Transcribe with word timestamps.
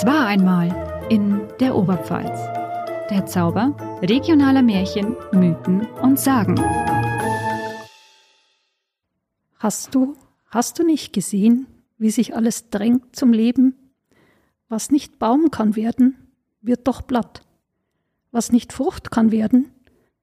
Es 0.00 0.06
war 0.06 0.28
einmal 0.28 1.08
in 1.10 1.48
der 1.58 1.74
Oberpfalz. 1.74 2.38
Der 3.10 3.26
Zauber 3.26 3.76
regionaler 4.00 4.62
Märchen, 4.62 5.16
Mythen 5.32 5.88
und 6.00 6.20
Sagen. 6.20 6.54
Hast 9.58 9.96
du, 9.96 10.14
hast 10.50 10.78
du 10.78 10.84
nicht 10.84 11.12
gesehen, 11.12 11.66
wie 11.98 12.10
sich 12.10 12.36
alles 12.36 12.70
drängt 12.70 13.16
zum 13.16 13.32
Leben? 13.32 13.74
Was 14.68 14.92
nicht 14.92 15.18
Baum 15.18 15.50
kann 15.50 15.74
werden, 15.74 16.16
wird 16.60 16.86
doch 16.86 17.02
Blatt. 17.02 17.42
Was 18.30 18.52
nicht 18.52 18.72
Frucht 18.72 19.10
kann 19.10 19.32
werden, 19.32 19.72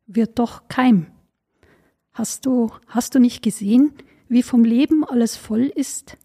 wird 0.07 0.39
doch 0.39 0.69
Keim. 0.69 1.07
Hast 2.13 2.45
du, 2.45 2.71
hast 2.87 3.13
du 3.13 3.19
nicht 3.19 3.43
gesehen, 3.43 3.91
wie 4.29 4.41
vom 4.41 4.63
Leben 4.63 5.03
alles 5.03 5.35
voll 5.35 5.65
ist? 5.65 6.17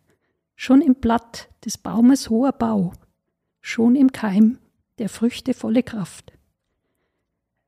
Schon 0.55 0.81
im 0.81 0.95
Blatt 0.95 1.49
des 1.65 1.79
Baumes 1.79 2.31
hoher 2.31 2.53
Bau, 2.53 2.93
schon 3.61 3.97
im 3.97 4.13
Keim 4.13 4.59
der 4.99 5.09
Früchte 5.09 5.55
volle 5.55 5.83
Kraft. 5.83 6.33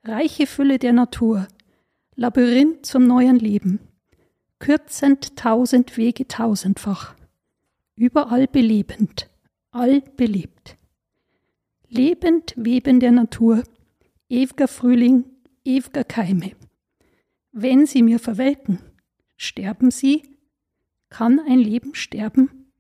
Reiche 0.05 0.47
Fülle 0.47 0.79
der 0.79 0.93
Natur, 0.93 1.49
Labyrinth 2.15 2.85
zum 2.85 3.07
neuen 3.07 3.39
Leben, 3.39 3.81
kürzend 4.59 5.37
tausend 5.37 5.97
Wege 5.97 6.29
tausendfach, 6.29 7.15
überall 7.97 8.47
belebend, 8.47 9.31
all 9.71 10.01
belebt. 10.17 10.77
Lebend 11.89 12.55
Weben 12.57 13.01
der 13.01 13.13
Natur, 13.13 13.63
ewiger 14.29 14.69
Frühling, 14.69 15.25
ewiger 15.65 16.05
Keime. 16.05 16.53
Wenn 17.53 17.87
sie 17.87 18.03
mir 18.03 18.19
verwelken, 18.19 18.79
sterben 19.37 19.91
sie? 19.91 20.23
Kann 21.11 21.39
ein 21.41 21.59
Leben 21.59 21.95
sterben, 21.95 22.73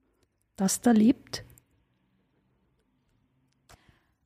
das 0.56 0.80
da 0.80 0.92
lebt? 0.92 1.44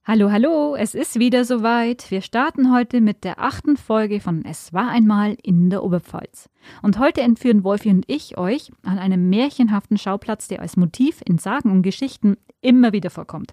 Hallo, 0.09 0.31
hallo, 0.31 0.77
es 0.77 0.95
ist 0.95 1.19
wieder 1.19 1.45
soweit. 1.45 2.13
Wir 2.13 2.21
starten 2.21 2.73
heute 2.73 3.01
mit 3.01 3.25
der 3.25 3.41
achten 3.41 3.77
Folge 3.77 4.21
von 4.21 4.45
Es 4.45 4.73
war 4.73 4.89
einmal 4.89 5.37
in 5.43 5.69
der 5.69 5.83
Oberpfalz. 5.83 6.49
Und 6.81 7.01
heute 7.01 7.23
entführen 7.23 7.65
Wolfi 7.65 7.91
und 7.91 8.05
ich 8.07 8.39
euch 8.39 8.71
an 8.85 9.01
einem 9.01 9.29
märchenhaften 9.29 9.99
Schauplatz, 9.99 10.47
der 10.47 10.61
als 10.61 10.77
Motiv 10.77 11.23
in 11.27 11.39
Sagen 11.39 11.73
und 11.73 11.83
Geschichten 11.83 12.37
immer 12.61 12.93
wieder 12.93 13.11
vorkommt. 13.11 13.53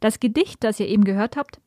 Das 0.00 0.20
Gedicht, 0.20 0.64
das 0.64 0.80
ihr 0.80 0.88
eben 0.88 1.04
gehört 1.04 1.36
habt, 1.36 1.60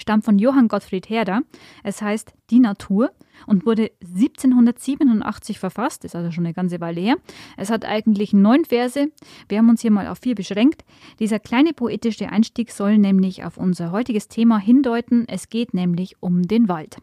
stammt 0.00 0.24
von 0.24 0.38
Johann 0.38 0.68
Gottfried 0.68 1.08
Herder. 1.08 1.42
Es 1.82 2.02
heißt 2.02 2.32
Die 2.50 2.58
Natur 2.58 3.12
und 3.46 3.66
wurde 3.66 3.90
1787 4.02 5.58
verfasst, 5.58 6.04
ist 6.04 6.16
also 6.16 6.30
schon 6.30 6.44
eine 6.44 6.54
ganze 6.54 6.80
Weile 6.80 7.00
her. 7.00 7.16
Es 7.56 7.70
hat 7.70 7.84
eigentlich 7.84 8.32
neun 8.32 8.64
Verse. 8.64 9.10
Wir 9.48 9.58
haben 9.58 9.68
uns 9.68 9.82
hier 9.82 9.90
mal 9.90 10.08
auf 10.08 10.18
vier 10.18 10.34
beschränkt. 10.34 10.84
Dieser 11.18 11.38
kleine 11.38 11.72
poetische 11.72 12.28
Einstieg 12.28 12.72
soll 12.72 12.98
nämlich 12.98 13.44
auf 13.44 13.56
unser 13.56 13.92
heutiges 13.92 14.28
Thema 14.28 14.58
hindeuten. 14.58 15.24
Es 15.28 15.48
geht 15.48 15.74
nämlich 15.74 16.16
um 16.20 16.42
den 16.42 16.68
Wald. 16.68 16.98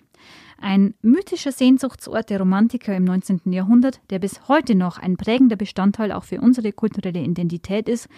Ein 0.59 0.95
mythischer 1.01 1.51
Sehnsuchtsort 1.51 2.31
der 2.31 2.39
Romantiker 2.39 2.95
im 2.95 3.03
19. 3.03 3.41
Jahrhundert, 3.51 4.01
der 4.09 4.17
bis 4.17 4.47
heute 4.47 4.73
noch 4.73 4.97
ein 4.97 5.15
prägender 5.15 5.55
Bestandteil 5.55 6.11
auch 6.11 6.23
für 6.23 6.41
unsere 6.41 6.71
kulturelle 6.73 7.21
Identität 7.21 7.87
ist. 7.87 8.09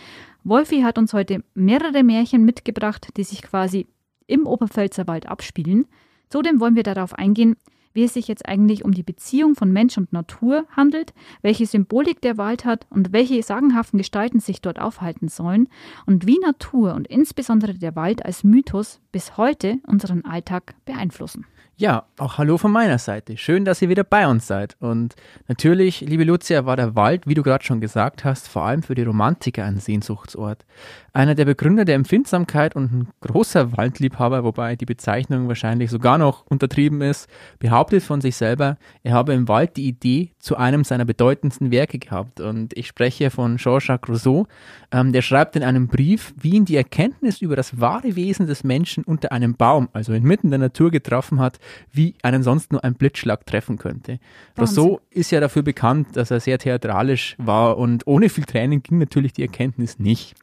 Wolfi 0.46 0.82
hat 0.82 0.98
uns 0.98 1.14
heute 1.14 1.44
mehrere 1.54 2.02
Märchen 2.02 2.46
mitgebracht, 2.46 3.10
die 3.18 3.26
sich 3.26 3.42
quasi 3.42 3.88
im 4.30 4.46
Oberpfälzerwald 4.46 5.28
abspielen. 5.28 5.86
Zudem 6.30 6.60
wollen 6.60 6.76
wir 6.76 6.84
darauf 6.84 7.14
eingehen, 7.14 7.56
wie 7.94 8.04
es 8.04 8.14
sich 8.14 8.28
jetzt 8.28 8.48
eigentlich 8.48 8.86
um 8.86 8.92
die 8.92 9.04
Beziehung 9.04 9.56
von 9.56 9.72
Mensch 9.72 9.98
und 9.98 10.14
Natur 10.14 10.66
handelt, 10.76 11.14
welche 11.42 11.66
Symbolik 11.66 12.22
der 12.22 12.38
Wald 12.38 12.66
hat 12.66 12.86
und 12.90 13.14
welche 13.14 13.42
sagenhaften 13.42 13.98
Gestalten 13.98 14.40
sich 14.40 14.62
dort 14.62 14.80
aufhalten 14.80 15.28
sollen 15.28 15.68
und 16.06 16.28
wie 16.28 16.40
Natur 16.40 16.94
und 16.94 17.08
insbesondere 17.08 17.74
der 17.74 17.96
Wald 17.96 18.26
als 18.26 18.44
Mythos 18.44 19.02
bis 19.12 19.38
heute 19.38 19.80
unseren 19.88 20.24
Alltag 20.24 20.76
beeinflussen. 20.86 21.46
Ja, 21.80 22.04
auch 22.18 22.38
hallo 22.38 22.58
von 22.58 22.74
meiner 22.74 22.98
Seite. 22.98 23.38
Schön, 23.38 23.64
dass 23.64 23.82
ihr 23.82 23.88
wieder 23.88 24.04
bei 24.04 24.28
uns 24.28 24.46
seid. 24.48 24.76
Und 24.82 25.16
natürlich, 25.48 26.02
liebe 26.02 26.26
Lucia, 26.26 26.66
war 26.66 26.76
der 26.76 26.94
Wald, 26.98 27.26
wie 27.26 27.36
du 27.36 27.42
gerade 27.42 27.64
schon 27.64 27.80
gesagt 27.80 28.26
hast, 28.26 28.50
vor 28.50 28.64
allem 28.64 28.84
für 28.84 28.96
die 28.96 29.04
Romantiker 29.04 29.64
ein 29.64 29.78
Sehnsuchtsort. 29.78 30.66
Einer 31.14 31.36
der 31.36 31.46
Begründer 31.46 31.86
der 31.86 31.96
Empfindsamkeit 31.96 32.76
und 32.76 32.92
ein 32.92 33.08
großer 33.22 33.76
Waldliebhaber, 33.78 34.44
wobei 34.44 34.76
die 34.76 34.86
Bezeichnung 34.86 35.48
wahrscheinlich 35.48 35.90
sogar 35.90 36.18
noch 36.18 36.46
untertrieben 36.48 37.02
ist, 37.02 37.28
behauptet 37.60 38.04
von 38.04 38.22
sich 38.22 38.36
selber, 38.36 38.78
er 39.04 39.14
habe 39.14 39.34
im 39.34 39.48
Wald 39.48 39.78
die 39.78 39.88
Idee 39.88 40.32
zu 40.40 40.58
einem 40.58 40.84
seiner 40.84 41.06
bedeutendsten 41.06 41.72
Werke 41.72 42.00
gehabt. 42.00 42.40
Und 42.40 42.78
ich 42.78 42.88
spreche 42.88 43.30
von 43.30 43.58
Jean-Jacques 43.58 44.10
Rousseau. 44.10 44.48
Ähm, 44.92 45.12
der 45.12 45.22
schreibt 45.22 45.56
in 45.56 45.64
einem 45.64 45.88
Brief, 45.88 46.34
wie 46.40 46.52
ihn 46.52 46.66
die 46.66 46.76
Erkenntnis 46.76 47.42
über 47.42 47.56
das 47.56 47.80
wahre 47.80 48.16
Wesen 48.16 48.48
des 48.48 48.64
Menschen 48.64 49.04
unter 49.04 49.32
einem 49.32 49.56
Baum, 49.56 49.90
also 49.94 50.14
inmitten 50.14 50.50
der 50.50 50.60
Natur 50.60 50.92
getroffen 50.92 51.40
hat, 51.40 51.60
wie 51.92 52.16
einen 52.24 52.44
sonst 52.44 52.72
nur 52.72 52.84
ein 52.84 52.96
Blitzschlag 52.96 53.46
treffen 53.46 53.78
könnte. 53.78 54.20
Wahnsinn. 54.56 54.84
Rousseau 54.84 55.02
ist 55.10 55.32
ja 55.32 55.40
dafür 55.40 55.64
bekannt, 55.64 56.16
dass 56.16 56.32
er 56.32 56.40
sehr 56.40 56.58
theatralisch 56.58 57.36
war 57.38 57.78
und 57.78 58.08
ohne 58.08 58.30
viel 58.30 58.46
Tränen 58.46 58.82
ging 58.82 58.98
natürlich 58.98 59.34
die 59.34 59.44
Erkenntnis 59.44 60.00
nicht. 60.00 60.36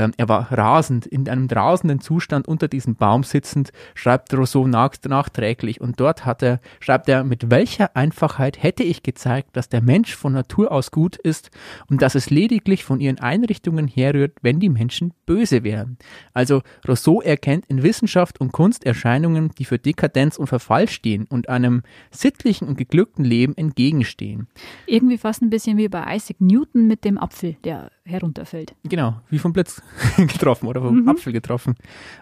Ähm, 0.00 0.12
er 0.16 0.30
war 0.30 0.50
rasend, 0.50 1.04
in 1.04 1.28
einem 1.28 1.46
rasenden 1.46 2.00
Zustand 2.00 2.48
unter 2.48 2.68
diesem 2.68 2.94
Baum 2.94 3.22
sitzend, 3.22 3.70
schreibt 3.94 4.32
Rousseau 4.32 4.66
nach, 4.66 4.94
nachträglich. 5.06 5.82
Und 5.82 6.00
dort 6.00 6.24
hat 6.24 6.42
er, 6.42 6.60
schreibt 6.80 7.06
er, 7.10 7.22
mit 7.22 7.50
welcher 7.50 7.94
Einfachheit 7.94 8.62
hätte 8.62 8.82
ich 8.82 9.02
gezeigt, 9.02 9.50
dass 9.58 9.68
der 9.68 9.82
Mensch 9.82 10.16
von 10.16 10.32
Natur 10.32 10.72
aus 10.72 10.90
gut 10.90 11.16
ist 11.16 11.50
und 11.88 12.00
dass 12.00 12.14
es 12.14 12.30
lediglich 12.30 12.82
von 12.82 13.00
ihren 13.00 13.18
Einrichtungen 13.18 13.88
herrührt, 13.88 14.38
wenn 14.40 14.58
die 14.58 14.70
Menschen 14.70 15.12
böse 15.26 15.64
wären. 15.64 15.98
Also 16.32 16.62
Rousseau 16.88 17.20
erkennt 17.20 17.66
in 17.66 17.82
Wissenschaft 17.82 18.40
und 18.40 18.52
Kunst 18.52 18.86
Erscheinungen, 18.86 19.50
die 19.58 19.66
für 19.66 19.78
Dekadenz 19.78 20.38
und 20.38 20.46
Verfall 20.46 20.88
stehen 20.88 21.26
und 21.28 21.50
einem 21.50 21.82
sittlichen 22.10 22.66
und 22.68 22.78
geglückten 22.78 23.24
Leben 23.24 23.54
entgegenstehen. 23.54 24.48
Irgendwie 24.86 25.18
fast 25.18 25.42
ein 25.42 25.50
bisschen 25.50 25.76
wie 25.76 25.88
bei 25.88 26.16
Isaac 26.16 26.40
Newton 26.40 26.86
mit 26.86 27.04
dem 27.04 27.18
Apfel, 27.18 27.56
der 27.64 27.90
herunterfällt. 28.04 28.74
Genau, 28.84 29.20
wie 29.28 29.38
vom 29.38 29.52
Blitz 29.52 29.82
getroffen 30.16 30.66
oder 30.66 30.80
vom 30.80 31.00
mhm. 31.00 31.08
Apfel 31.08 31.32
getroffen. 31.32 31.74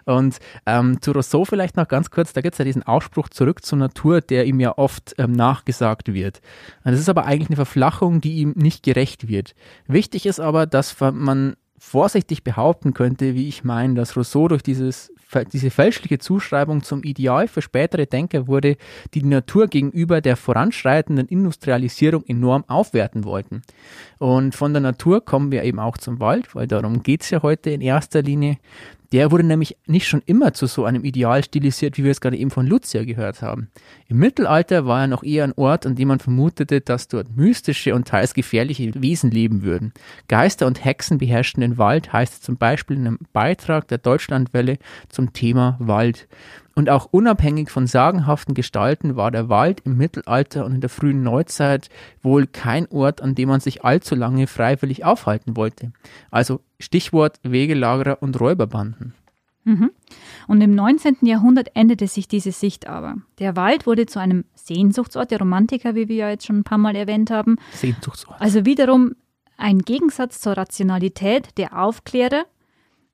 Und 0.05 0.37
ähm, 0.65 1.01
zu 1.01 1.11
Rousseau 1.11 1.45
vielleicht 1.45 1.77
noch 1.77 1.87
ganz 1.87 2.09
kurz, 2.11 2.33
da 2.33 2.41
gibt 2.41 2.53
es 2.55 2.59
ja 2.59 2.65
diesen 2.65 2.83
Ausspruch 2.83 3.29
zurück 3.29 3.63
zur 3.63 3.77
Natur, 3.77 4.21
der 4.21 4.45
ihm 4.45 4.59
ja 4.59 4.77
oft 4.77 5.15
ähm, 5.17 5.31
nachgesagt 5.31 6.13
wird. 6.13 6.41
Und 6.83 6.91
das 6.91 6.99
ist 6.99 7.09
aber 7.09 7.25
eigentlich 7.25 7.49
eine 7.49 7.55
Verflachung, 7.55 8.21
die 8.21 8.37
ihm 8.37 8.53
nicht 8.55 8.83
gerecht 8.83 9.27
wird. 9.27 9.55
Wichtig 9.87 10.25
ist 10.25 10.39
aber, 10.39 10.65
dass 10.65 10.95
man 10.99 11.55
vorsichtig 11.79 12.43
behaupten 12.43 12.93
könnte, 12.93 13.35
wie 13.35 13.47
ich 13.47 13.63
meine, 13.63 13.95
dass 13.95 14.15
Rousseau 14.15 14.47
durch 14.47 14.61
dieses, 14.61 15.13
diese 15.53 15.69
fälschliche 15.69 16.19
Zuschreibung 16.19 16.83
zum 16.83 17.03
Ideal 17.03 17.47
für 17.47 17.61
spätere 17.61 18.05
Denker 18.05 18.47
wurde, 18.47 18.77
die 19.13 19.21
die 19.21 19.27
Natur 19.27 19.67
gegenüber 19.67 20.21
der 20.21 20.35
voranschreitenden 20.35 21.27
Industrialisierung 21.27 22.23
enorm 22.25 22.63
aufwerten 22.67 23.23
wollten. 23.23 23.61
Und 24.17 24.55
von 24.55 24.73
der 24.73 24.81
Natur 24.81 25.23
kommen 25.23 25.51
wir 25.51 25.63
eben 25.63 25.79
auch 25.79 25.97
zum 25.97 26.19
Wald, 26.19 26.53
weil 26.55 26.67
darum 26.67 27.03
geht 27.03 27.23
es 27.23 27.29
ja 27.29 27.41
heute 27.41 27.69
in 27.69 27.81
erster 27.81 28.21
Linie. 28.21 28.57
Der 29.11 29.31
wurde 29.31 29.43
nämlich 29.43 29.75
nicht 29.87 30.07
schon 30.07 30.21
immer 30.25 30.53
zu 30.53 30.67
so 30.67 30.85
einem 30.85 31.03
Ideal 31.03 31.43
stilisiert, 31.43 31.97
wie 31.97 32.03
wir 32.03 32.11
es 32.11 32.21
gerade 32.21 32.37
eben 32.37 32.51
von 32.51 32.67
Lucia 32.67 33.03
gehört 33.03 33.41
haben. 33.41 33.69
Im 34.07 34.17
Mittelalter 34.17 34.85
war 34.85 35.01
er 35.01 35.07
noch 35.07 35.23
eher 35.23 35.45
ein 35.45 35.53
Ort, 35.55 35.87
an 35.87 35.95
dem 35.95 36.09
man 36.09 36.19
vermutete, 36.19 36.81
dass 36.81 37.07
dort 37.07 37.35
mystische 37.35 37.95
und 37.95 38.07
teils 38.07 38.35
gefährliche 38.35 38.91
Wesen 39.01 39.31
leben 39.31 39.63
würden. 39.63 39.93
Geister 40.27 40.67
und 40.67 40.85
Hexen 40.85 41.17
beherrschten 41.17 41.61
den 41.61 41.79
Wald, 41.79 42.13
heißt 42.13 42.43
zum 42.43 42.57
Beispiel 42.57 42.97
in 42.97 43.07
einem 43.07 43.19
Beitrag 43.33 43.87
der 43.87 43.97
Deutschlandwelle 43.97 44.77
zum 45.09 45.33
Thema 45.33 45.75
Wald. 45.79 46.27
Und 46.75 46.89
auch 46.89 47.07
unabhängig 47.11 47.69
von 47.69 47.87
sagenhaften 47.87 48.53
Gestalten 48.53 49.15
war 49.15 49.31
der 49.31 49.49
Wald 49.49 49.81
im 49.85 49.97
Mittelalter 49.97 50.65
und 50.65 50.75
in 50.75 50.81
der 50.81 50.89
frühen 50.89 51.23
Neuzeit 51.23 51.89
wohl 52.21 52.47
kein 52.47 52.87
Ort, 52.87 53.21
an 53.21 53.35
dem 53.35 53.49
man 53.49 53.59
sich 53.59 53.83
allzu 53.83 54.15
lange 54.15 54.47
freiwillig 54.47 55.03
aufhalten 55.03 55.55
wollte. 55.55 55.91
Also 56.31 56.61
Stichwort 56.79 57.39
Wegelagerer 57.43 58.21
und 58.21 58.39
Räuberbanden. 58.39 59.13
Mhm. 59.65 59.91
Und 60.47 60.61
im 60.61 60.73
19. 60.73 61.17
Jahrhundert 61.21 61.75
änderte 61.75 62.07
sich 62.07 62.27
diese 62.27 62.51
Sicht 62.51 62.87
aber. 62.87 63.15
Der 63.39 63.55
Wald 63.55 63.85
wurde 63.85 64.05
zu 64.05 64.19
einem 64.19 64.45
Sehnsuchtsort 64.55 65.31
der 65.31 65.39
Romantiker, 65.39 65.95
wie 65.95 66.07
wir 66.07 66.15
ja 66.15 66.29
jetzt 66.29 66.45
schon 66.45 66.59
ein 66.59 66.63
paar 66.63 66.77
Mal 66.77 66.95
erwähnt 66.95 67.29
haben. 67.29 67.57
Sehnsuchtsort. 67.73 68.41
Also 68.41 68.65
wiederum 68.65 69.15
ein 69.57 69.79
Gegensatz 69.79 70.39
zur 70.39 70.53
Rationalität 70.53 71.57
der 71.57 71.77
Aufklärer, 71.79 72.45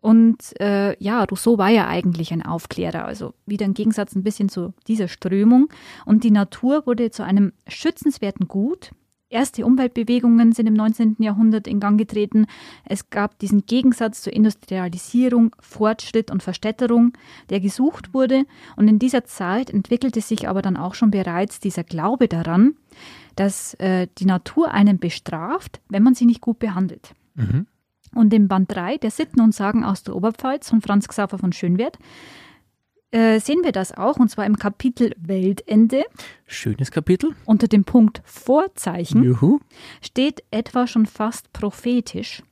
und 0.05 0.37
äh, 0.61 0.95
ja, 1.03 1.23
Rousseau 1.23 1.57
war 1.57 1.69
ja 1.69 1.87
eigentlich 1.87 2.31
ein 2.31 2.43
Aufklärer, 2.43 3.05
also 3.05 3.33
wieder 3.47 3.65
im 3.65 3.73
Gegensatz 3.73 4.13
ein 4.13 4.21
bisschen 4.21 4.49
zu 4.49 4.75
dieser 4.87 5.07
Strömung. 5.07 5.67
Und 6.05 6.23
die 6.23 6.29
Natur 6.29 6.85
wurde 6.85 7.09
zu 7.09 7.23
einem 7.23 7.53
schützenswerten 7.67 8.47
Gut. 8.47 8.91
Erste 9.29 9.65
Umweltbewegungen 9.65 10.51
sind 10.51 10.67
im 10.67 10.75
19. 10.75 11.15
Jahrhundert 11.17 11.65
in 11.65 11.79
Gang 11.79 11.97
getreten. 11.97 12.45
Es 12.87 13.09
gab 13.09 13.39
diesen 13.39 13.65
Gegensatz 13.65 14.21
zur 14.21 14.31
Industrialisierung, 14.31 15.55
Fortschritt 15.59 16.29
und 16.29 16.43
Verstädterung, 16.43 17.13
der 17.49 17.59
gesucht 17.59 18.13
wurde. 18.13 18.43
Und 18.75 18.87
in 18.87 18.99
dieser 18.99 19.23
Zeit 19.23 19.71
entwickelte 19.71 20.21
sich 20.21 20.47
aber 20.47 20.61
dann 20.61 20.77
auch 20.77 20.93
schon 20.93 21.09
bereits 21.09 21.59
dieser 21.59 21.83
Glaube 21.83 22.27
daran, 22.27 22.75
dass 23.35 23.73
äh, 23.79 24.07
die 24.19 24.25
Natur 24.25 24.69
einen 24.69 24.99
bestraft, 24.99 25.81
wenn 25.89 26.03
man 26.03 26.13
sie 26.13 26.27
nicht 26.27 26.41
gut 26.41 26.59
behandelt. 26.59 27.15
Mhm. 27.33 27.65
Und 28.15 28.33
im 28.33 28.47
Band 28.47 28.73
3 28.73 28.97
der 28.97 29.11
Sitten 29.11 29.41
und 29.41 29.53
Sagen 29.53 29.83
aus 29.83 30.01
der 30.01 30.15
Oberpfalz 30.15 30.69
von 30.69 30.81
Franz 30.81 31.07
Xaver 31.07 31.37
von 31.37 31.53
Schönwert 31.53 31.99
äh, 33.11 33.39
sehen 33.39 33.63
wir 33.63 33.71
das 33.71 33.93
auch, 33.93 34.17
und 34.17 34.29
zwar 34.29 34.45
im 34.45 34.57
Kapitel 34.57 35.13
Weltende. 35.17 36.03
Schönes 36.45 36.91
Kapitel. 36.91 37.35
Unter 37.45 37.67
dem 37.67 37.85
Punkt 37.85 38.21
Vorzeichen 38.25 39.23
Juhu. 39.23 39.59
steht 40.01 40.43
etwa 40.51 40.85
schon 40.85 41.05
fast 41.05 41.53
prophetisch. 41.53 42.43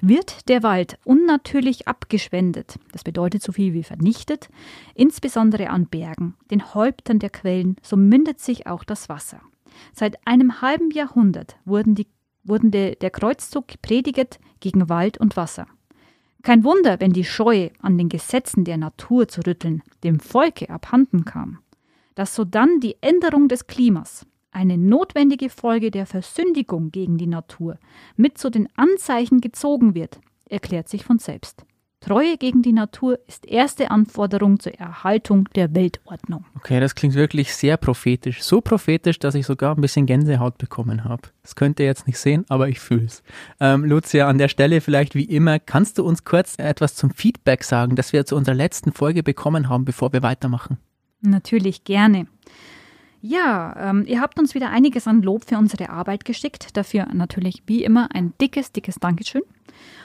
Wird 0.00 0.48
der 0.48 0.62
Wald 0.62 0.98
unnatürlich 1.04 1.86
abgeschwendet, 1.86 2.78
das 2.92 3.04
bedeutet 3.04 3.42
so 3.42 3.52
viel 3.52 3.74
wie 3.74 3.82
vernichtet, 3.82 4.48
insbesondere 4.94 5.68
an 5.68 5.86
Bergen, 5.86 6.34
den 6.50 6.74
Häuptern 6.74 7.18
der 7.18 7.28
Quellen, 7.28 7.76
so 7.82 7.96
mündet 7.98 8.40
sich 8.40 8.66
auch 8.66 8.84
das 8.84 9.10
Wasser. 9.10 9.42
Seit 9.92 10.26
einem 10.26 10.62
halben 10.62 10.90
Jahrhundert 10.90 11.56
wurden, 11.66 11.94
die, 11.94 12.06
wurden 12.48 12.70
de, 12.70 12.96
der 12.96 13.10
Kreuzzug 13.10 13.68
geprediget 13.68 14.38
gegen 14.60 14.88
Wald 14.88 15.18
und 15.18 15.36
Wasser. 15.36 15.66
Kein 16.42 16.64
Wunder, 16.64 17.00
wenn 17.00 17.12
die 17.12 17.24
Scheu, 17.24 17.70
an 17.80 17.98
den 17.98 18.08
Gesetzen 18.08 18.64
der 18.64 18.76
Natur 18.76 19.26
zu 19.26 19.40
rütteln, 19.46 19.82
dem 20.04 20.20
Volke 20.20 20.70
abhanden 20.70 21.24
kam. 21.24 21.58
Dass 22.14 22.34
sodann 22.34 22.80
die 22.80 22.96
Änderung 23.00 23.48
des 23.48 23.66
Klimas, 23.66 24.26
eine 24.52 24.78
notwendige 24.78 25.50
Folge 25.50 25.90
der 25.90 26.06
Versündigung 26.06 26.90
gegen 26.92 27.18
die 27.18 27.26
Natur, 27.26 27.78
mit 28.16 28.38
zu 28.38 28.48
den 28.48 28.68
Anzeichen 28.76 29.40
gezogen 29.40 29.94
wird, 29.94 30.20
erklärt 30.48 30.88
sich 30.88 31.04
von 31.04 31.18
selbst. 31.18 31.66
Treue 32.06 32.36
gegen 32.36 32.62
die 32.62 32.72
Natur 32.72 33.18
ist 33.26 33.46
erste 33.46 33.90
Anforderung 33.90 34.60
zur 34.60 34.72
Erhaltung 34.74 35.48
der 35.56 35.74
Weltordnung. 35.74 36.44
Okay, 36.54 36.78
das 36.78 36.94
klingt 36.94 37.16
wirklich 37.16 37.52
sehr 37.52 37.76
prophetisch. 37.76 38.44
So 38.44 38.60
prophetisch, 38.60 39.18
dass 39.18 39.34
ich 39.34 39.44
sogar 39.44 39.74
ein 39.74 39.80
bisschen 39.80 40.06
Gänsehaut 40.06 40.56
bekommen 40.56 41.02
habe. 41.02 41.22
Das 41.42 41.56
könnt 41.56 41.80
ihr 41.80 41.86
jetzt 41.86 42.06
nicht 42.06 42.20
sehen, 42.20 42.44
aber 42.48 42.68
ich 42.68 42.78
fühle 42.78 43.06
es. 43.06 43.24
Ähm, 43.58 43.84
Lucia, 43.84 44.28
an 44.28 44.38
der 44.38 44.46
Stelle 44.46 44.80
vielleicht 44.80 45.16
wie 45.16 45.24
immer, 45.24 45.58
kannst 45.58 45.98
du 45.98 46.04
uns 46.04 46.22
kurz 46.22 46.54
etwas 46.60 46.94
zum 46.94 47.10
Feedback 47.10 47.64
sagen, 47.64 47.96
das 47.96 48.12
wir 48.12 48.24
zu 48.24 48.36
unserer 48.36 48.54
letzten 48.54 48.92
Folge 48.92 49.24
bekommen 49.24 49.68
haben, 49.68 49.84
bevor 49.84 50.12
wir 50.12 50.22
weitermachen? 50.22 50.78
Natürlich 51.22 51.82
gerne. 51.82 52.28
Ja, 53.20 53.90
ähm, 53.90 54.04
ihr 54.06 54.20
habt 54.20 54.38
uns 54.38 54.54
wieder 54.54 54.70
einiges 54.70 55.08
an 55.08 55.22
Lob 55.22 55.44
für 55.48 55.58
unsere 55.58 55.90
Arbeit 55.90 56.24
geschickt. 56.24 56.76
Dafür 56.76 57.06
natürlich 57.12 57.64
wie 57.66 57.82
immer 57.82 58.10
ein 58.14 58.32
dickes, 58.40 58.70
dickes 58.70 58.94
Dankeschön. 59.00 59.42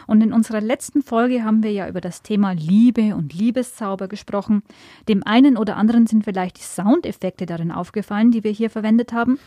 Und 0.07 0.21
in 0.21 0.33
unserer 0.33 0.62
letzten 0.62 1.01
Folge 1.01 1.44
haben 1.44 1.63
wir 1.63 1.71
ja 1.71 1.88
über 1.88 2.01
das 2.01 2.21
Thema 2.21 2.51
Liebe 2.51 3.15
und 3.15 3.33
Liebeszauber 3.33 4.07
gesprochen. 4.07 4.63
Dem 5.07 5.24
einen 5.25 5.57
oder 5.57 5.77
anderen 5.77 6.07
sind 6.07 6.24
vielleicht 6.24 6.57
die 6.57 6.63
Soundeffekte 6.63 7.45
darin 7.45 7.71
aufgefallen, 7.71 8.31
die 8.31 8.44
wir 8.44 8.51
hier 8.51 8.69
verwendet 8.69 9.13
haben. 9.13 9.39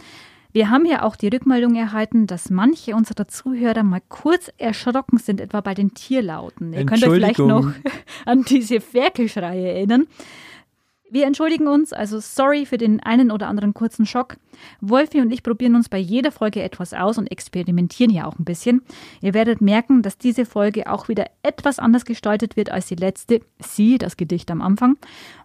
Wir 0.54 0.70
haben 0.70 0.86
ja 0.86 1.02
auch 1.02 1.16
die 1.16 1.26
Rückmeldung 1.26 1.74
erhalten, 1.74 2.28
dass 2.28 2.48
manche 2.48 2.94
unserer 2.94 3.26
Zuhörer 3.26 3.82
mal 3.82 4.00
kurz 4.08 4.52
erschrocken 4.56 5.18
sind, 5.18 5.40
etwa 5.40 5.60
bei 5.60 5.74
den 5.74 5.94
Tierlauten. 5.94 6.72
Ihr 6.72 6.86
könnt 6.86 7.02
euch 7.02 7.12
vielleicht 7.12 7.40
noch 7.40 7.72
an 8.24 8.44
diese 8.44 8.80
Ferkelschreie 8.80 9.72
erinnern. 9.72 10.06
Wir 11.14 11.26
entschuldigen 11.26 11.68
uns, 11.68 11.92
also 11.92 12.18
sorry 12.18 12.66
für 12.66 12.76
den 12.76 12.98
einen 12.98 13.30
oder 13.30 13.46
anderen 13.46 13.72
kurzen 13.72 14.04
Schock. 14.04 14.36
Wolfi 14.80 15.20
und 15.20 15.30
ich 15.30 15.44
probieren 15.44 15.76
uns 15.76 15.88
bei 15.88 15.96
jeder 15.96 16.32
Folge 16.32 16.60
etwas 16.60 16.92
aus 16.92 17.18
und 17.18 17.30
experimentieren 17.30 18.10
ja 18.10 18.26
auch 18.26 18.36
ein 18.36 18.44
bisschen. 18.44 18.82
Ihr 19.20 19.32
werdet 19.32 19.60
merken, 19.60 20.02
dass 20.02 20.18
diese 20.18 20.44
Folge 20.44 20.90
auch 20.90 21.06
wieder 21.06 21.26
etwas 21.44 21.78
anders 21.78 22.04
gestaltet 22.04 22.56
wird 22.56 22.70
als 22.70 22.86
die 22.86 22.96
letzte. 22.96 23.42
Sie, 23.60 23.96
das 23.96 24.16
Gedicht 24.16 24.50
am 24.50 24.60
Anfang. 24.60 24.96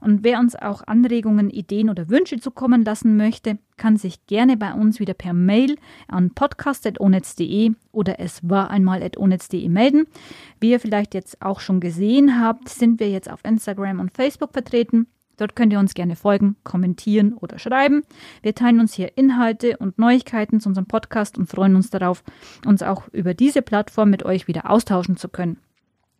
Und 0.01 0.23
wer 0.23 0.39
uns 0.39 0.55
auch 0.55 0.87
Anregungen, 0.87 1.51
Ideen 1.51 1.91
oder 1.91 2.09
Wünsche 2.09 2.39
zukommen 2.39 2.83
lassen 2.83 3.15
möchte, 3.15 3.59
kann 3.77 3.95
sich 3.95 4.25
gerne 4.25 4.57
bei 4.57 4.73
uns 4.73 4.99
wieder 4.99 5.13
per 5.13 5.33
Mail 5.33 5.75
an 6.07 6.31
podcast.onetz.de 6.31 7.73
oder 7.91 8.19
es 8.19 8.39
war 8.41 8.71
einmal 8.71 9.07
onetz.de 9.15 9.69
melden. 9.69 10.07
Wie 10.59 10.71
ihr 10.71 10.79
vielleicht 10.79 11.13
jetzt 11.13 11.43
auch 11.43 11.59
schon 11.59 11.79
gesehen 11.79 12.41
habt, 12.41 12.69
sind 12.69 12.99
wir 12.99 13.11
jetzt 13.11 13.29
auf 13.29 13.41
Instagram 13.45 13.99
und 13.99 14.15
Facebook 14.15 14.51
vertreten. 14.51 15.05
Dort 15.39 15.55
könnt 15.55 15.71
ihr 15.71 15.79
uns 15.79 15.93
gerne 15.93 16.17
folgen, 16.17 16.57
kommentieren 16.63 17.33
oder 17.33 17.59
schreiben. 17.59 18.03
Wir 18.41 18.53
teilen 18.53 18.79
uns 18.81 18.93
hier 18.93 19.17
Inhalte 19.17 19.77
und 19.77 19.97
Neuigkeiten 19.97 20.59
zu 20.59 20.67
unserem 20.67 20.87
Podcast 20.87 21.37
und 21.37 21.47
freuen 21.47 21.75
uns 21.75 21.89
darauf, 21.89 22.23
uns 22.65 22.83
auch 22.83 23.07
über 23.13 23.33
diese 23.33 23.61
Plattform 23.61 24.09
mit 24.09 24.23
euch 24.23 24.47
wieder 24.47 24.69
austauschen 24.69 25.15
zu 25.15 25.29
können. 25.29 25.57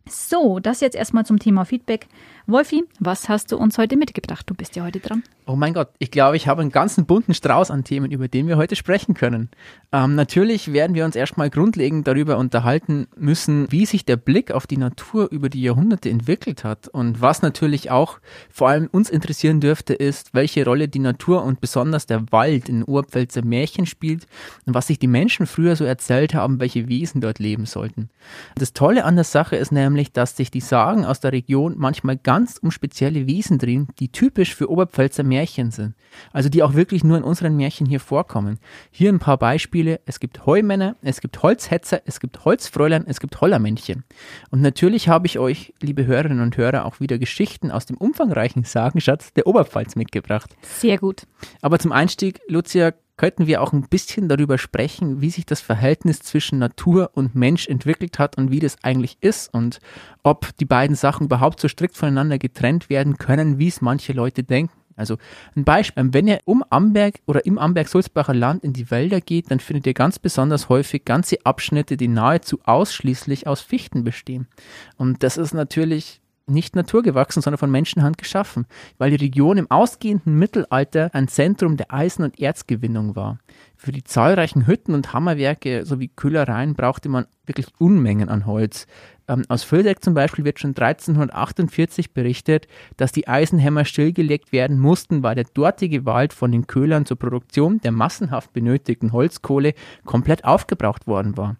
So, 0.08 0.58
das 0.58 0.80
jetzt 0.80 0.96
erstmal 0.96 1.26
zum 1.26 1.38
Thema 1.38 1.64
Feedback. 1.64 2.08
Wolfi, 2.50 2.84
was 2.98 3.28
hast 3.28 3.52
du 3.52 3.56
uns 3.56 3.78
heute 3.78 3.96
mitgebracht? 3.96 4.44
Du 4.48 4.54
bist 4.54 4.74
ja 4.74 4.82
heute 4.82 4.98
dran. 4.98 5.22
Oh 5.46 5.56
mein 5.56 5.74
Gott, 5.74 5.88
ich 5.98 6.12
glaube, 6.12 6.36
ich 6.36 6.46
habe 6.46 6.60
einen 6.60 6.70
ganzen 6.70 7.06
bunten 7.06 7.34
Strauß 7.34 7.72
an 7.72 7.82
Themen, 7.82 8.12
über 8.12 8.28
den 8.28 8.46
wir 8.46 8.56
heute 8.56 8.76
sprechen 8.76 9.14
können. 9.14 9.50
Ähm, 9.90 10.14
natürlich 10.14 10.72
werden 10.72 10.94
wir 10.94 11.04
uns 11.04 11.16
erstmal 11.16 11.50
grundlegend 11.50 12.06
darüber 12.06 12.38
unterhalten 12.38 13.08
müssen, 13.16 13.66
wie 13.72 13.84
sich 13.84 14.04
der 14.04 14.16
Blick 14.16 14.52
auf 14.52 14.68
die 14.68 14.76
Natur 14.76 15.28
über 15.32 15.48
die 15.48 15.62
Jahrhunderte 15.62 16.08
entwickelt 16.08 16.62
hat. 16.62 16.86
Und 16.86 17.20
was 17.20 17.42
natürlich 17.42 17.90
auch 17.90 18.20
vor 18.48 18.68
allem 18.68 18.88
uns 18.92 19.10
interessieren 19.10 19.58
dürfte, 19.58 19.92
ist, 19.92 20.34
welche 20.34 20.64
Rolle 20.64 20.86
die 20.86 21.00
Natur 21.00 21.42
und 21.42 21.60
besonders 21.60 22.06
der 22.06 22.30
Wald 22.30 22.68
in 22.68 22.84
Urpfälzer 22.86 23.44
Märchen 23.44 23.86
spielt 23.86 24.28
und 24.66 24.74
was 24.74 24.86
sich 24.86 25.00
die 25.00 25.08
Menschen 25.08 25.46
früher 25.46 25.74
so 25.74 25.84
erzählt 25.84 26.32
haben, 26.34 26.60
welche 26.60 26.88
Wesen 26.88 27.20
dort 27.20 27.40
leben 27.40 27.66
sollten. 27.66 28.08
Das 28.54 28.72
Tolle 28.72 29.04
an 29.04 29.16
der 29.16 29.24
Sache 29.24 29.56
ist 29.56 29.72
nämlich, 29.72 30.12
dass 30.12 30.36
sich 30.36 30.52
die 30.52 30.60
Sagen 30.60 31.04
aus 31.04 31.18
der 31.18 31.32
Region 31.32 31.74
manchmal 31.76 32.16
ganz 32.16 32.39
um 32.62 32.70
spezielle 32.70 33.26
Wesen 33.26 33.58
drehen, 33.58 33.88
die 33.98 34.10
typisch 34.10 34.54
für 34.54 34.70
Oberpfälzer 34.70 35.22
Märchen 35.22 35.40
Märchen 35.40 35.70
sind. 35.70 35.94
Also 36.32 36.48
die 36.48 36.62
auch 36.62 36.74
wirklich 36.74 37.04
nur 37.04 37.16
in 37.16 37.24
unseren 37.24 37.56
Märchen 37.56 37.86
hier 37.86 38.00
vorkommen. 38.00 38.58
Hier 38.90 39.10
ein 39.10 39.18
paar 39.18 39.38
Beispiele. 39.38 40.00
Es 40.06 40.20
gibt 40.20 40.44
Heumänner, 40.46 40.96
es 41.02 41.20
gibt 41.20 41.42
Holzhetzer, 41.42 42.02
es 42.04 42.20
gibt 42.20 42.44
Holzfräulein, 42.44 43.04
es 43.06 43.20
gibt 43.20 43.40
Hollermännchen. 43.40 44.04
Und 44.50 44.60
natürlich 44.60 45.08
habe 45.08 45.26
ich 45.26 45.38
euch, 45.38 45.72
liebe 45.80 46.06
Hörerinnen 46.06 46.42
und 46.42 46.56
Hörer, 46.56 46.84
auch 46.84 47.00
wieder 47.00 47.18
Geschichten 47.18 47.70
aus 47.70 47.86
dem 47.86 47.96
umfangreichen 47.96 48.64
Sagenschatz 48.64 49.32
der 49.32 49.46
Oberpfalz 49.46 49.96
mitgebracht. 49.96 50.54
Sehr 50.62 50.98
gut. 50.98 51.26
Aber 51.62 51.78
zum 51.78 51.92
Einstieg, 51.92 52.40
Lucia, 52.48 52.92
könnten 53.20 53.46
wir 53.46 53.60
auch 53.60 53.74
ein 53.74 53.86
bisschen 53.86 54.30
darüber 54.30 54.56
sprechen, 54.56 55.20
wie 55.20 55.28
sich 55.28 55.44
das 55.44 55.60
Verhältnis 55.60 56.20
zwischen 56.20 56.58
Natur 56.58 57.10
und 57.12 57.34
Mensch 57.34 57.68
entwickelt 57.68 58.18
hat 58.18 58.38
und 58.38 58.50
wie 58.50 58.60
das 58.60 58.82
eigentlich 58.82 59.18
ist 59.20 59.52
und 59.52 59.78
ob 60.22 60.56
die 60.56 60.64
beiden 60.64 60.96
Sachen 60.96 61.26
überhaupt 61.26 61.60
so 61.60 61.68
strikt 61.68 61.98
voneinander 61.98 62.38
getrennt 62.38 62.88
werden 62.88 63.18
können, 63.18 63.58
wie 63.58 63.68
es 63.68 63.82
manche 63.82 64.14
Leute 64.14 64.42
denken. 64.42 64.72
Also 64.96 65.18
ein 65.54 65.64
Beispiel, 65.64 66.14
wenn 66.14 66.28
ihr 66.28 66.40
um 66.46 66.64
Amberg 66.70 67.16
oder 67.26 67.44
im 67.44 67.58
Amberg-Sulzbacher 67.58 68.32
Land 68.32 68.64
in 68.64 68.72
die 68.72 68.90
Wälder 68.90 69.20
geht, 69.20 69.50
dann 69.50 69.60
findet 69.60 69.86
ihr 69.86 69.92
ganz 69.92 70.18
besonders 70.18 70.70
häufig 70.70 71.04
ganze 71.04 71.36
Abschnitte, 71.44 71.98
die 71.98 72.08
nahezu 72.08 72.58
ausschließlich 72.64 73.46
aus 73.46 73.60
Fichten 73.60 74.02
bestehen. 74.02 74.48
Und 74.96 75.22
das 75.22 75.36
ist 75.36 75.52
natürlich 75.52 76.22
nicht 76.50 76.76
naturgewachsen, 76.76 77.42
sondern 77.42 77.58
von 77.58 77.70
Menschenhand 77.70 78.18
geschaffen, 78.18 78.66
weil 78.98 79.10
die 79.10 79.24
Region 79.24 79.56
im 79.56 79.70
ausgehenden 79.70 80.38
Mittelalter 80.38 81.10
ein 81.12 81.28
Zentrum 81.28 81.76
der 81.76 81.92
Eisen- 81.92 82.24
und 82.24 82.38
Erzgewinnung 82.38 83.16
war. 83.16 83.38
Für 83.76 83.92
die 83.92 84.04
zahlreichen 84.04 84.66
Hütten 84.66 84.94
und 84.94 85.14
Hammerwerke 85.14 85.86
sowie 85.86 86.08
Kühlereien 86.08 86.74
brauchte 86.74 87.08
man 87.08 87.26
wirklich 87.46 87.68
Unmengen 87.78 88.28
an 88.28 88.44
Holz. 88.44 88.86
Ähm, 89.26 89.44
aus 89.48 89.62
Völdeck 89.62 90.02
zum 90.02 90.12
Beispiel 90.12 90.44
wird 90.44 90.58
schon 90.58 90.70
1348 90.70 92.12
berichtet, 92.12 92.66
dass 92.96 93.12
die 93.12 93.28
Eisenhämmer 93.28 93.84
stillgelegt 93.84 94.52
werden 94.52 94.78
mussten, 94.78 95.22
weil 95.22 95.36
der 95.36 95.46
dortige 95.54 96.04
Wald 96.04 96.32
von 96.32 96.50
den 96.52 96.66
Köhlern 96.66 97.06
zur 97.06 97.18
Produktion 97.18 97.80
der 97.80 97.92
massenhaft 97.92 98.52
benötigten 98.52 99.12
Holzkohle 99.12 99.74
komplett 100.04 100.44
aufgebraucht 100.44 101.06
worden 101.06 101.36
war. 101.36 101.56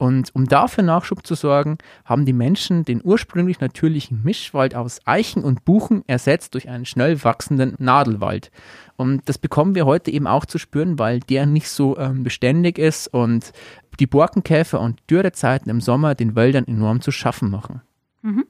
Und 0.00 0.34
um 0.34 0.46
dafür 0.46 0.82
Nachschub 0.82 1.26
zu 1.26 1.34
sorgen, 1.34 1.76
haben 2.06 2.24
die 2.24 2.32
Menschen 2.32 2.86
den 2.86 3.02
ursprünglich 3.04 3.60
natürlichen 3.60 4.22
Mischwald 4.24 4.74
aus 4.74 4.98
Eichen 5.04 5.44
und 5.44 5.66
Buchen 5.66 6.04
ersetzt 6.06 6.54
durch 6.54 6.70
einen 6.70 6.86
schnell 6.86 7.22
wachsenden 7.22 7.74
Nadelwald. 7.76 8.50
Und 8.96 9.28
das 9.28 9.36
bekommen 9.36 9.74
wir 9.74 9.84
heute 9.84 10.10
eben 10.10 10.26
auch 10.26 10.46
zu 10.46 10.56
spüren, 10.56 10.98
weil 10.98 11.20
der 11.20 11.44
nicht 11.44 11.68
so 11.68 11.98
ähm, 11.98 12.22
beständig 12.22 12.78
ist 12.78 13.08
und 13.08 13.52
die 13.98 14.06
Borkenkäfer 14.06 14.80
und 14.80 14.98
Dürrezeiten 15.10 15.68
im 15.68 15.82
Sommer 15.82 16.14
den 16.14 16.34
Wäldern 16.34 16.66
enorm 16.66 17.02
zu 17.02 17.10
schaffen 17.10 17.50
machen. 17.50 17.82
Mhm. 18.22 18.46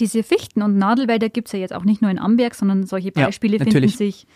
Diese 0.00 0.22
Fichten- 0.22 0.62
und 0.62 0.78
Nadelwälder 0.78 1.28
gibt 1.28 1.48
es 1.48 1.52
ja 1.52 1.58
jetzt 1.58 1.74
auch 1.74 1.84
nicht 1.84 2.00
nur 2.00 2.10
in 2.10 2.18
Amberg, 2.18 2.54
sondern 2.54 2.86
solche 2.86 3.12
Beispiele 3.12 3.58
ja, 3.58 3.64
finden 3.64 3.88
sich 3.90 4.26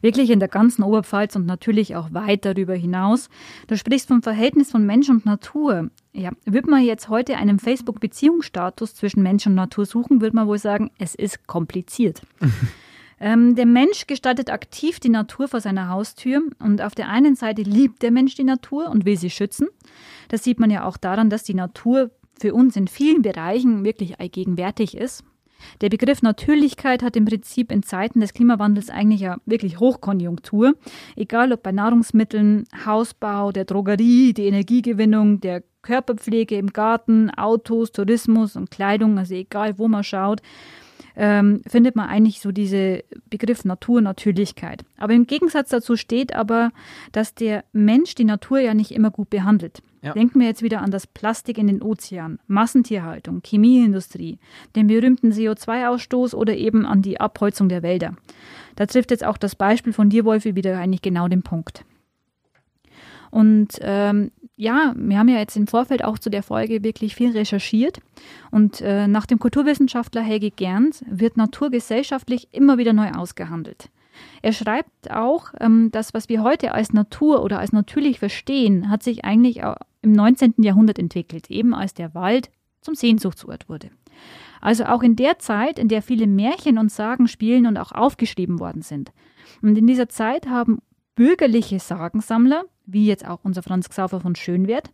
wirklich 0.00 0.30
in 0.30 0.38
der 0.40 0.48
ganzen 0.48 0.82
Oberpfalz 0.82 1.36
und 1.36 1.46
natürlich 1.46 1.96
auch 1.96 2.12
weit 2.12 2.44
darüber 2.44 2.74
hinaus. 2.74 3.28
Du 3.66 3.76
sprichst 3.76 4.08
vom 4.08 4.22
Verhältnis 4.22 4.70
von 4.70 4.84
Mensch 4.84 5.08
und 5.08 5.26
Natur. 5.26 5.90
Ja, 6.12 6.30
würde 6.44 6.70
man 6.70 6.82
jetzt 6.82 7.08
heute 7.08 7.36
einen 7.36 7.58
Facebook-Beziehungsstatus 7.58 8.94
zwischen 8.94 9.22
Mensch 9.22 9.46
und 9.46 9.54
Natur 9.54 9.86
suchen, 9.86 10.20
würde 10.20 10.36
man 10.36 10.48
wohl 10.48 10.58
sagen, 10.58 10.90
es 10.98 11.14
ist 11.14 11.46
kompliziert. 11.46 12.22
ähm, 13.20 13.54
der 13.54 13.66
Mensch 13.66 14.06
gestaltet 14.06 14.50
aktiv 14.50 15.00
die 15.00 15.08
Natur 15.08 15.48
vor 15.48 15.60
seiner 15.60 15.88
Haustür 15.88 16.42
und 16.58 16.82
auf 16.82 16.94
der 16.94 17.08
einen 17.08 17.36
Seite 17.36 17.62
liebt 17.62 18.02
der 18.02 18.10
Mensch 18.10 18.34
die 18.34 18.44
Natur 18.44 18.90
und 18.90 19.04
will 19.04 19.16
sie 19.16 19.30
schützen. 19.30 19.68
Das 20.28 20.44
sieht 20.44 20.58
man 20.60 20.70
ja 20.70 20.84
auch 20.84 20.96
daran, 20.96 21.30
dass 21.30 21.44
die 21.44 21.54
Natur 21.54 22.10
für 22.40 22.54
uns 22.54 22.74
in 22.76 22.88
vielen 22.88 23.22
Bereichen 23.22 23.84
wirklich 23.84 24.18
allgegenwärtig 24.18 24.96
ist. 24.96 25.24
Der 25.80 25.88
Begriff 25.88 26.22
Natürlichkeit 26.22 27.02
hat 27.02 27.16
im 27.16 27.24
Prinzip 27.24 27.72
in 27.72 27.82
Zeiten 27.82 28.20
des 28.20 28.32
Klimawandels 28.32 28.90
eigentlich 28.90 29.20
ja 29.20 29.38
wirklich 29.46 29.80
Hochkonjunktur. 29.80 30.74
Egal 31.16 31.52
ob 31.52 31.62
bei 31.62 31.72
Nahrungsmitteln, 31.72 32.64
Hausbau, 32.84 33.52
der 33.52 33.64
Drogerie, 33.64 34.32
die 34.32 34.46
Energiegewinnung, 34.46 35.40
der 35.40 35.62
Körperpflege 35.82 36.56
im 36.56 36.68
Garten, 36.68 37.30
Autos, 37.30 37.92
Tourismus 37.92 38.56
und 38.56 38.70
Kleidung, 38.70 39.18
also 39.18 39.34
egal 39.34 39.78
wo 39.78 39.88
man 39.88 40.04
schaut 40.04 40.42
ähm, 41.16 41.62
findet 41.66 41.96
man 41.96 42.08
eigentlich 42.08 42.40
so 42.40 42.52
diese 42.52 43.04
Begriff 43.28 43.64
Natur, 43.64 44.00
Natürlichkeit. 44.00 44.84
Aber 44.96 45.12
im 45.12 45.26
Gegensatz 45.26 45.70
dazu 45.70 45.96
steht 45.96 46.34
aber, 46.34 46.72
dass 47.12 47.34
der 47.34 47.64
Mensch 47.72 48.14
die 48.14 48.24
Natur 48.24 48.60
ja 48.60 48.74
nicht 48.74 48.92
immer 48.92 49.10
gut 49.10 49.30
behandelt. 49.30 49.82
Ja. 50.02 50.14
Denken 50.14 50.40
wir 50.40 50.46
jetzt 50.46 50.62
wieder 50.62 50.80
an 50.80 50.90
das 50.90 51.06
Plastik 51.06 51.58
in 51.58 51.66
den 51.66 51.82
Ozeanen, 51.82 52.38
Massentierhaltung, 52.46 53.42
Chemieindustrie, 53.44 54.38
den 54.74 54.86
berühmten 54.86 55.32
CO2-Ausstoß 55.32 56.34
oder 56.34 56.56
eben 56.56 56.86
an 56.86 57.02
die 57.02 57.20
Abholzung 57.20 57.68
der 57.68 57.82
Wälder. 57.82 58.14
Da 58.76 58.86
trifft 58.86 59.10
jetzt 59.10 59.24
auch 59.24 59.36
das 59.36 59.54
Beispiel 59.54 59.92
von 59.92 60.08
dir, 60.08 60.24
Wolfi, 60.24 60.54
wieder 60.54 60.78
eigentlich 60.78 61.02
genau 61.02 61.28
den 61.28 61.42
Punkt. 61.42 61.84
Und 63.30 63.78
ähm, 63.82 64.32
ja, 64.56 64.94
wir 64.96 65.18
haben 65.18 65.28
ja 65.28 65.38
jetzt 65.38 65.56
im 65.56 65.66
Vorfeld 65.66 66.04
auch 66.04 66.18
zu 66.18 66.30
der 66.30 66.42
Folge 66.42 66.82
wirklich 66.82 67.14
viel 67.14 67.30
recherchiert. 67.30 68.00
Und 68.50 68.80
äh, 68.80 69.06
nach 69.06 69.26
dem 69.26 69.38
Kulturwissenschaftler 69.38 70.22
Helge 70.22 70.50
Gerns 70.50 71.04
wird 71.08 71.36
Natur 71.36 71.70
gesellschaftlich 71.70 72.48
immer 72.52 72.76
wieder 72.78 72.92
neu 72.92 73.10
ausgehandelt. 73.12 73.90
Er 74.42 74.52
schreibt 74.52 75.10
auch, 75.10 75.52
ähm, 75.60 75.90
das, 75.92 76.14
was 76.14 76.28
wir 76.28 76.42
heute 76.42 76.72
als 76.72 76.92
Natur 76.92 77.42
oder 77.42 77.58
als 77.58 77.72
natürlich 77.72 78.18
verstehen, 78.18 78.90
hat 78.90 79.02
sich 79.02 79.24
eigentlich 79.24 79.60
im 80.02 80.12
19. 80.12 80.54
Jahrhundert 80.58 80.98
entwickelt, 80.98 81.50
eben 81.50 81.74
als 81.74 81.94
der 81.94 82.14
Wald 82.14 82.50
zum 82.80 82.94
Sehnsuchtsort 82.94 83.68
wurde. 83.68 83.90
Also 84.60 84.84
auch 84.84 85.02
in 85.02 85.16
der 85.16 85.38
Zeit, 85.38 85.78
in 85.78 85.88
der 85.88 86.02
viele 86.02 86.26
Märchen 86.26 86.78
und 86.78 86.90
Sagen 86.90 87.28
spielen 87.28 87.66
und 87.66 87.76
auch 87.76 87.92
aufgeschrieben 87.92 88.60
worden 88.60 88.82
sind. 88.82 89.12
Und 89.62 89.76
in 89.76 89.86
dieser 89.86 90.08
Zeit 90.08 90.48
haben 90.48 90.78
bürgerliche 91.14 91.78
Sagensammler 91.78 92.64
wie 92.92 93.06
jetzt 93.06 93.26
auch 93.26 93.40
unser 93.42 93.62
Franz 93.62 93.88
Xaver 93.88 94.20
von 94.20 94.34
Schönwert, 94.34 94.90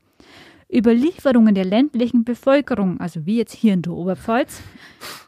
Überlieferungen 0.72 1.54
der 1.54 1.64
ländlichen 1.64 2.24
Bevölkerung, 2.24 3.00
also 3.00 3.24
wie 3.24 3.36
jetzt 3.36 3.54
hier 3.54 3.72
in 3.74 3.82
der 3.82 3.92
Oberpfalz, 3.92 4.62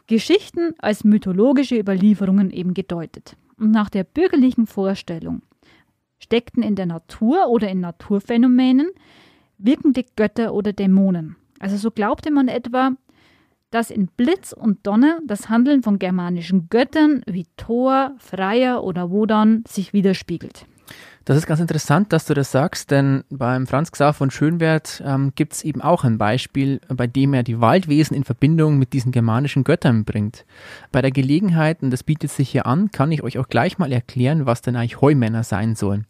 Geschichten 0.07 0.73
als 0.79 1.03
mythologische 1.03 1.79
Überlieferungen 1.79 2.51
eben 2.51 2.73
gedeutet. 2.73 3.37
Und 3.59 3.71
nach 3.71 3.89
der 3.89 4.03
bürgerlichen 4.03 4.67
Vorstellung 4.67 5.41
steckten 6.17 6.63
in 6.63 6.75
der 6.75 6.85
Natur 6.85 7.47
oder 7.49 7.69
in 7.69 7.79
Naturphänomenen 7.79 8.89
wirkende 9.57 10.05
Götter 10.15 10.53
oder 10.53 10.73
Dämonen. 10.73 11.35
Also 11.59 11.77
so 11.77 11.91
glaubte 11.91 12.31
man 12.31 12.47
etwa, 12.47 12.91
dass 13.71 13.91
in 13.91 14.07
Blitz 14.07 14.53
und 14.53 14.87
Donner 14.87 15.19
das 15.25 15.49
Handeln 15.49 15.83
von 15.83 15.99
germanischen 15.99 16.69
Göttern 16.69 17.21
wie 17.27 17.45
Thor, 17.57 18.15
Freier 18.17 18.83
oder 18.83 19.11
Wodan 19.11 19.63
sich 19.67 19.93
widerspiegelt. 19.93 20.65
Das 21.25 21.37
ist 21.37 21.45
ganz 21.45 21.59
interessant, 21.59 22.11
dass 22.11 22.25
du 22.25 22.33
das 22.33 22.51
sagst, 22.51 22.89
denn 22.91 23.23
beim 23.29 23.67
Franz 23.67 23.91
Xaver 23.91 24.13
von 24.13 24.31
Schönwert 24.31 25.03
ähm, 25.05 25.33
gibt 25.35 25.53
es 25.53 25.63
eben 25.63 25.81
auch 25.81 26.03
ein 26.03 26.17
Beispiel, 26.17 26.81
bei 26.87 27.07
dem 27.07 27.33
er 27.33 27.43
die 27.43 27.61
Waldwesen 27.61 28.15
in 28.15 28.23
Verbindung 28.23 28.79
mit 28.79 28.93
diesen 28.93 29.11
germanischen 29.11 29.63
Göttern 29.63 30.05
bringt. 30.05 30.45
Bei 30.91 31.01
der 31.01 31.11
Gelegenheit, 31.11 31.83
und 31.83 31.91
das 31.91 32.03
bietet 32.03 32.31
sich 32.31 32.49
hier 32.49 32.65
an, 32.65 32.91
kann 32.91 33.11
ich 33.11 33.21
euch 33.21 33.37
auch 33.37 33.47
gleich 33.47 33.77
mal 33.77 33.91
erklären, 33.91 34.45
was 34.45 34.61
denn 34.61 34.75
eigentlich 34.75 35.01
Heumänner 35.01 35.43
sein 35.43 35.75
sollen. 35.75 36.07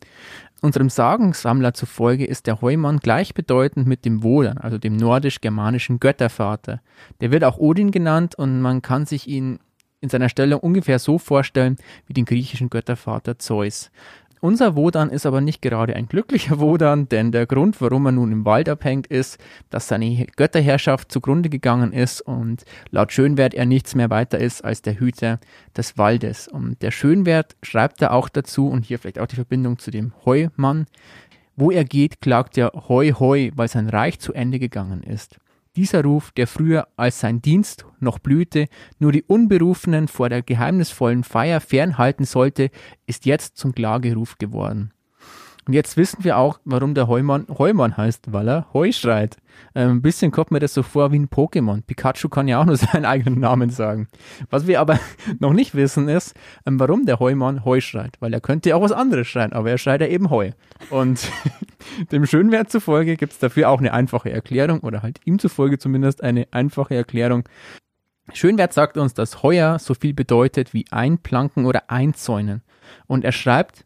Unserem 0.62 0.90
Sagensammler 0.90 1.74
zufolge 1.74 2.26
ist 2.26 2.46
der 2.46 2.62
Heumann 2.62 3.00
gleichbedeutend 3.00 3.88
mit 3.88 4.04
dem 4.04 4.24
Wodan, 4.24 4.58
also 4.58 4.78
dem 4.78 4.98
nordisch-germanischen 4.98 6.00
Göttervater. 6.00 6.82
Der 7.22 7.32
wird 7.32 7.46
auch 7.46 7.58
Odin 7.58 7.92
genannt 7.92 8.36
und 8.36 8.62
man 8.62 8.82
kann 8.82 9.06
sich 9.06 9.28
ihn 9.28 9.60
in 10.02 10.10
seiner 10.10 10.30
Stellung 10.30 10.60
ungefähr 10.60 11.00
so 11.00 11.18
vorstellen 11.18 11.78
wie 12.08 12.14
den 12.14 12.26
griechischen 12.26 12.70
Göttervater 12.70 13.40
Zeus. 13.40 13.90
Unser 14.42 14.78
Wodan 14.78 15.10
ist 15.10 15.26
aber 15.26 15.42
nicht 15.42 15.62
gerade 15.62 15.98
ein 15.98 16.08
glücklicher 16.08 16.60
Wodan, 16.60 17.10
denn 17.10 17.34
der 17.34 17.46
Grund, 17.46 17.82
warum 17.82 18.06
er 18.06 18.14
nun 18.14 18.32
im 18.32 18.46
Wald 18.46 18.70
abhängt, 18.70 19.08
ist, 19.08 19.38
dass 19.70 19.90
seine 19.90 20.28
Götterherrschaft 20.38 21.12
zugrunde 21.12 21.50
gegangen 21.50 21.92
ist 21.92 22.22
und 22.22 22.64
laut 22.90 23.12
Schönwert 23.12 23.54
er 23.54 23.66
nichts 23.66 23.96
mehr 23.96 24.10
weiter 24.10 24.40
ist 24.40 24.64
als 24.64 24.82
der 24.82 24.98
Hüter 24.98 25.40
des 25.76 25.98
Waldes. 25.98 26.48
Und 26.48 26.82
der 26.82 26.92
Schönwert 26.92 27.58
schreibt 27.64 28.02
da 28.02 28.12
auch 28.12 28.30
dazu 28.30 28.70
und 28.70 28.86
hier 28.86 28.98
vielleicht 28.98 29.20
auch 29.20 29.28
die 29.28 29.36
Verbindung 29.36 29.78
zu 29.78 29.92
dem 29.92 30.14
Heumann. 30.24 30.88
Wo 31.58 31.70
er 31.72 31.84
geht, 31.84 32.22
klagt 32.22 32.58
er 32.58 32.72
Heu 32.88 33.12
Heu, 33.20 33.52
weil 33.56 33.68
sein 33.68 33.90
Reich 33.90 34.20
zu 34.20 34.32
Ende 34.32 34.60
gegangen 34.60 35.04
ist. 35.04 35.38
Dieser 35.76 36.04
Ruf, 36.04 36.32
der 36.32 36.48
früher 36.48 36.88
als 36.98 37.20
sein 37.20 37.42
Dienst 37.42 37.86
noch 38.00 38.20
blühte, 38.20 38.68
nur 38.98 39.12
die 39.12 39.24
Unberufenen 39.24 40.08
vor 40.08 40.30
der 40.30 40.42
geheimnisvollen 40.42 41.24
Feier 41.24 41.62
fernhalten 41.62 42.26
sollte, 42.26 42.72
ist 43.06 43.26
jetzt 43.26 43.58
zum 43.58 43.74
Klageruf 43.74 44.38
geworden. 44.38 44.92
Und 45.70 45.74
jetzt 45.74 45.98
wissen 45.98 46.24
wir 46.24 46.40
auch, 46.40 46.60
warum 46.66 46.96
der 46.96 47.08
Heumann 47.08 47.46
Heumann 47.48 47.96
heißt, 47.96 48.34
weil 48.34 48.50
er 48.50 48.66
Heu 48.74 48.92
schreit. 48.92 49.38
Ähm, 49.76 49.98
ein 49.98 50.02
bisschen 50.02 50.32
kommt 50.32 50.50
mir 50.50 50.58
das 50.58 50.74
so 50.74 50.82
vor 50.82 51.12
wie 51.12 51.20
ein 51.20 51.30
Pokémon. 51.30 51.84
Pikachu 51.84 52.28
kann 52.28 52.48
ja 52.48 52.60
auch 52.60 52.66
nur 52.66 52.76
seinen 52.78 53.06
eigenen 53.06 53.40
Namen 53.40 53.70
sagen. 53.70 54.08
Was 54.50 54.66
wir 54.66 54.80
aber 54.80 55.00
noch 55.40 55.54
nicht 55.54 55.76
wissen 55.76 56.10
ist, 56.10 56.34
ähm, 56.66 56.80
warum 56.80 57.06
der 57.06 57.20
Heumann 57.20 57.66
Heu 57.66 57.82
schreit. 57.82 58.18
Weil 58.20 58.34
er 58.34 58.42
könnte 58.42 58.70
ja 58.70 58.78
auch 58.78 58.82
was 58.82 58.92
anderes 58.92 59.28
schreien, 59.28 59.54
aber 59.54 59.70
er 59.70 59.78
schreit 59.78 60.02
ja 60.02 60.08
eben 60.08 60.32
Heu. 60.32 60.54
Und 60.90 61.30
dem 62.12 62.26
Schönwert 62.26 62.72
zufolge 62.72 63.16
gibt 63.16 63.34
es 63.34 63.38
dafür 63.38 63.70
auch 63.70 63.78
eine 63.78 63.94
einfache 63.94 64.32
Erklärung 64.32 64.80
oder 64.80 65.04
halt 65.04 65.20
ihm 65.26 65.38
zufolge 65.38 65.78
zumindest 65.78 66.24
eine 66.24 66.48
einfache 66.50 66.96
Erklärung. 66.96 67.48
Schönwert 68.34 68.74
sagt 68.74 68.98
uns, 68.98 69.14
dass 69.14 69.44
Heuer 69.44 69.78
so 69.78 69.94
viel 69.94 70.16
bedeutet 70.16 70.74
wie 70.74 70.88
einplanken 70.90 71.68
oder 71.68 71.92
einzäunen. 71.92 72.64
Und 73.06 73.24
er 73.24 73.32
schreibt, 73.32 73.86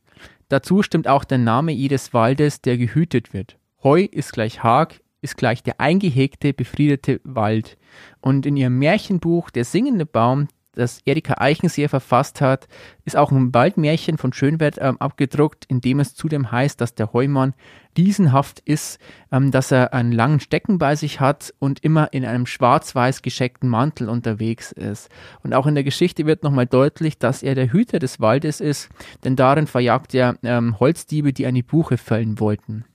Dazu 0.53 0.83
stimmt 0.83 1.07
auch 1.07 1.23
der 1.23 1.39
Name 1.39 1.71
jedes 1.71 2.13
Waldes, 2.13 2.61
der 2.61 2.77
gehütet 2.77 3.33
wird. 3.33 3.57
Heu 3.81 4.03
ist 4.03 4.33
gleich 4.33 4.61
Hag, 4.61 5.01
ist 5.19 5.35
gleich 5.35 5.63
der 5.63 5.79
eingehegte, 5.79 6.53
befriedete 6.53 7.21
Wald. 7.23 7.75
Und 8.21 8.45
in 8.45 8.55
ihrem 8.55 8.77
Märchenbuch 8.77 9.49
Der 9.49 9.65
singende 9.65 10.05
Baum 10.05 10.49
das 10.73 11.01
Erika 11.05 11.35
Eichenseher 11.37 11.89
verfasst 11.89 12.41
hat, 12.41 12.67
ist 13.05 13.15
auch 13.15 13.31
ein 13.31 13.53
Waldmärchen 13.53 14.17
von 14.17 14.33
Schönwert 14.33 14.77
ähm, 14.79 14.97
abgedruckt, 14.97 15.65
in 15.65 15.81
dem 15.81 15.99
es 15.99 16.15
zudem 16.15 16.51
heißt, 16.51 16.79
dass 16.81 16.95
der 16.95 17.13
Heumann 17.13 17.53
riesenhaft 17.97 18.59
ist, 18.65 18.99
ähm, 19.31 19.51
dass 19.51 19.71
er 19.71 19.93
einen 19.93 20.11
langen 20.11 20.39
Stecken 20.39 20.77
bei 20.77 20.95
sich 20.95 21.19
hat 21.19 21.53
und 21.59 21.83
immer 21.83 22.11
in 22.11 22.25
einem 22.25 22.45
schwarz-weiß 22.45 23.21
gescheckten 23.21 23.69
Mantel 23.69 24.09
unterwegs 24.09 24.71
ist. 24.71 25.09
Und 25.43 25.53
auch 25.53 25.67
in 25.67 25.75
der 25.75 25.83
Geschichte 25.83 26.25
wird 26.25 26.43
nochmal 26.43 26.65
deutlich, 26.65 27.17
dass 27.17 27.43
er 27.43 27.55
der 27.55 27.71
Hüter 27.71 27.99
des 27.99 28.19
Waldes 28.19 28.59
ist, 28.59 28.89
denn 29.23 29.35
darin 29.35 29.67
verjagt 29.67 30.13
er 30.15 30.37
ähm, 30.43 30.79
Holzdiebe, 30.79 31.33
die 31.33 31.45
eine 31.45 31.63
Buche 31.63 31.97
fällen 31.97 32.39
wollten. 32.39 32.85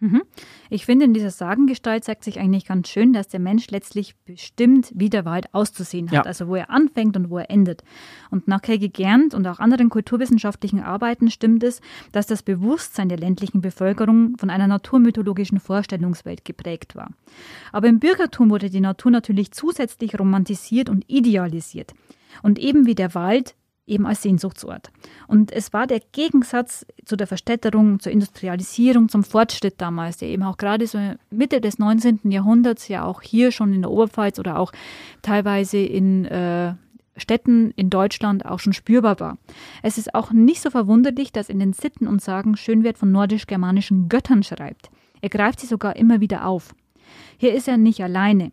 Mhm. 0.00 0.22
Ich 0.70 0.86
finde, 0.86 1.04
in 1.04 1.12
dieser 1.12 1.30
Sagengestalt 1.30 2.04
zeigt 2.04 2.24
sich 2.24 2.40
eigentlich 2.40 2.64
ganz 2.64 2.88
schön, 2.88 3.12
dass 3.12 3.28
der 3.28 3.38
Mensch 3.38 3.70
letztlich 3.70 4.16
bestimmt, 4.24 4.90
wie 4.94 5.10
der 5.10 5.26
Wald 5.26 5.52
auszusehen 5.52 6.06
hat, 6.08 6.14
ja. 6.14 6.22
also 6.22 6.48
wo 6.48 6.54
er 6.56 6.70
anfängt 6.70 7.16
und 7.16 7.28
wo 7.28 7.36
er 7.36 7.50
endet. 7.50 7.84
Und 8.30 8.48
nach 8.48 8.62
Helge 8.66 8.88
Gernt 8.88 9.34
und 9.34 9.46
auch 9.46 9.58
anderen 9.58 9.90
kulturwissenschaftlichen 9.90 10.80
Arbeiten 10.80 11.30
stimmt 11.30 11.62
es, 11.62 11.82
dass 12.12 12.26
das 12.26 12.42
Bewusstsein 12.42 13.10
der 13.10 13.18
ländlichen 13.18 13.60
Bevölkerung 13.60 14.36
von 14.38 14.48
einer 14.48 14.66
naturmythologischen 14.66 15.60
Vorstellungswelt 15.60 16.46
geprägt 16.46 16.96
war. 16.96 17.10
Aber 17.70 17.88
im 17.88 18.00
Bürgertum 18.00 18.48
wurde 18.48 18.70
die 18.70 18.80
Natur 18.80 19.10
natürlich 19.10 19.52
zusätzlich 19.52 20.18
romantisiert 20.18 20.88
und 20.88 21.04
idealisiert. 21.08 21.92
Und 22.42 22.58
eben 22.58 22.86
wie 22.86 22.94
der 22.94 23.14
Wald 23.14 23.54
eben 23.90 24.06
als 24.06 24.22
Sehnsuchtsort. 24.22 24.90
Und 25.26 25.52
es 25.52 25.72
war 25.72 25.86
der 25.86 26.00
Gegensatz 26.12 26.86
zu 27.04 27.16
der 27.16 27.26
Verstädterung, 27.26 28.00
zur 28.00 28.12
Industrialisierung, 28.12 29.08
zum 29.08 29.24
Fortschritt 29.24 29.74
damals, 29.78 30.18
der 30.18 30.28
eben 30.28 30.44
auch 30.44 30.56
gerade 30.56 30.86
so 30.86 30.98
Mitte 31.30 31.60
des 31.60 31.78
19. 31.78 32.30
Jahrhunderts 32.30 32.88
ja 32.88 33.04
auch 33.04 33.20
hier 33.20 33.52
schon 33.52 33.72
in 33.72 33.82
der 33.82 33.90
Oberpfalz 33.90 34.38
oder 34.38 34.58
auch 34.58 34.72
teilweise 35.22 35.78
in 35.78 36.24
äh, 36.24 36.74
Städten 37.16 37.72
in 37.72 37.90
Deutschland 37.90 38.46
auch 38.46 38.60
schon 38.60 38.72
spürbar 38.72 39.20
war. 39.20 39.38
Es 39.82 39.98
ist 39.98 40.14
auch 40.14 40.32
nicht 40.32 40.62
so 40.62 40.70
verwunderlich, 40.70 41.32
dass 41.32 41.48
in 41.48 41.58
den 41.58 41.72
Sitten 41.72 42.06
und 42.06 42.22
Sagen 42.22 42.56
Schönwert 42.56 42.98
von 42.98 43.12
nordisch-germanischen 43.12 44.08
Göttern 44.08 44.42
schreibt. 44.42 44.90
Er 45.20 45.28
greift 45.28 45.60
sie 45.60 45.66
sogar 45.66 45.96
immer 45.96 46.20
wieder 46.20 46.46
auf. 46.46 46.74
Hier 47.36 47.52
ist 47.54 47.68
er 47.68 47.76
nicht 47.76 48.02
alleine. 48.02 48.52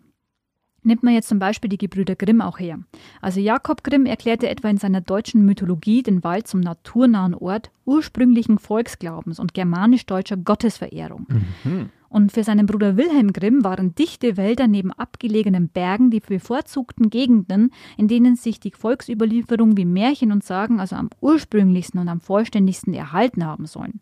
Nimmt 0.87 1.03
man 1.03 1.13
jetzt 1.13 1.27
zum 1.27 1.37
Beispiel 1.37 1.67
die 1.67 1.77
Gebrüder 1.77 2.15
Grimm 2.15 2.39
auch 2.39 2.59
her. 2.59 2.79
Also 3.21 3.41
Jakob 3.41 3.83
Grimm 3.83 4.05
erklärte 4.05 4.47
etwa 4.47 4.69
in 4.69 4.77
seiner 4.77 5.01
deutschen 5.01 5.45
Mythologie 5.45 6.01
den 6.01 6.23
Wald 6.23 6.47
zum 6.47 6.61
naturnahen 6.61 7.35
Ort 7.35 7.71
ursprünglichen 7.83 8.57
Volksglaubens 8.57 9.37
und 9.37 9.53
germanisch-deutscher 9.53 10.37
Gottesverehrung. 10.37 11.27
Mhm. 11.65 11.89
Und 12.07 12.31
für 12.31 12.45
seinen 12.45 12.67
Bruder 12.67 12.95
Wilhelm 12.95 13.33
Grimm 13.33 13.65
waren 13.65 13.95
dichte 13.95 14.37
Wälder 14.37 14.67
neben 14.67 14.93
abgelegenen 14.93 15.67
Bergen 15.67 16.09
die 16.09 16.21
bevorzugten 16.21 17.09
Gegenden, 17.09 17.71
in 17.97 18.07
denen 18.07 18.37
sich 18.37 18.61
die 18.61 18.71
Volksüberlieferung 18.71 19.75
wie 19.75 19.83
Märchen 19.83 20.31
und 20.31 20.45
Sagen 20.45 20.79
also 20.79 20.95
am 20.95 21.09
ursprünglichsten 21.19 21.99
und 21.99 22.07
am 22.07 22.21
vollständigsten 22.21 22.93
erhalten 22.93 23.45
haben 23.45 23.65
sollen. 23.65 23.99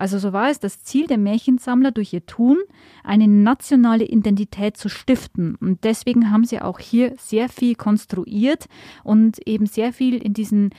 Also 0.00 0.18
so 0.18 0.32
war 0.32 0.48
es 0.48 0.58
das 0.58 0.82
Ziel 0.82 1.06
der 1.06 1.18
Märchensammler 1.18 1.90
durch 1.90 2.14
ihr 2.14 2.24
Tun, 2.24 2.56
eine 3.04 3.28
nationale 3.28 4.04
Identität 4.04 4.78
zu 4.78 4.88
stiften. 4.88 5.56
Und 5.56 5.84
deswegen 5.84 6.30
haben 6.30 6.44
sie 6.44 6.58
auch 6.62 6.78
hier 6.78 7.12
sehr 7.18 7.50
viel 7.50 7.74
konstruiert 7.74 8.64
und 9.04 9.46
eben 9.46 9.66
sehr 9.66 9.92
viel 9.92 10.16
in 10.16 10.32
diesen 10.32 10.70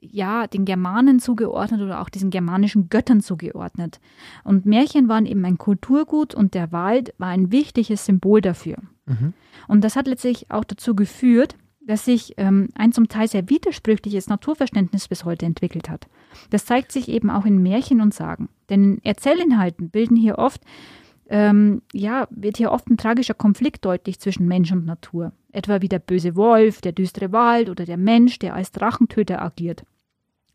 ja, 0.00 0.46
den 0.46 0.64
Germanen 0.64 1.20
zugeordnet 1.20 1.82
oder 1.82 2.00
auch 2.00 2.08
diesen 2.08 2.30
germanischen 2.30 2.88
Göttern 2.88 3.20
zugeordnet. 3.20 4.00
Und 4.42 4.64
Märchen 4.64 5.06
waren 5.06 5.26
eben 5.26 5.44
ein 5.44 5.58
Kulturgut 5.58 6.34
und 6.34 6.54
der 6.54 6.72
Wald 6.72 7.14
war 7.18 7.28
ein 7.28 7.52
wichtiges 7.52 8.06
Symbol 8.06 8.40
dafür. 8.40 8.78
Mhm. 9.04 9.34
Und 9.68 9.84
das 9.84 9.96
hat 9.96 10.06
letztlich 10.06 10.50
auch 10.50 10.64
dazu 10.64 10.96
geführt, 10.96 11.56
dass 11.86 12.04
sich 12.04 12.34
ähm, 12.36 12.68
ein 12.74 12.92
zum 12.92 13.08
Teil 13.08 13.28
sehr 13.28 13.48
widersprüchliches 13.48 14.28
Naturverständnis 14.28 15.08
bis 15.08 15.24
heute 15.24 15.46
entwickelt 15.46 15.88
hat. 15.88 16.08
Das 16.50 16.64
zeigt 16.64 16.92
sich 16.92 17.08
eben 17.08 17.30
auch 17.30 17.44
in 17.44 17.62
Märchen 17.62 18.00
und 18.00 18.14
Sagen. 18.14 18.48
Denn 18.72 18.84
in 18.84 19.04
Erzählinhalten 19.04 19.90
bilden 19.90 20.16
hier 20.16 20.38
oft, 20.38 20.62
ähm, 21.28 21.82
ja, 21.92 22.26
wird 22.30 22.56
hier 22.56 22.72
oft 22.72 22.88
ein 22.88 22.96
tragischer 22.96 23.34
Konflikt 23.34 23.84
deutlich 23.84 24.18
zwischen 24.18 24.48
Mensch 24.48 24.72
und 24.72 24.86
Natur. 24.86 25.32
Etwa 25.52 25.82
wie 25.82 25.88
der 25.88 25.98
böse 25.98 26.36
Wolf, 26.36 26.80
der 26.80 26.92
düstere 26.92 27.32
Wald 27.32 27.68
oder 27.68 27.84
der 27.84 27.98
Mensch, 27.98 28.38
der 28.38 28.54
als 28.54 28.72
Drachentöter 28.72 29.42
agiert 29.42 29.84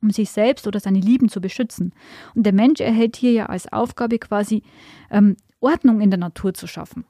um 0.02 0.12
sich 0.12 0.30
selbst 0.30 0.68
oder 0.68 0.80
seine 0.80 1.00
Lieben 1.00 1.28
zu 1.28 1.42
beschützen. 1.42 1.92
Und 2.36 2.44
der 2.46 2.54
Mensch 2.54 2.80
erhält 2.80 3.16
hier 3.16 3.32
ja 3.32 3.46
als 3.48 3.72
Aufgabe 3.74 4.20
quasi 4.20 4.62
ähm, 5.10 5.36
Ordnung 5.60 6.02
in 6.02 6.12
der 6.12 6.20
Natur 6.20 6.54
zu 6.54 6.68
schaffen. 6.68 7.06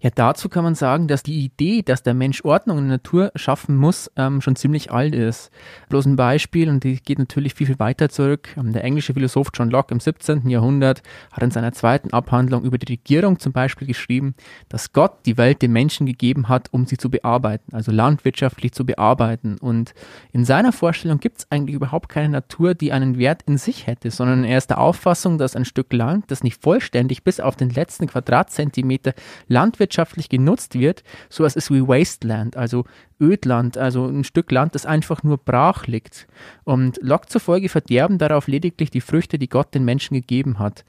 Ja, 0.00 0.10
dazu 0.14 0.48
kann 0.48 0.64
man 0.64 0.74
sagen, 0.74 1.08
dass 1.08 1.22
die 1.22 1.44
Idee, 1.44 1.82
dass 1.82 2.02
der 2.02 2.14
Mensch 2.14 2.44
Ordnung 2.44 2.78
in 2.78 2.84
der 2.84 2.96
Natur 2.96 3.32
schaffen 3.34 3.76
muss, 3.76 4.10
ähm, 4.16 4.40
schon 4.40 4.56
ziemlich 4.56 4.90
alt 4.90 5.14
ist. 5.14 5.50
Bloß 5.88 6.06
ein 6.06 6.16
Beispiel, 6.16 6.68
und 6.68 6.84
die 6.84 6.96
geht 6.96 7.18
natürlich 7.18 7.54
viel, 7.54 7.66
viel 7.66 7.78
weiter 7.78 8.08
zurück. 8.08 8.48
Ähm, 8.56 8.72
der 8.72 8.84
englische 8.84 9.14
Philosoph 9.14 9.48
John 9.54 9.70
Locke 9.70 9.92
im 9.92 10.00
17. 10.00 10.48
Jahrhundert 10.48 11.02
hat 11.32 11.42
in 11.42 11.50
seiner 11.50 11.72
zweiten 11.72 12.12
Abhandlung 12.12 12.64
über 12.64 12.78
die 12.78 12.92
Regierung 12.92 13.38
zum 13.38 13.52
Beispiel 13.52 13.86
geschrieben, 13.86 14.34
dass 14.68 14.92
Gott 14.92 15.26
die 15.26 15.36
Welt 15.36 15.62
den 15.62 15.72
Menschen 15.72 16.06
gegeben 16.06 16.48
hat, 16.48 16.68
um 16.72 16.86
sie 16.86 16.96
zu 16.96 17.10
bearbeiten, 17.10 17.74
also 17.74 17.92
landwirtschaftlich 17.92 18.72
zu 18.72 18.86
bearbeiten. 18.86 19.58
Und 19.58 19.94
in 20.32 20.44
seiner 20.44 20.72
Vorstellung 20.72 21.20
gibt 21.20 21.38
es 21.38 21.50
eigentlich 21.50 21.74
überhaupt 21.74 22.08
keine 22.08 22.28
Natur, 22.28 22.74
die 22.74 22.92
einen 22.92 23.18
Wert 23.18 23.42
in 23.46 23.58
sich 23.58 23.86
hätte, 23.86 24.10
sondern 24.10 24.44
er 24.44 24.58
ist 24.58 24.70
der 24.70 24.78
Auffassung, 24.78 25.38
dass 25.38 25.56
ein 25.56 25.64
Stück 25.64 25.92
Land, 25.92 26.30
das 26.30 26.42
nicht 26.42 26.62
vollständig 26.62 27.24
bis 27.24 27.40
auf 27.40 27.56
den 27.56 27.70
letzten 27.70 28.06
Quadratzentimeter 28.06 29.14
Land 29.48 29.65
landwirtschaftlich 29.66 30.28
genutzt 30.28 30.78
wird, 30.78 31.02
sowas 31.28 31.56
ist 31.56 31.70
wie 31.70 31.86
Wasteland, 31.86 32.56
also 32.56 32.84
Ödland, 33.20 33.78
also 33.78 34.06
ein 34.06 34.24
Stück 34.24 34.50
Land, 34.50 34.74
das 34.74 34.86
einfach 34.86 35.22
nur 35.22 35.38
brach 35.38 35.86
liegt. 35.86 36.26
Und 36.64 36.98
Locke 37.02 37.26
zufolge 37.26 37.68
verderben 37.68 38.18
darauf 38.18 38.46
lediglich 38.46 38.90
die 38.90 39.00
Früchte, 39.00 39.38
die 39.38 39.48
Gott 39.48 39.74
den 39.74 39.84
Menschen 39.84 40.14
gegeben 40.14 40.58
hat. 40.58 40.84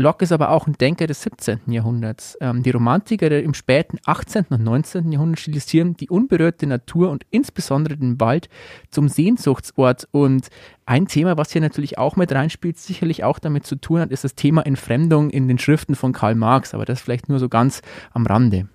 Locke 0.00 0.24
ist 0.24 0.32
aber 0.32 0.50
auch 0.50 0.66
ein 0.66 0.74
Denker 0.74 1.06
des 1.06 1.22
17. 1.22 1.60
Jahrhunderts. 1.66 2.36
Ähm, 2.40 2.62
die 2.62 2.70
Romantiker 2.70 3.30
im 3.40 3.54
späten 3.54 3.98
18. 4.04 4.46
und 4.50 4.62
19. 4.62 5.12
Jahrhundert 5.12 5.40
stilisieren 5.40 5.96
die 5.96 6.08
unberührte 6.08 6.66
Natur 6.66 7.10
und 7.10 7.24
insbesondere 7.30 7.96
den 7.96 8.18
Wald 8.20 8.48
zum 8.90 9.08
Sehnsuchtsort. 9.08 10.08
Und 10.10 10.48
ein 10.86 11.06
Thema, 11.06 11.36
was 11.36 11.52
hier 11.52 11.60
natürlich 11.60 11.98
auch 11.98 12.16
mit 12.16 12.32
reinspielt, 12.32 12.78
sicherlich 12.78 13.24
auch 13.24 13.38
damit 13.38 13.66
zu 13.66 13.76
tun 13.76 14.00
hat, 14.00 14.10
ist 14.10 14.24
das 14.24 14.34
Thema 14.34 14.62
Entfremdung 14.62 15.30
in 15.30 15.48
den 15.48 15.58
Schriften 15.58 15.94
von 15.94 16.12
Karl 16.12 16.34
Marx. 16.34 16.74
Aber 16.74 16.84
das 16.84 17.00
vielleicht 17.00 17.28
nur 17.28 17.38
so 17.38 17.48
ganz 17.48 17.82
am 18.12 18.26
Rande. 18.26 18.68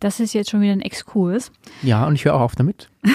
Das 0.00 0.18
ist 0.18 0.32
jetzt 0.32 0.50
schon 0.50 0.62
wieder 0.62 0.72
ein 0.72 0.80
Exkurs. 0.80 1.52
Ja, 1.82 2.06
und 2.06 2.14
ich 2.14 2.24
höre 2.24 2.34
auch 2.34 2.40
auf 2.40 2.56
damit. 2.56 2.88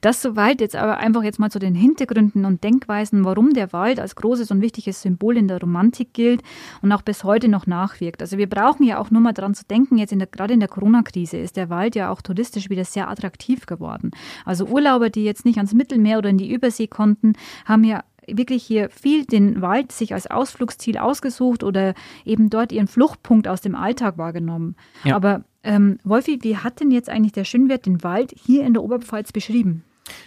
Das 0.00 0.22
soweit 0.22 0.60
jetzt 0.60 0.76
aber 0.76 0.96
einfach 0.96 1.22
jetzt 1.22 1.38
mal 1.38 1.50
zu 1.50 1.58
den 1.58 1.74
Hintergründen 1.74 2.44
und 2.44 2.64
Denkweisen, 2.64 3.24
warum 3.24 3.52
der 3.52 3.72
Wald 3.72 4.00
als 4.00 4.16
großes 4.16 4.50
und 4.50 4.62
wichtiges 4.62 5.02
Symbol 5.02 5.36
in 5.36 5.48
der 5.48 5.60
Romantik 5.60 6.14
gilt 6.14 6.42
und 6.80 6.90
auch 6.92 7.02
bis 7.02 7.24
heute 7.24 7.48
noch 7.48 7.66
nachwirkt. 7.66 8.22
Also 8.22 8.38
wir 8.38 8.48
brauchen 8.48 8.84
ja 8.84 8.98
auch 8.98 9.10
nur 9.10 9.20
mal 9.20 9.32
dran 9.32 9.54
zu 9.54 9.64
denken, 9.64 9.98
jetzt 9.98 10.12
in 10.12 10.18
der, 10.18 10.28
gerade 10.28 10.54
in 10.54 10.60
der 10.60 10.68
Corona-Krise 10.68 11.36
ist 11.36 11.56
der 11.56 11.70
Wald 11.70 11.94
ja 11.94 12.10
auch 12.10 12.22
touristisch 12.22 12.70
wieder 12.70 12.84
sehr 12.84 13.08
attraktiv 13.10 13.66
geworden. 13.66 14.10
Also 14.44 14.66
Urlauber, 14.66 15.10
die 15.10 15.24
jetzt 15.24 15.44
nicht 15.44 15.58
ans 15.58 15.74
Mittelmeer 15.74 16.18
oder 16.18 16.30
in 16.30 16.38
die 16.38 16.52
Übersee 16.52 16.86
konnten, 16.86 17.34
haben 17.64 17.84
ja 17.84 18.02
wirklich 18.26 18.62
hier 18.62 18.90
viel 18.90 19.24
den 19.24 19.60
Wald 19.60 19.92
sich 19.92 20.14
als 20.14 20.28
Ausflugsziel 20.28 20.98
ausgesucht 20.98 21.64
oder 21.64 21.94
eben 22.24 22.50
dort 22.50 22.72
ihren 22.72 22.86
Fluchtpunkt 22.86 23.48
aus 23.48 23.60
dem 23.60 23.74
Alltag 23.74 24.18
wahrgenommen. 24.18 24.76
Ja. 25.04 25.16
Aber 25.16 25.44
ähm, 25.62 25.98
Wolfi, 26.04 26.38
wie 26.42 26.56
hat 26.56 26.80
denn 26.80 26.90
jetzt 26.90 27.08
eigentlich 27.08 27.32
der 27.32 27.44
Schönwert 27.44 27.86
den 27.86 28.02
Wald 28.02 28.34
hier 28.36 28.64
in 28.64 28.74
der 28.74 28.82
Oberpfalz 28.82 29.32
beschrieben? 29.32 29.84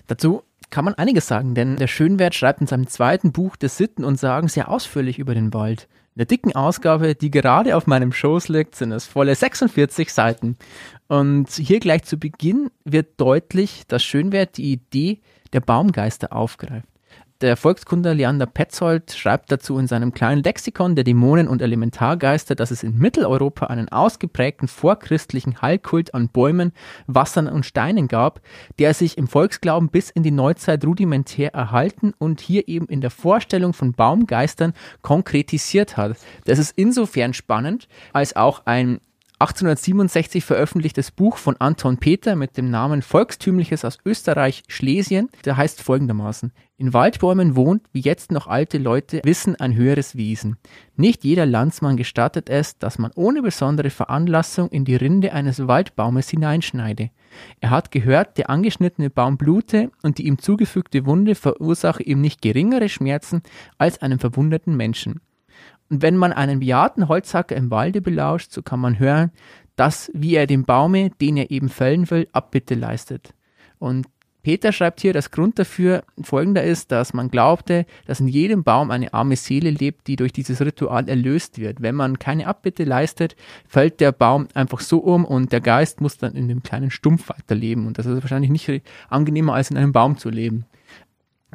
Dazu 0.07 0.43
kann 0.69 0.85
man 0.85 0.95
einiges 0.95 1.27
sagen, 1.27 1.53
denn 1.55 1.75
der 1.75 1.87
Schönwert 1.87 2.33
schreibt 2.35 2.61
in 2.61 2.67
seinem 2.67 2.87
zweiten 2.87 3.31
Buch 3.31 3.55
des 3.55 3.77
Sitten 3.77 4.03
und 4.03 4.19
Sagen 4.19 4.47
sehr 4.47 4.69
ausführlich 4.69 5.19
über 5.19 5.35
den 5.35 5.53
Wald. 5.53 5.87
In 6.15 6.19
der 6.19 6.25
dicken 6.25 6.55
Ausgabe, 6.55 7.15
die 7.15 7.31
gerade 7.31 7.75
auf 7.75 7.87
meinem 7.87 8.11
Schoß 8.11 8.47
liegt, 8.49 8.75
sind 8.75 8.91
es 8.91 9.07
volle 9.07 9.35
46 9.35 10.13
Seiten. 10.13 10.57
Und 11.07 11.51
hier 11.51 11.79
gleich 11.79 12.03
zu 12.03 12.17
Beginn 12.17 12.69
wird 12.85 13.19
deutlich, 13.19 13.83
dass 13.87 14.03
Schönwert 14.03 14.57
die 14.57 14.71
Idee 14.71 15.21
der 15.53 15.61
Baumgeister 15.61 16.33
aufgreift. 16.33 16.87
Der 17.43 17.57
Volkskundler 17.57 18.13
Leander 18.13 18.45
Petzold 18.45 19.11
schreibt 19.11 19.51
dazu 19.51 19.77
in 19.77 19.85
seinem 19.85 20.13
kleinen 20.13 20.43
Lexikon 20.43 20.95
der 20.95 21.03
Dämonen 21.03 21.49
und 21.49 21.61
Elementargeister, 21.61 22.55
dass 22.55 22.71
es 22.71 22.83
in 22.83 22.97
Mitteleuropa 22.97 23.65
einen 23.65 23.89
ausgeprägten 23.89 24.69
vorchristlichen 24.69 25.61
Heilkult 25.61 26.13
an 26.13 26.29
Bäumen, 26.29 26.71
Wassern 27.05 27.49
und 27.49 27.65
Steinen 27.65 28.07
gab, 28.07 28.39
der 28.79 28.93
sich 28.93 29.17
im 29.17 29.27
Volksglauben 29.27 29.89
bis 29.89 30.09
in 30.09 30.23
die 30.23 30.31
Neuzeit 30.31 30.85
rudimentär 30.85 31.53
erhalten 31.53 32.13
und 32.17 32.39
hier 32.39 32.69
eben 32.69 32.85
in 32.85 33.01
der 33.01 33.11
Vorstellung 33.11 33.73
von 33.73 33.91
Baumgeistern 33.91 34.71
konkretisiert 35.01 35.97
hat. 35.97 36.15
Das 36.45 36.59
ist 36.59 36.71
insofern 36.77 37.33
spannend, 37.33 37.89
als 38.13 38.37
auch 38.37 38.61
ein 38.67 39.01
1867 39.39 40.45
veröffentlichtes 40.45 41.11
Buch 41.11 41.37
von 41.37 41.57
Anton 41.57 41.97
Peter 41.97 42.35
mit 42.35 42.55
dem 42.55 42.69
Namen 42.69 43.01
Volkstümliches 43.01 43.83
aus 43.83 43.97
Österreich 44.05 44.63
Schlesien, 44.67 45.29
der 45.43 45.57
heißt 45.57 45.81
folgendermaßen 45.81 46.53
In 46.77 46.93
Waldbäumen 46.93 47.55
wohnt, 47.55 47.87
wie 47.91 47.99
jetzt 47.99 48.31
noch 48.31 48.47
alte 48.47 48.77
Leute 48.77 49.21
wissen, 49.23 49.55
ein 49.55 49.75
höheres 49.75 50.15
Wesen. 50.15 50.57
Nicht 50.95 51.23
jeder 51.23 51.45
Landsmann 51.45 51.97
gestattet 51.97 52.49
es, 52.49 52.77
dass 52.77 52.99
man 52.99 53.11
ohne 53.15 53.41
besondere 53.41 53.89
Veranlassung 53.89 54.69
in 54.69 54.85
die 54.85 54.95
Rinde 54.95 55.33
eines 55.33 55.67
Waldbaumes 55.67 56.29
hineinschneide. 56.29 57.09
Er 57.59 57.69
hat 57.71 57.91
gehört, 57.91 58.37
der 58.37 58.49
angeschnittene 58.49 59.09
Baum 59.09 59.37
blute 59.37 59.91
und 60.03 60.19
die 60.19 60.27
ihm 60.27 60.37
zugefügte 60.37 61.05
Wunde 61.05 61.35
verursache 61.35 62.03
ihm 62.03 62.21
nicht 62.21 62.41
geringere 62.41 62.87
Schmerzen 62.87 63.41
als 63.77 64.01
einem 64.01 64.19
verwundeten 64.19 64.77
Menschen. 64.77 65.21
Und 65.89 66.01
wenn 66.01 66.17
man 66.17 66.33
einen 66.33 66.59
bejahrten 66.59 67.07
Holzhacker 67.07 67.55
im 67.55 67.71
Walde 67.71 68.01
belauscht, 68.01 68.51
so 68.51 68.61
kann 68.61 68.79
man 68.79 68.99
hören, 68.99 69.31
dass, 69.75 70.11
wie 70.13 70.35
er 70.35 70.47
dem 70.47 70.65
Baume, 70.65 71.09
den 71.21 71.37
er 71.37 71.51
eben 71.51 71.69
fällen 71.69 72.09
will, 72.09 72.27
Abbitte 72.31 72.75
leistet. 72.75 73.33
Und 73.79 74.07
Peter 74.43 74.73
schreibt 74.73 74.99
hier, 74.99 75.13
dass 75.13 75.31
Grund 75.31 75.57
dafür 75.57 76.03
folgender 76.21 76.63
ist, 76.63 76.91
dass 76.91 77.13
man 77.13 77.29
glaubte, 77.29 77.85
dass 78.05 78.19
in 78.19 78.27
jedem 78.27 78.63
Baum 78.65 78.91
eine 78.91 79.13
arme 79.13 79.37
Seele 79.37 79.69
lebt, 79.69 80.07
die 80.07 80.17
durch 80.17 80.33
dieses 80.33 80.59
Ritual 80.59 81.07
erlöst 81.07 81.59
wird. 81.59 81.81
Wenn 81.81 81.95
man 81.95 82.19
keine 82.19 82.47
Abbitte 82.47 82.83
leistet, 82.83 83.37
fällt 83.65 84.01
der 84.01 84.11
Baum 84.11 84.49
einfach 84.53 84.81
so 84.81 84.97
um 84.99 85.23
und 85.23 85.53
der 85.53 85.61
Geist 85.61 86.01
muss 86.01 86.17
dann 86.17 86.35
in 86.35 86.49
dem 86.49 86.61
kleinen 86.61 86.91
Stumpf 86.91 87.29
weiterleben. 87.29 87.87
Und 87.87 87.97
das 87.97 88.05
ist 88.05 88.21
wahrscheinlich 88.21 88.51
nicht 88.51 88.83
angenehmer, 89.09 89.53
als 89.53 89.71
in 89.71 89.77
einem 89.77 89.93
Baum 89.93 90.17
zu 90.17 90.29
leben. 90.29 90.65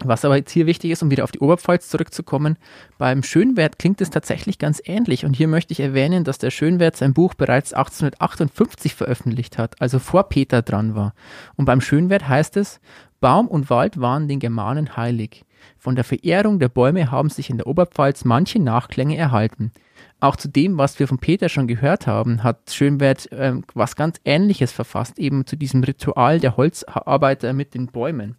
Was 0.04 0.24
aber 0.24 0.36
jetzt 0.36 0.50
hier 0.50 0.66
wichtig 0.66 0.90
ist, 0.90 1.02
um 1.02 1.10
wieder 1.10 1.24
auf 1.24 1.32
die 1.32 1.40
Oberpfalz 1.40 1.88
zurückzukommen, 1.88 2.56
beim 2.98 3.22
Schönwert 3.22 3.78
klingt 3.78 4.00
es 4.00 4.10
tatsächlich 4.10 4.58
ganz 4.58 4.80
ähnlich. 4.84 5.24
Und 5.24 5.34
hier 5.34 5.48
möchte 5.48 5.72
ich 5.72 5.80
erwähnen, 5.80 6.24
dass 6.24 6.38
der 6.38 6.50
Schönwert 6.50 6.96
sein 6.96 7.14
Buch 7.14 7.34
bereits 7.34 7.72
1858 7.72 8.94
veröffentlicht 8.94 9.58
hat, 9.58 9.80
also 9.80 9.98
vor 9.98 10.28
Peter 10.28 10.62
dran 10.62 10.94
war. 10.94 11.14
Und 11.56 11.64
beim 11.64 11.80
Schönwert 11.80 12.28
heißt 12.28 12.56
es, 12.56 12.80
Baum 13.20 13.48
und 13.48 13.68
Wald 13.70 14.00
waren 14.00 14.28
den 14.28 14.38
Germanen 14.38 14.96
heilig. 14.96 15.44
Von 15.76 15.96
der 15.96 16.04
Verehrung 16.04 16.58
der 16.58 16.68
Bäume 16.68 17.10
haben 17.10 17.30
sich 17.30 17.50
in 17.50 17.56
der 17.56 17.66
Oberpfalz 17.66 18.24
manche 18.24 18.60
Nachklänge 18.60 19.16
erhalten. 19.16 19.72
Auch 20.20 20.36
zu 20.36 20.48
dem, 20.48 20.78
was 20.78 20.98
wir 20.98 21.06
von 21.06 21.18
Peter 21.18 21.48
schon 21.48 21.68
gehört 21.68 22.06
haben, 22.06 22.42
hat 22.42 22.70
Schönwert 22.70 23.30
äh, 23.32 23.54
was 23.74 23.96
ganz 23.96 24.20
Ähnliches 24.24 24.72
verfasst, 24.72 25.18
eben 25.18 25.46
zu 25.46 25.56
diesem 25.56 25.82
Ritual 25.82 26.40
der 26.40 26.56
Holzarbeiter 26.56 27.52
mit 27.52 27.74
den 27.74 27.86
Bäumen. 27.86 28.36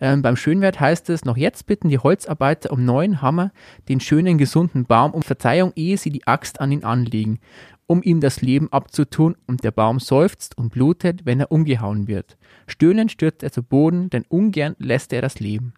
Ähm, 0.00 0.22
beim 0.22 0.36
Schönwert 0.36 0.80
heißt 0.80 1.10
es, 1.10 1.24
noch 1.24 1.36
jetzt 1.36 1.66
bitten 1.66 1.88
die 1.88 1.98
Holzarbeiter 1.98 2.70
um 2.72 2.84
neuen 2.84 3.22
Hammer, 3.22 3.52
den 3.88 4.00
schönen, 4.00 4.38
gesunden 4.38 4.84
Baum 4.84 5.12
um 5.12 5.22
Verzeihung, 5.22 5.72
ehe 5.76 5.98
sie 5.98 6.10
die 6.10 6.26
Axt 6.26 6.60
an 6.60 6.72
ihn 6.72 6.84
anlegen, 6.84 7.40
um 7.86 8.02
ihm 8.02 8.20
das 8.20 8.42
Leben 8.42 8.72
abzutun, 8.72 9.36
und 9.46 9.64
der 9.64 9.70
Baum 9.70 10.00
seufzt 10.00 10.56
und 10.58 10.70
blutet, 10.70 11.26
wenn 11.26 11.40
er 11.40 11.52
umgehauen 11.52 12.06
wird. 12.08 12.36
Stöhnend 12.66 13.12
stürzt 13.12 13.42
er 13.42 13.52
zu 13.52 13.62
Boden, 13.62 14.10
denn 14.10 14.24
ungern 14.28 14.76
lässt 14.78 15.12
er 15.12 15.22
das 15.22 15.40
Leben. 15.40 15.74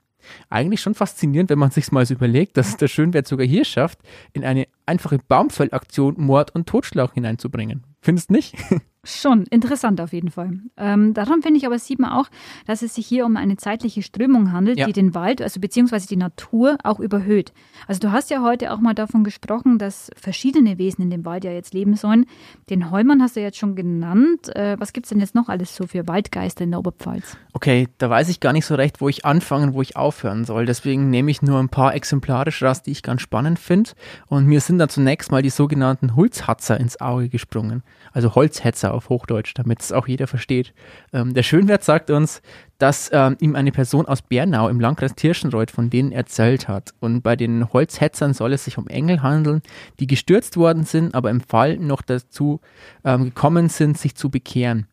Eigentlich 0.49 0.81
schon 0.81 0.95
faszinierend, 0.95 1.51
wenn 1.51 1.59
man 1.59 1.71
sich 1.71 1.91
mal 1.93 2.05
so 2.05 2.15
überlegt, 2.15 2.57
dass 2.57 2.69
es 2.69 2.77
der 2.77 2.89
Schönwert 2.89 3.27
sogar 3.27 3.47
hier 3.47 3.65
schafft, 3.65 4.01
in 4.33 4.45
eine 4.45 4.67
einfache 4.87 5.19
Baumfellaktion 5.19 6.15
Mord 6.19 6.55
und 6.55 6.69
Totschlag 6.69 7.15
hineinzubringen. 7.15 7.85
Findest 8.01 8.31
nicht? 8.31 8.55
Schon, 9.03 9.45
interessant 9.45 9.99
auf 10.03 10.13
jeden 10.13 10.31
Fall. 10.31 10.61
Ähm, 10.77 11.15
daran 11.15 11.41
finde 11.41 11.57
ich 11.59 11.65
aber 11.65 11.79
sieht 11.79 11.99
man 11.99 12.13
auch, 12.13 12.27
dass 12.67 12.83
es 12.83 12.95
sich 12.97 13.07
hier 13.07 13.25
um 13.25 13.39
eine 13.39 13.57
zeitliche 13.57 14.03
Strömung 14.03 14.53
handelt, 14.53 14.79
Ja. 14.79 14.87
die 14.87 14.93
den 14.93 15.15
Wald, 15.15 15.41
also 15.41 15.59
beziehungsweise 15.59 16.07
die 16.07 16.19
Natur 16.19 16.77
auch 16.85 17.01
überhöht. 17.01 17.55
Also 17.89 17.99
du 18.01 18.13
hast 18.13 18.29
ja 18.29 18.43
heute 18.43 18.73
auch 18.75 18.79
mal 18.81 18.93
davon 18.93 19.25
gesprochen, 19.25 19.79
dass 19.79 20.11
verschiedene 20.17 20.77
Wesen 20.77 21.01
in 21.05 21.09
dem 21.11 21.25
Wald 21.25 21.45
ja 21.45 21.51
jetzt 21.51 21.73
leben 21.73 21.95
sollen. 21.97 22.27
Den 22.69 22.91
Heumann 22.91 23.23
hast 23.23 23.37
du 23.37 23.41
jetzt 23.41 23.57
schon 23.57 23.75
genannt. 23.75 24.55
Äh, 24.55 24.77
was 24.79 24.93
gibt 24.93 25.07
es 25.07 25.11
denn 25.11 25.21
jetzt 25.21 25.35
noch 25.35 25.49
alles 25.49 25.75
so 25.75 25.87
für 25.87 26.07
Waldgeister 26.07 26.65
in 26.65 26.73
der 26.73 26.81
Oberpfalz? 26.81 27.39
Okay, 27.55 27.89
da 27.97 28.11
weiß 28.11 28.29
ich 28.29 28.41
gar 28.41 28.53
nicht 28.53 28.67
so 28.67 28.75
recht, 28.75 29.01
wo 29.01 29.09
ich 29.09 29.25
anfangen, 29.25 29.73
wo 29.73 29.81
ich 29.81 29.97
aufhören 29.97 30.45
soll. 30.45 30.67
Deswegen 30.67 31.09
nehme 31.09 31.31
ich 31.31 31.41
nur 31.41 31.59
ein 31.59 31.71
paar 31.71 31.95
exemplarisch 31.95 32.63
raus, 32.63 32.83
die 32.83 32.91
ich 32.91 33.03
ganz 33.03 33.23
spannend 33.23 33.59
finde. 33.59 33.93
Und 34.27 34.45
mir 34.45 34.61
sind 34.61 34.77
da 34.79 34.89
zunächst 34.89 35.33
mal 35.33 35.41
die 35.41 35.49
sogenannten 35.49 36.17
Holzhatzer 36.17 36.79
ins 36.79 37.01
Auge 37.01 37.31
gesprungen. 37.31 37.83
Also 38.13 38.35
Holzhetzer 38.35 38.93
auf 38.93 39.09
Hochdeutsch, 39.09 39.53
damit 39.55 39.81
es 39.81 39.93
auch 39.93 40.09
jeder 40.09 40.27
versteht. 40.27 40.73
Ähm, 41.13 41.35
der 41.35 41.43
Schönwert 41.43 41.85
sagt 41.85 42.11
uns, 42.11 42.43
dass 42.79 43.11
ähm, 43.13 43.37
ihm 43.41 43.55
eine 43.55 43.73
Person 43.73 44.07
aus 44.07 44.23
Bernau 44.23 44.69
im 44.69 44.81
Landkreis 44.81 45.15
Tirschenreuth 45.15 45.71
von 45.71 45.91
denen 45.91 46.13
erzählt 46.13 46.67
hat. 46.67 46.93
Und 47.01 47.23
bei 47.23 47.37
den 47.37 47.73
Holzhetzern 47.73 48.35
soll 48.35 48.53
es 48.53 48.65
sich 48.65 48.79
um 48.79 48.89
Engel 48.89 49.23
handeln, 49.23 49.63
die 50.01 50.07
gestürzt 50.07 50.57
worden 50.57 50.85
sind, 50.85 51.15
aber 51.15 51.31
im 51.31 51.41
Fall 51.41 51.77
noch 51.77 52.03
dazu 52.03 52.61
ähm, 53.05 53.27
gekommen 53.27 53.69
sind, 53.69 53.99
sich 53.99 54.15
zu 54.17 54.31
bekehren. 54.31 54.87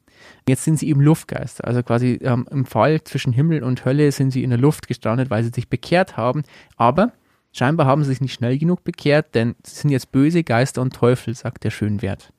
Jetzt 0.47 0.63
sind 0.63 0.79
sie 0.79 0.89
eben 0.89 1.01
Luftgeister. 1.01 1.65
Also 1.65 1.83
quasi 1.83 2.19
ähm, 2.21 2.47
im 2.51 2.65
Fall 2.65 3.03
zwischen 3.03 3.33
Himmel 3.33 3.63
und 3.63 3.85
Hölle 3.85 4.11
sind 4.11 4.31
sie 4.31 4.43
in 4.43 4.49
der 4.49 4.59
Luft 4.59 4.87
gestrandet, 4.87 5.29
weil 5.29 5.43
sie 5.43 5.51
sich 5.53 5.69
bekehrt 5.69 6.17
haben. 6.17 6.43
Aber 6.75 7.11
scheinbar 7.57 7.85
haben 7.85 8.03
sie 8.03 8.09
sich 8.09 8.21
nicht 8.21 8.33
schnell 8.33 8.57
genug 8.57 8.83
bekehrt, 8.83 9.35
denn 9.35 9.55
sie 9.63 9.75
sind 9.75 9.89
jetzt 9.89 10.11
böse 10.11 10.43
Geister 10.43 10.81
und 10.81 10.93
Teufel, 10.93 11.33
sagt 11.35 11.63
der 11.63 11.71
Schönwert. 11.71 12.33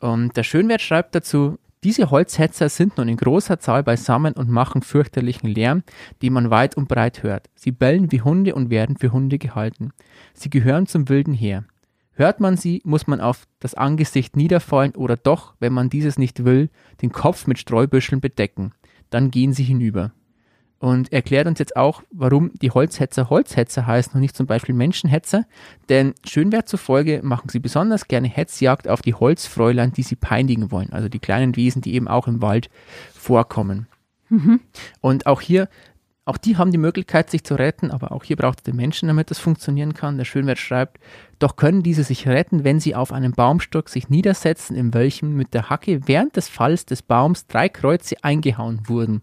Und 0.00 0.36
der 0.36 0.42
Schönwert 0.42 0.80
schreibt 0.80 1.14
dazu, 1.14 1.58
diese 1.84 2.10
Holzhetzer 2.10 2.70
sind 2.70 2.96
nun 2.96 3.08
in 3.08 3.18
großer 3.18 3.60
Zahl 3.60 3.82
beisammen 3.82 4.32
und 4.32 4.48
machen 4.48 4.80
fürchterlichen 4.80 5.50
Lärm, 5.50 5.82
den 6.22 6.32
man 6.32 6.48
weit 6.48 6.78
und 6.78 6.88
breit 6.88 7.22
hört. 7.22 7.50
Sie 7.54 7.72
bellen 7.72 8.10
wie 8.10 8.22
Hunde 8.22 8.54
und 8.54 8.70
werden 8.70 8.96
für 8.96 9.12
Hunde 9.12 9.36
gehalten. 9.36 9.90
Sie 10.32 10.48
gehören 10.48 10.86
zum 10.86 11.10
wilden 11.10 11.34
Heer. 11.34 11.64
Hört 12.12 12.40
man 12.40 12.56
sie, 12.56 12.80
muss 12.84 13.06
man 13.06 13.20
auf 13.20 13.46
das 13.58 13.74
Angesicht 13.74 14.34
niederfallen 14.34 14.94
oder 14.94 15.16
doch, 15.16 15.56
wenn 15.60 15.74
man 15.74 15.90
dieses 15.90 16.16
nicht 16.16 16.44
will, 16.44 16.70
den 17.02 17.12
Kopf 17.12 17.46
mit 17.46 17.58
Streubüscheln 17.58 18.22
bedecken. 18.22 18.72
Dann 19.10 19.30
gehen 19.30 19.52
sie 19.52 19.64
hinüber. 19.64 20.12
Und 20.78 21.12
erklärt 21.12 21.46
uns 21.46 21.58
jetzt 21.58 21.76
auch, 21.76 22.02
warum 22.10 22.50
die 22.60 22.70
Holzhetzer 22.70 23.30
Holzhetzer 23.30 23.86
heißen 23.86 24.12
und 24.14 24.20
nicht 24.20 24.36
zum 24.36 24.46
Beispiel 24.46 24.74
Menschenhetzer. 24.74 25.46
Denn 25.88 26.14
Schönwert 26.26 26.68
zufolge 26.68 27.20
machen 27.22 27.48
sie 27.48 27.58
besonders 27.58 28.06
gerne 28.06 28.28
Hetzjagd 28.28 28.88
auf 28.88 29.00
die 29.00 29.14
Holzfräulein, 29.14 29.92
die 29.92 30.02
sie 30.02 30.16
peinigen 30.16 30.70
wollen. 30.70 30.92
Also 30.92 31.08
die 31.08 31.20
kleinen 31.20 31.56
Wesen, 31.56 31.80
die 31.80 31.94
eben 31.94 32.08
auch 32.08 32.26
im 32.28 32.42
Wald 32.42 32.68
vorkommen. 33.14 33.86
Und 35.00 35.26
auch 35.26 35.40
hier, 35.40 35.68
auch 36.26 36.38
die 36.38 36.56
haben 36.56 36.72
die 36.72 36.78
Möglichkeit, 36.78 37.30
sich 37.30 37.44
zu 37.44 37.54
retten, 37.54 37.90
aber 37.90 38.12
auch 38.12 38.24
hier 38.24 38.36
braucht 38.36 38.60
es 38.60 38.64
den 38.64 38.76
Menschen, 38.76 39.08
damit 39.08 39.30
das 39.30 39.38
funktionieren 39.38 39.94
kann. 39.94 40.16
Der 40.16 40.24
Schönwert 40.24 40.58
schreibt, 40.58 40.98
doch 41.38 41.56
können 41.56 41.82
diese 41.82 42.02
sich 42.02 42.26
retten, 42.26 42.64
wenn 42.64 42.80
sie 42.80 42.94
auf 42.94 43.12
einem 43.12 43.32
Baumstock 43.32 43.88
sich 43.88 44.08
niedersetzen, 44.08 44.76
in 44.76 44.94
welchem 44.94 45.34
mit 45.34 45.54
der 45.54 45.68
Hacke 45.70 46.06
während 46.06 46.36
des 46.36 46.48
Falls 46.48 46.86
des 46.86 47.02
Baums 47.02 47.46
drei 47.46 47.68
Kreuze 47.68 48.16
eingehauen 48.22 48.80
wurden. 48.86 49.22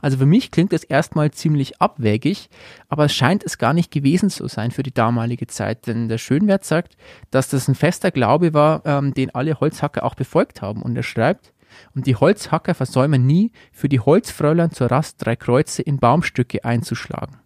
Also 0.00 0.18
für 0.18 0.26
mich 0.26 0.50
klingt 0.50 0.72
das 0.72 0.84
erstmal 0.84 1.30
ziemlich 1.30 1.80
abwägig, 1.80 2.48
aber 2.88 3.06
es 3.06 3.14
scheint 3.14 3.44
es 3.44 3.58
gar 3.58 3.72
nicht 3.72 3.90
gewesen 3.90 4.30
zu 4.30 4.48
sein 4.48 4.70
für 4.70 4.82
die 4.82 4.94
damalige 4.94 5.46
Zeit, 5.46 5.86
denn 5.86 6.08
der 6.08 6.18
Schönwert 6.18 6.64
sagt, 6.64 6.96
dass 7.30 7.48
das 7.48 7.68
ein 7.68 7.74
fester 7.74 8.10
Glaube 8.10 8.54
war, 8.54 8.82
ähm, 8.84 9.14
den 9.14 9.34
alle 9.34 9.60
Holzhacker 9.60 10.04
auch 10.04 10.14
befolgt 10.14 10.62
haben. 10.62 10.82
Und 10.82 10.96
er 10.96 11.02
schreibt, 11.02 11.52
und 11.94 12.06
die 12.06 12.16
Holzhacker 12.16 12.74
versäumen 12.74 13.26
nie, 13.26 13.50
für 13.72 13.88
die 13.88 14.00
Holzfräulein 14.00 14.72
zur 14.72 14.90
Rast 14.90 15.24
drei 15.24 15.36
Kreuze 15.36 15.82
in 15.82 15.98
Baumstücke 15.98 16.64
einzuschlagen. 16.64 17.36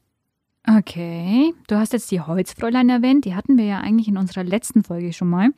Okay, 0.68 1.54
du 1.68 1.76
hast 1.76 1.92
jetzt 1.92 2.10
die 2.10 2.20
Holzfräulein 2.20 2.88
erwähnt. 2.88 3.24
Die 3.24 3.36
hatten 3.36 3.56
wir 3.56 3.66
ja 3.66 3.78
eigentlich 3.78 4.08
in 4.08 4.16
unserer 4.16 4.42
letzten 4.42 4.82
Folge 4.82 5.12
schon 5.12 5.28
mal. 5.28 5.50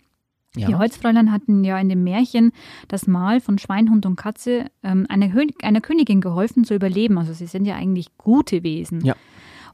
Die 0.67 0.73
Ja, 0.73 0.79
Holzfräulein 0.79 1.33
hatten 1.33 1.65
ja 1.65 1.79
in 1.79 1.89
dem 1.89 2.05
Märchen 2.05 2.53
das 2.89 3.07
Mahl 3.07 3.41
von 3.41 3.59
Schwein, 3.59 3.91
Hund 3.91 4.05
und 4.07 4.17
Katze 4.17 4.67
ähm, 4.83 5.07
einer, 5.09 5.31
einer 5.63 5.81
Königin 5.81 6.21
geholfen 6.21 6.65
zu 6.65 6.75
überleben. 6.75 7.19
Also 7.19 7.33
sie 7.33 7.47
sind 7.47 7.65
ja 7.65 7.75
eigentlich 7.77 8.17
gute 8.19 8.63
Wesen. 8.63 9.05
Ja. 9.05 9.15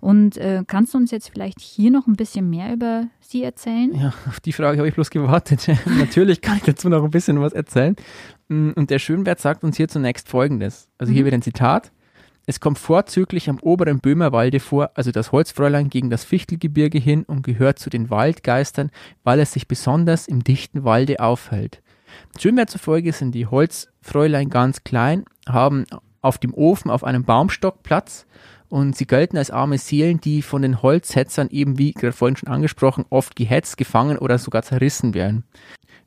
Und 0.00 0.36
äh, 0.36 0.64
kannst 0.66 0.92
du 0.92 0.98
uns 0.98 1.10
jetzt 1.10 1.30
vielleicht 1.30 1.60
hier 1.60 1.90
noch 1.90 2.06
ein 2.06 2.16
bisschen 2.16 2.50
mehr 2.50 2.72
über 2.74 3.06
sie 3.20 3.42
erzählen? 3.42 3.90
ja, 3.94 4.12
auf 4.28 4.38
die 4.40 4.52
Frage 4.52 4.76
habe 4.78 4.88
ich 4.88 4.94
bloß 4.94 5.08
gewartet. 5.08 5.66
Natürlich 5.98 6.42
kann 6.42 6.58
ich 6.58 6.62
dazu 6.64 6.90
noch 6.90 7.02
ein 7.02 7.10
bisschen 7.10 7.40
was 7.40 7.54
erzählen. 7.54 7.96
Mm, 8.48 8.72
Und 8.76 8.90
der 8.90 8.98
Schönwert 8.98 9.40
sagt 9.40 9.64
uns 9.64 9.78
hier 9.78 9.88
zunächst 9.88 10.28
Folgendes. 10.28 10.88
Also 10.98 11.12
hier 11.12 11.22
Mhm. 11.22 11.26
wieder 11.26 11.38
ein 11.38 11.42
Zitat. 11.42 11.90
Es 12.46 12.60
kommt 12.60 12.78
vorzüglich 12.78 13.48
am 13.48 13.58
oberen 13.60 14.00
Böhmerwalde 14.00 14.60
vor, 14.60 14.90
also 14.94 15.10
das 15.10 15.32
Holzfräulein 15.32 15.88
gegen 15.88 16.10
das 16.10 16.24
Fichtelgebirge 16.24 16.98
hin 16.98 17.24
und 17.24 17.42
gehört 17.42 17.78
zu 17.78 17.88
den 17.88 18.10
Waldgeistern, 18.10 18.90
weil 19.22 19.40
es 19.40 19.52
sich 19.52 19.66
besonders 19.66 20.28
im 20.28 20.44
dichten 20.44 20.84
Walde 20.84 21.20
aufhält. 21.20 21.80
Schönwert 22.38 22.70
zufolge 22.70 23.12
sind 23.12 23.32
die 23.32 23.46
Holzfräulein 23.46 24.50
ganz 24.50 24.84
klein, 24.84 25.24
haben 25.48 25.86
auf 26.20 26.38
dem 26.38 26.54
Ofen 26.54 26.90
auf 26.90 27.02
einem 27.02 27.24
Baumstock 27.24 27.82
Platz 27.82 28.26
und 28.68 28.96
sie 28.96 29.06
gelten 29.06 29.38
als 29.38 29.50
arme 29.50 29.78
Seelen, 29.78 30.20
die 30.20 30.42
von 30.42 30.62
den 30.62 30.82
Holzhetzern 30.82 31.48
eben, 31.50 31.78
wie 31.78 31.92
gerade 31.92 32.12
vorhin 32.12 32.36
schon 32.36 32.48
angesprochen, 32.48 33.04
oft 33.08 33.36
gehetzt, 33.36 33.76
gefangen 33.76 34.18
oder 34.18 34.38
sogar 34.38 34.62
zerrissen 34.62 35.14
werden. 35.14 35.44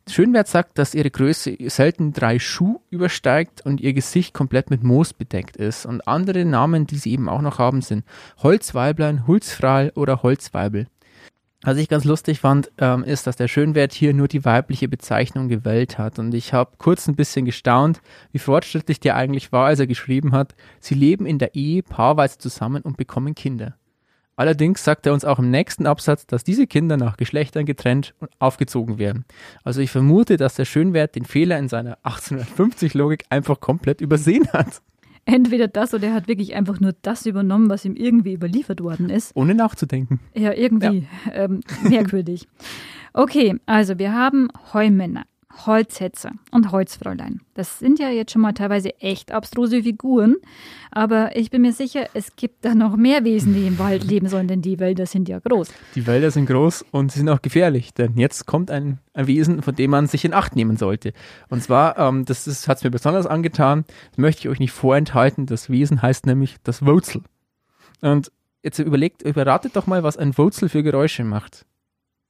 Schönwert 0.09 0.47
sagt, 0.47 0.77
dass 0.77 0.93
ihre 0.93 1.11
Größe 1.11 1.57
selten 1.69 2.13
drei 2.13 2.39
Schuh 2.39 2.79
übersteigt 2.89 3.65
und 3.65 3.81
ihr 3.81 3.93
Gesicht 3.93 4.33
komplett 4.33 4.69
mit 4.69 4.83
Moos 4.83 5.13
bedeckt 5.13 5.57
ist. 5.57 5.85
Und 5.85 6.07
andere 6.07 6.45
Namen, 6.45 6.87
die 6.87 6.97
sie 6.97 7.11
eben 7.11 7.29
auch 7.29 7.41
noch 7.41 7.59
haben, 7.59 7.81
sind 7.81 8.05
Holzweiblein, 8.41 9.27
Hulzfrahl 9.27 9.91
oder 9.95 10.23
Holzweibel. 10.23 10.87
Was 11.63 11.77
ich 11.77 11.89
ganz 11.89 12.03
lustig 12.03 12.39
fand, 12.39 12.71
ähm, 12.77 13.03
ist, 13.03 13.25
dass 13.25 13.35
der 13.35 13.47
Schönwert 13.47 13.91
hier 13.91 14.13
nur 14.13 14.27
die 14.27 14.45
weibliche 14.45 14.87
Bezeichnung 14.87 15.49
gewählt 15.49 15.97
hat. 15.97 16.19
Und 16.19 16.33
ich 16.33 16.53
habe 16.53 16.71
kurz 16.77 17.07
ein 17.07 17.15
bisschen 17.15 17.45
gestaunt, 17.45 17.99
wie 18.31 18.39
fortschrittlich 18.39 18.99
der 18.99 19.15
eigentlich 19.15 19.51
war, 19.51 19.65
als 19.65 19.79
er 19.79 19.87
geschrieben 19.87 20.33
hat, 20.33 20.55
sie 20.79 20.95
leben 20.95 21.25
in 21.25 21.39
der 21.39 21.55
Ehe 21.55 21.81
paarweise 21.81 22.37
zusammen 22.37 22.83
und 22.83 22.95
bekommen 22.95 23.33
Kinder. 23.33 23.75
Allerdings 24.37 24.83
sagt 24.83 25.05
er 25.07 25.13
uns 25.13 25.25
auch 25.25 25.39
im 25.39 25.49
nächsten 25.49 25.87
Absatz, 25.87 26.27
dass 26.27 26.43
diese 26.43 26.67
Kinder 26.67 26.95
nach 26.95 27.17
Geschlechtern 27.17 27.65
getrennt 27.65 28.13
und 28.19 28.29
aufgezogen 28.39 28.99
werden. 28.99 29.25
Also 29.63 29.81
ich 29.81 29.89
vermute, 29.91 30.37
dass 30.37 30.53
der 30.55 30.65
Schönwert 30.65 31.15
den 31.15 31.25
Fehler 31.25 31.57
in 31.57 31.67
seiner 31.67 31.97
1850-Logik 32.03 33.25
einfach 33.29 33.59
komplett 33.59 33.99
übersehen 33.99 34.47
hat, 34.53 34.81
Entweder 35.29 35.67
das 35.67 35.93
oder 35.93 36.07
er 36.07 36.13
hat 36.13 36.29
wirklich 36.29 36.55
einfach 36.55 36.79
nur 36.79 36.93
das 37.01 37.25
übernommen, 37.25 37.69
was 37.69 37.83
ihm 37.83 37.97
irgendwie 37.97 38.31
überliefert 38.33 38.79
worden 38.81 39.09
ist. 39.09 39.35
ohne 39.35 39.55
nachzudenken. 39.55 40.21
Ja, 40.33 40.53
irgendwie 40.53 41.05
Ähm, 41.33 41.59
merkwürdig. 41.83 42.47
Okay, 43.11 43.59
also 43.65 43.99
wir 43.99 44.13
haben 44.13 44.47
Heumänner, 44.71 45.25
Holzhetzer 45.65 46.31
und 46.51 46.71
Holzfräulein. 46.71 47.41
Das 47.53 47.79
sind 47.79 47.99
ja 47.99 48.09
jetzt 48.09 48.31
schon 48.31 48.41
mal 48.41 48.53
teilweise 48.53 48.99
echt 48.99 49.31
abstruse 49.31 49.83
Figuren, 49.83 50.35
aber 50.91 51.35
ich 51.35 51.49
bin 51.49 51.61
mir 51.61 51.73
sicher, 51.73 52.07
es 52.13 52.35
gibt 52.35 52.65
da 52.65 52.75
noch 52.75 52.95
mehr 52.95 53.23
Wesen, 53.23 53.53
die 53.53 53.65
im 53.65 53.79
Wald 53.79 54.03
leben 54.03 54.27
sollen, 54.27 54.47
denn 54.47 54.61
die 54.61 54.79
Wälder 54.79 55.05
sind 55.05 55.29
ja 55.29 55.39
groß. 55.39 55.69
Die 55.95 56.05
Wälder 56.05 56.31
sind 56.31 56.47
groß 56.47 56.85
und 56.91 57.11
sie 57.11 57.19
sind 57.19 57.29
auch 57.29 57.41
gefährlich, 57.41 57.93
denn 57.93 58.17
jetzt 58.17 58.45
kommt 58.45 58.69
ein, 58.69 58.99
ein 59.13 59.27
Wesen, 59.27 59.61
von 59.61 59.75
dem 59.75 59.91
man 59.91 60.07
sich 60.07 60.25
in 60.25 60.33
Acht 60.33 60.55
nehmen 60.55 60.77
sollte. 60.77 61.13
Und 61.49 61.63
zwar, 61.63 61.97
ähm, 61.97 62.25
das 62.25 62.67
hat 62.67 62.77
es 62.77 62.83
mir 62.83 62.91
besonders 62.91 63.25
angetan, 63.25 63.85
das 64.11 64.17
möchte 64.17 64.41
ich 64.41 64.49
euch 64.49 64.59
nicht 64.59 64.73
vorenthalten, 64.73 65.45
das 65.45 65.69
Wesen 65.69 66.01
heißt 66.01 66.25
nämlich 66.25 66.57
das 66.63 66.85
Wurzel. 66.85 67.21
Und 68.01 68.31
jetzt 68.63 68.79
überlegt, 68.79 69.21
überratet 69.23 69.75
doch 69.75 69.87
mal, 69.87 70.03
was 70.03 70.17
ein 70.17 70.37
Wurzel 70.37 70.69
für 70.69 70.83
Geräusche 70.83 71.23
macht. 71.23 71.65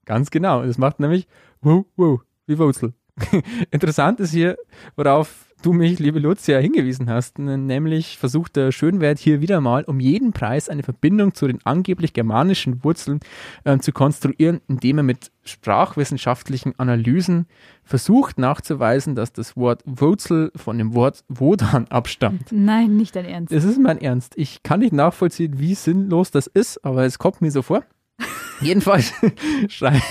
Ganz 0.06 0.32
genau, 0.32 0.62
es 0.62 0.77
macht 0.77 0.99
nämlich 0.99 1.27
wow, 1.62 1.86
wow, 1.97 2.21
wie 2.45 2.58
Wurzel. 2.58 2.93
Interessant 3.71 4.19
ist 4.19 4.32
hier, 4.32 4.58
worauf 4.95 5.47
du 5.62 5.73
mich, 5.73 5.99
liebe 5.99 6.19
Lucia, 6.19 6.60
hingewiesen 6.60 7.10
hast, 7.10 7.39
nämlich 7.39 8.17
versucht 8.17 8.56
der 8.56 8.71
Schönwert 8.71 9.17
hier 9.17 9.41
wieder 9.41 9.60
mal 9.60 9.84
um 9.86 9.99
jeden 9.99 10.32
Preis 10.32 10.69
eine 10.69 10.84
Verbindung 10.84 11.34
zu 11.34 11.47
den 11.47 11.60
angeblich 11.65 12.13
germanischen 12.13 12.84
Wurzeln 12.84 13.19
ähm, 13.65 13.82
zu 13.82 13.91
konstruieren, 13.91 14.62
indem 14.67 14.99
er 14.99 15.03
mit 15.03 15.32
sprachwissenschaftlichen 15.43 16.77
Analysen 16.77 17.47
versucht 17.84 18.38
nachzuweisen, 18.38 19.15
dass 19.15 19.34
das 19.34 19.58
Wort 19.58 19.82
Wurzel 19.86 20.51
von 20.56 20.77
dem 20.77 20.93
Wort 20.93 21.23
Wodan 21.27 21.88
abstammt. 21.88 22.51
Nein, 22.51 22.95
nicht 22.95 23.15
dein 23.15 23.25
Ernst. 23.25 23.51
Es 23.51 23.63
ist 23.63 23.80
mein 23.80 23.99
Ernst. 23.99 24.34
Ich 24.36 24.62
kann 24.62 24.82
nicht 24.82 24.93
nachvollziehen, 24.93 25.58
wie 25.58 25.73
sinnlos 25.73 26.32
das 26.32 26.47
ist, 26.47 26.84
aber 26.86 27.06
es 27.06 27.17
kommt 27.17 27.41
mir 27.41 27.51
so 27.51 27.62
vor. 27.62 27.84
jedenfalls, 28.62 29.13
schrei 29.69 30.01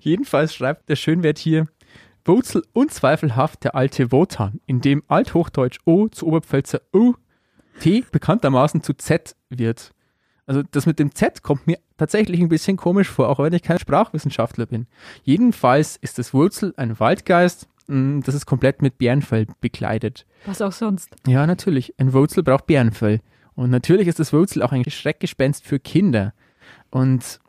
jedenfalls 0.00 0.54
schreibt 0.54 0.88
der 0.88 0.96
Schönwert 0.96 1.38
hier, 1.38 1.66
Wurzel 2.24 2.62
unzweifelhaft 2.72 3.64
der 3.64 3.74
alte 3.74 4.12
Wotan, 4.12 4.60
in 4.66 4.80
dem 4.80 5.02
Althochdeutsch 5.08 5.78
O 5.84 6.08
zu 6.08 6.26
Oberpfälzer 6.26 6.80
O, 6.92 7.14
T 7.80 8.04
bekanntermaßen 8.10 8.82
zu 8.82 8.94
Z 8.94 9.36
wird. 9.50 9.92
Also 10.46 10.62
das 10.62 10.86
mit 10.86 10.98
dem 10.98 11.14
Z 11.14 11.42
kommt 11.42 11.66
mir 11.66 11.78
tatsächlich 11.96 12.40
ein 12.40 12.48
bisschen 12.48 12.76
komisch 12.76 13.08
vor, 13.08 13.28
auch 13.28 13.38
wenn 13.38 13.52
ich 13.52 13.62
kein 13.62 13.78
Sprachwissenschaftler 13.78 14.66
bin. 14.66 14.86
Jedenfalls 15.22 15.96
ist 15.96 16.18
das 16.18 16.34
Wurzel 16.34 16.74
ein 16.76 16.98
Waldgeist, 17.00 17.68
Mm, 17.86 18.20
Das 18.20 18.34
ist 18.34 18.46
komplett 18.46 18.82
mit 18.82 18.98
Bärenfell 18.98 19.46
bekleidet. 19.60 20.26
Was 20.46 20.62
auch 20.62 20.72
sonst. 20.72 21.14
Ja, 21.26 21.46
natürlich. 21.46 21.94
Ein 21.98 22.12
Wurzel 22.12 22.42
braucht 22.42 22.66
Bärenfell. 22.66 23.20
Und 23.54 23.70
natürlich 23.70 24.08
ist 24.08 24.18
das 24.18 24.32
Wurzel 24.32 24.62
auch 24.62 24.72
ein 24.72 24.88
Schreckgespenst 24.88 25.64
für 25.64 25.78
Kinder. 25.78 26.32
Und 26.90 27.40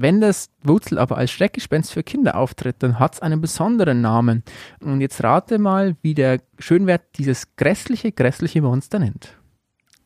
wenn 0.00 0.20
das 0.20 0.50
Wurzel 0.62 0.98
aber 0.98 1.18
als 1.18 1.30
Schreckgespenst 1.30 1.92
für 1.92 2.02
Kinder 2.02 2.36
auftritt, 2.36 2.76
dann 2.78 2.98
hat 2.98 3.14
es 3.14 3.20
einen 3.20 3.40
besonderen 3.40 4.00
Namen. 4.00 4.42
Und 4.80 5.00
jetzt 5.00 5.22
rate 5.22 5.58
mal, 5.58 5.96
wie 6.02 6.14
der 6.14 6.40
Schönwert 6.58 7.02
dieses 7.16 7.56
grässliche, 7.56 8.12
grässliche 8.12 8.62
Monster 8.62 8.98
nennt. 8.98 9.36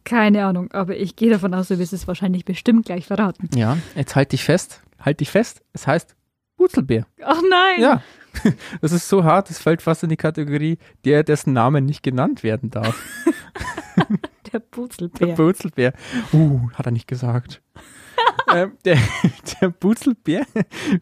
Keine 0.05 0.45
Ahnung, 0.45 0.71
aber 0.73 0.97
ich 0.97 1.17
gehe 1.17 1.31
davon 1.31 1.55
aus, 1.55 1.69
du 1.69 1.79
wirst 1.79 1.93
es 1.93 2.07
wahrscheinlich 2.07 2.45
bestimmt 2.45 2.87
gleich 2.87 3.07
verraten. 3.07 3.49
Ja, 3.55 3.79
jetzt 3.95 4.17
halt 4.17 4.33
dich 4.33 4.45
fest. 4.45 4.83
Halt 5.01 5.21
dich 5.21 5.31
fest. 5.31 5.63
Es 5.73 5.87
heißt 5.87 6.15
Wurzelbär. 6.57 7.07
Ach 7.23 7.41
nein! 7.49 7.81
Ja. 7.81 8.03
Das 8.81 8.91
ist 8.91 9.09
so 9.09 9.23
hart, 9.23 9.49
es 9.49 9.61
fällt 9.61 9.81
fast 9.81 10.03
in 10.03 10.09
die 10.09 10.17
Kategorie, 10.17 10.79
der, 11.05 11.23
dessen 11.23 11.53
Name 11.53 11.81
nicht 11.81 12.03
genannt 12.03 12.43
werden 12.43 12.69
darf. 12.69 13.01
Der 14.53 14.59
Putzelbär. 14.59 15.39
Wurzelbär. 15.39 15.93
Uh, 16.33 16.69
hat 16.75 16.87
er 16.87 16.93
nicht 16.93 17.07
gesagt. 17.07 17.63
Ähm, 18.53 18.73
der, 18.85 18.99
der 19.61 19.69
Butzelbär 19.71 20.47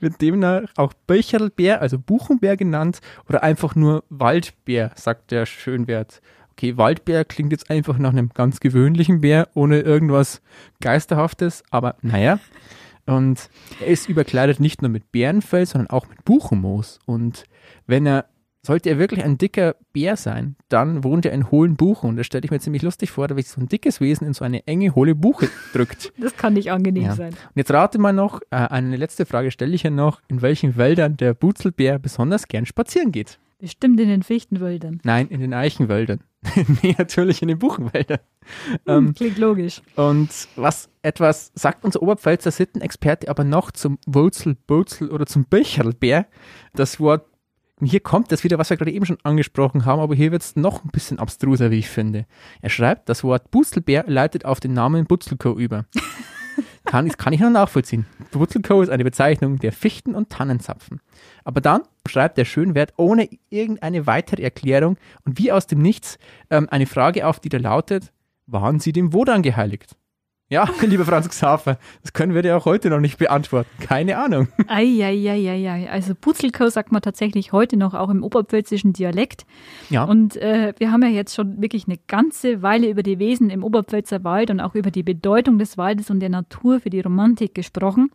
wird 0.01 0.21
demnach 0.21 0.63
auch 0.77 0.93
Böcherlbär, 1.07 1.81
also 1.81 1.99
Buchenbär 1.99 2.57
genannt 2.57 3.01
oder 3.29 3.43
einfach 3.43 3.75
nur 3.75 4.05
Waldbär, 4.09 4.93
sagt 4.95 5.31
der 5.31 5.47
Schönwert. 5.47 6.21
Okay, 6.53 6.77
Waldbär 6.77 7.25
klingt 7.25 7.53
jetzt 7.53 7.71
einfach 7.71 7.99
nach 7.99 8.11
einem 8.11 8.29
ganz 8.29 8.61
gewöhnlichen 8.61 9.23
Bär, 9.23 9.49
ohne 9.55 9.81
irgendwas 9.81 10.43
Geisterhaftes, 10.81 11.65
aber 11.71 11.97
naja. 12.03 12.39
Und 13.07 13.51
er 13.81 13.87
ist 13.89 14.09
überkleidet 14.09 14.61
nicht 14.61 14.81
nur 14.81 14.91
mit 14.91 15.11
Bärenfell, 15.11 15.67
sondern 15.67 15.91
auch 15.91 16.09
mit 16.09 16.25
Buchenmoos. 16.25 17.01
Und 17.05 17.45
wenn 17.87 18.07
er, 18.07 18.27
sollte 18.65 18.91
er 18.91 18.99
wirklich 18.99 19.25
ein 19.25 19.39
dicker 19.39 19.75
Bär 19.93 20.17
sein, 20.17 20.55
dann 20.69 21.03
wohnt 21.05 21.27
er 21.27 21.33
in 21.33 21.51
hohlen 21.51 21.75
Buchen. 21.77 22.09
Und 22.11 22.17
das 22.17 22.27
stelle 22.27 22.45
ich 22.45 22.51
mir 22.51 22.61
ziemlich 22.61 22.83
lustig 22.83 23.11
vor, 23.11 23.27
da 23.29 23.35
sich 23.35 23.49
so 23.49 23.61
ein 23.61 23.69
dickes 23.69 24.01
Wesen 24.01 24.27
in 24.27 24.35
so 24.35 24.45
eine 24.45 24.67
enge, 24.67 24.95
hohle 24.95 25.15
Buche 25.15 25.49
drückt. 25.73 26.13
Das 26.19 26.37
kann 26.37 26.53
nicht 26.55 26.71
angenehm 26.71 27.05
Ja. 27.05 27.15
sein. 27.15 27.31
Und 27.33 27.57
jetzt 27.57 27.73
rate 27.73 27.99
mal 27.99 28.13
noch, 28.13 28.41
äh, 28.51 28.57
eine 28.57 28.97
letzte 28.97 29.27
Frage 29.27 29.51
stelle 29.51 29.75
ich 29.75 29.83
ja 29.83 29.91
noch, 29.91 30.21
in 30.29 30.43
welchen 30.43 30.77
Wäldern 30.77 31.17
der 31.17 31.35
Butzelbär 31.35 31.99
besonders 31.99 32.47
gern 32.47 32.65
spazieren 32.67 33.11
geht. 33.11 33.39
Bestimmt 33.59 34.01
in 34.01 34.09
den 34.09 34.23
Fichtenwäldern. 34.25 35.01
Nein, 35.05 35.29
in 35.29 35.41
den 35.41 35.55
Eichenwäldern. 35.55 36.21
nee, 36.83 36.95
natürlich 36.99 37.43
in 37.43 37.49
den 37.49 37.59
Buchenwäldern. 37.61 38.19
Hm, 38.67 38.79
Ähm, 38.87 39.15
klingt 39.15 39.39
logisch. 39.39 39.83
und 39.97 40.29
was 40.57 40.89
etwas 41.03 41.53
sagt 41.55 41.85
unser 41.85 42.03
Oberpfälzer 42.03 42.51
Sittenexperte 42.51 43.29
aber 43.29 43.45
noch 43.45 43.71
zum 43.71 43.99
Wurzel, 44.07 44.57
Butzel 44.67 45.11
oder 45.11 45.27
zum 45.27 45.45
Böcherlbär. 45.45 46.27
Das 46.75 46.99
Wort, 46.99 47.27
hier 47.87 48.01
kommt 48.01 48.31
das 48.33 48.45
wieder, 48.45 48.59
was 48.59 48.71
wir 48.71 48.77
gerade 48.77 48.93
eben 48.93 49.07
schon 49.07 49.19
angesprochen 49.23 49.85
haben, 49.85 50.01
aber 50.01 50.15
hier 50.15 50.31
wird 50.33 50.43
es 50.43 50.57
noch 50.57 50.85
ein 50.85 50.91
bisschen 50.91 51.19
abstruser, 51.19 51.71
wie 51.71 51.79
ich 51.79 51.89
finde. 51.89 52.27
Er 52.61 52.71
schreibt, 52.71 53.09
das 53.09 53.25
Wort 53.25 53.51
Butzelbär 53.51 54.05
leitet 54.07 54.45
auf 54.45 54.61
den 54.61 54.73
Namen 54.75 55.05
Butzelko 55.07 55.59
über. 55.59 55.87
kann, 56.85 57.07
ich- 57.07 57.17
kann 57.17 57.33
ich 57.33 57.41
noch 57.41 57.51
nachvollziehen. 57.51 58.07
Butzelko 58.31 58.83
ist 58.83 58.91
eine 58.91 59.05
Bezeichnung 59.05 59.59
der 59.59 59.73
Fichten- 59.73 60.15
und 60.15 60.31
Tannenzapfen. 60.31 61.01
Aber 61.45 61.61
dann 61.61 61.83
schreibt 62.09 62.39
der 62.39 62.45
Schönwert 62.45 62.93
ohne 62.97 63.29
irgendeine 63.51 64.07
weitere 64.07 64.43
Erklärung 64.43 64.97
und 65.25 65.39
wie 65.39 65.53
aus 65.53 65.67
dem 65.67 65.81
Nichts 65.81 66.19
ähm, 66.51 66.69
eine 66.71 66.87
Frage 66.87 67.27
auf, 67.27 67.41
die 67.41 67.49
da 67.49 67.59
lautet, 67.59 68.13
waren 68.47 68.81
sie 68.81 68.93
dem 68.93 69.13
Wodan 69.13 69.43
geheiligt? 69.43 69.97
Ja, 70.53 70.69
lieber 70.83 71.07
Franz 71.07 71.31
Xaver, 71.31 71.79
das 72.03 72.13
können 72.13 72.35
wir 72.35 72.43
dir 72.43 72.59
auch 72.59 72.67
heute 72.67 72.91
noch 72.91 73.01
nicht 73.01 73.17
beantworten. 73.17 73.71
Keine 73.81 74.19
Ahnung. 74.19 74.49
Eieieiei. 74.69 75.91
Also 75.91 76.15
Putzelko 76.15 76.69
sagt 76.69 76.93
man 76.93 77.01
tatsächlich 77.01 77.53
heute 77.53 77.79
noch 77.79 77.95
auch 77.95 78.11
im 78.11 78.23
oberpfälzischen 78.23 78.93
Dialekt. 78.93 79.47
Ja, 79.89 80.05
Und 80.05 80.37
äh, 80.37 80.75
wir 80.77 80.93
haben 80.93 81.03
ja 81.05 81.09
jetzt 81.09 81.35
schon 81.35 81.63
wirklich 81.63 81.87
eine 81.89 81.97
ganze 82.07 82.61
Weile 82.61 82.91
über 82.91 83.03
die 83.03 83.19
Wesen 83.19 83.49
im 83.49 83.65
Oberpfälzer 83.65 84.25
Wald 84.25 84.51
und 84.51 84.61
auch 84.61 84.75
über 84.75 84.91
die 84.91 85.03
Bedeutung 85.03 85.59
des 85.59 85.79
Waldes 85.79 86.11
und 86.11 86.21
der 86.21 86.29
Natur 86.29 86.81
für 86.81 86.91
die 86.91 87.01
Romantik 87.01 87.55
gesprochen. 87.55 88.11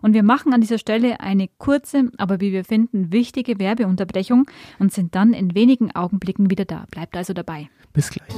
Und 0.00 0.14
wir 0.14 0.22
machen 0.22 0.54
an 0.54 0.60
dieser 0.60 0.78
Stelle 0.78 1.18
eine 1.18 1.48
kurze, 1.58 2.12
aber 2.18 2.40
wie 2.40 2.52
wir 2.52 2.64
finden, 2.64 3.10
wichtige 3.12 3.58
Werbeunterbrechung 3.58 4.46
und 4.78 4.92
sind 4.92 5.16
dann 5.16 5.32
in 5.32 5.56
wenigen 5.56 5.90
Augenblicken 5.90 6.50
wieder 6.50 6.66
da. 6.66 6.84
Bleibt 6.92 7.16
also 7.16 7.32
dabei. 7.32 7.68
bis 7.92 8.10
gleich. 8.10 8.30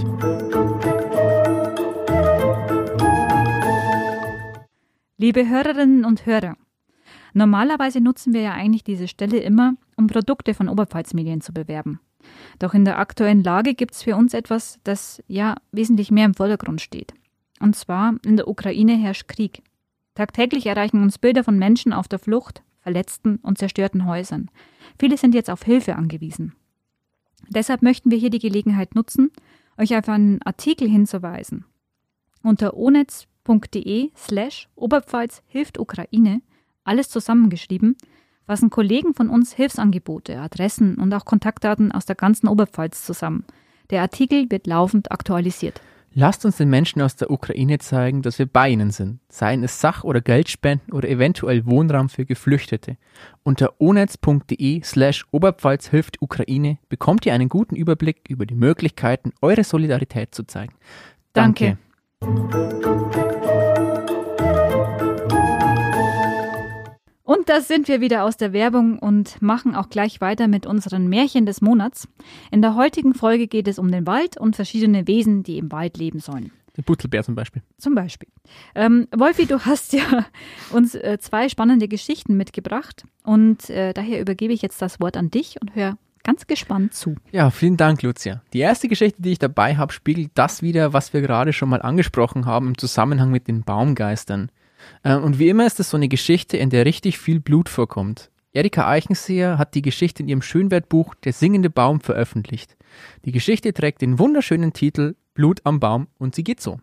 Liebe 5.23 5.49
Hörerinnen 5.49 6.05
und 6.05 6.27
Hörer, 6.27 6.57
normalerweise 7.33 8.01
nutzen 8.01 8.35
wir 8.35 8.41
ja 8.41 8.55
eigentlich 8.55 8.83
diese 8.83 9.07
Stelle 9.07 9.39
immer, 9.39 9.75
um 9.97 10.09
Produkte 10.09 10.53
von 10.53 10.69
Oberpfalzmedien 10.69 11.41
zu 11.41 11.53
bewerben. 11.53 12.01
Doch 12.59 12.75
in 12.75 12.85
der 12.85 12.99
aktuellen 12.99 13.45
Lage 13.45 13.75
gibt 13.75 13.95
es 13.95 14.03
für 14.03 14.17
uns 14.17 14.35
etwas, 14.35 14.81
das 14.83 15.23
ja 15.29 15.55
wesentlich 15.71 16.11
mehr 16.11 16.25
im 16.25 16.35
Vordergrund 16.35 16.81
steht. 16.81 17.15
Und 17.61 17.77
zwar 17.77 18.17
in 18.25 18.37
der 18.37 18.49
Ukraine 18.49 18.97
herrscht 18.97 19.29
Krieg. 19.29 19.63
Tagtäglich 20.17 20.67
erreichen 20.67 21.01
uns 21.01 21.19
Bilder 21.19 21.45
von 21.45 21.57
Menschen 21.57 21.93
auf 21.93 22.09
der 22.09 22.19
Flucht, 22.19 22.65
verletzten 22.81 23.37
und 23.37 23.59
zerstörten 23.59 24.07
Häusern. 24.07 24.51
Viele 24.99 25.17
sind 25.17 25.37
jetzt 25.37 25.51
auf 25.51 25.63
Hilfe 25.63 25.95
angewiesen. 25.95 26.57
Deshalb 27.49 27.83
möchten 27.83 28.11
wir 28.11 28.19
hier 28.19 28.31
die 28.31 28.41
Gelegenheit 28.41 28.97
nutzen, 28.97 29.31
euch 29.79 29.97
auf 29.97 30.09
einen 30.09 30.43
Artikel 30.43 30.89
hinzuweisen. 30.89 31.65
Unter 32.43 32.75
onetz.de 33.49 34.11
slash 34.17 34.69
Oberpfalz 34.75 35.43
hilft 35.47 35.79
Ukraine, 35.79 36.43
alles 36.85 37.09
zusammengeschrieben, 37.09 37.97
fassen 38.47 38.71
Kollegen 38.71 39.15
von 39.15 39.29
uns 39.29 39.53
Hilfsangebote, 39.53 40.39
Adressen 40.39 40.97
und 40.97 41.13
auch 41.15 41.25
Kontaktdaten 41.25 41.93
aus 41.93 42.07
der 42.07 42.17
ganzen 42.17 42.49
Oberpfalz 42.49 43.05
zusammen. 43.05 43.45
Der 43.91 44.03
Artikel 44.03 44.51
wird 44.51 44.67
laufend 44.67 45.13
aktualisiert. 45.13 45.81
Lasst 46.15 46.45
uns 46.45 46.59
den 46.59 46.69
Menschen 46.69 47.01
aus 47.01 47.17
der 47.17 47.31
Ukraine 47.31 47.79
zeigen, 47.79 48.21
dass 48.21 48.39
wir 48.39 48.45
bei 48.45 48.69
ihnen 48.69 48.91
sind, 48.91 49.21
seien 49.31 49.65
es 49.65 49.81
Sach- 49.81 50.05
oder 50.05 50.21
Geldspenden 50.21 50.93
oder 50.93 51.09
eventuell 51.09 51.65
Wohnraum 51.65 52.11
für 52.11 52.27
Geflüchtete. 52.27 52.99
Unter 53.45 53.81
onetz.de 53.81 54.83
slash 54.83 55.25
Oberpfalz 55.31 55.89
hilft 55.89 56.21
Ukraine 56.21 56.79
bekommt 56.91 57.25
ihr 57.25 57.33
einen 57.33 57.49
guten 57.49 57.77
Überblick 57.77 58.29
über 58.29 58.45
die 58.45 58.55
Möglichkeiten, 58.55 59.33
eure 59.41 59.65
Solidarität 59.65 60.35
zu 60.35 60.43
zeigen. 60.45 60.75
Danke. 61.33 61.79
Und 67.43 67.49
da 67.49 67.61
sind 67.61 67.89
wir 67.89 68.01
wieder 68.01 68.23
aus 68.23 68.37
der 68.37 68.53
Werbung 68.53 69.01
und 69.01 69.43
machen 69.43 69.75
auch 69.75 69.89
gleich 69.89 70.21
weiter 70.21 70.47
mit 70.47 70.65
unseren 70.65 71.09
Märchen 71.09 71.45
des 71.45 71.61
Monats. 71.61 72.07
In 72.53 72.63
der 72.63 72.77
heutigen 72.77 73.15
Folge 73.15 73.49
geht 73.49 73.67
es 73.67 73.81
um 73.81 73.91
den 73.91 74.07
Wald 74.07 74.37
und 74.37 74.55
verschiedene 74.55 75.09
Wesen, 75.09 75.43
die 75.43 75.59
im 75.59 75.73
Wald 75.73 75.97
leben 75.97 76.21
sollen. 76.21 76.53
Der 76.77 76.83
Butzelbär 76.83 77.25
zum 77.25 77.35
Beispiel. 77.35 77.61
Zum 77.79 77.97
Beispiel. 77.97 78.29
Ähm, 78.77 79.09
Wolfi, 79.11 79.47
du 79.47 79.59
hast 79.59 79.93
ja 79.93 80.25
uns 80.71 80.95
äh, 80.95 81.19
zwei 81.21 81.49
spannende 81.49 81.89
Geschichten 81.89 82.37
mitgebracht 82.37 83.03
und 83.25 83.69
äh, 83.71 83.93
daher 83.93 84.21
übergebe 84.21 84.53
ich 84.53 84.63
jetzt 84.63 84.81
das 84.81 85.01
Wort 85.01 85.17
an 85.17 85.29
dich 85.33 85.61
und 85.61 85.75
hör 85.75 85.99
ganz 86.23 86.47
gespannt 86.47 86.95
zu. 86.95 87.17
Ja, 87.33 87.51
vielen 87.51 87.77
Dank, 87.77 88.03
Lucia. 88.03 88.41
Die 88.53 88.61
erste 88.61 88.87
Geschichte, 88.87 89.21
die 89.21 89.33
ich 89.33 89.41
dabei 89.41 89.77
habe, 89.77 89.93
spiegelt 89.93 90.31
das 90.35 90.63
wieder, 90.63 90.93
was 90.93 91.13
wir 91.13 91.23
gerade 91.23 91.53
schon 91.53 91.71
mal 91.71 91.83
angesprochen 91.83 92.47
haben 92.47 92.69
im 92.69 92.79
Zusammenhang 92.79 93.33
mit 93.33 93.49
den 93.49 93.65
Baumgeistern. 93.65 94.53
Äh, 95.03 95.17
Und 95.17 95.39
wie 95.39 95.49
immer 95.49 95.67
ist 95.67 95.81
es 95.81 95.91
so 95.91 95.97
eine 95.97 96.09
Geschichte, 96.09 96.57
in 96.57 96.71
der 96.71 96.85
richtig 96.85 97.19
viel 97.19 97.41
Blut 97.41 97.69
vorkommt. 97.69 98.31
Erika 98.53 98.87
Eichenseher 98.89 99.57
hat 99.59 99.75
die 99.75 99.83
Geschichte 99.83 100.23
in 100.23 100.29
ihrem 100.29 100.43
Schönwertbuch 100.43 101.15
Der 101.15 101.33
singende 101.33 101.71
Baum 101.71 102.01
veröffentlicht. 102.01 102.77
Die 103.25 103.33
Geschichte 103.33 103.73
trägt 103.73 104.03
den 104.03 104.19
wunderschönen 104.19 104.73
Titel 104.73 105.15
Blut 105.35 105.61
am 105.65 105.81
Baum 105.81 106.09
und 106.19 106.35
sie 106.35 106.45
geht 106.45 106.61
so. 106.61 106.79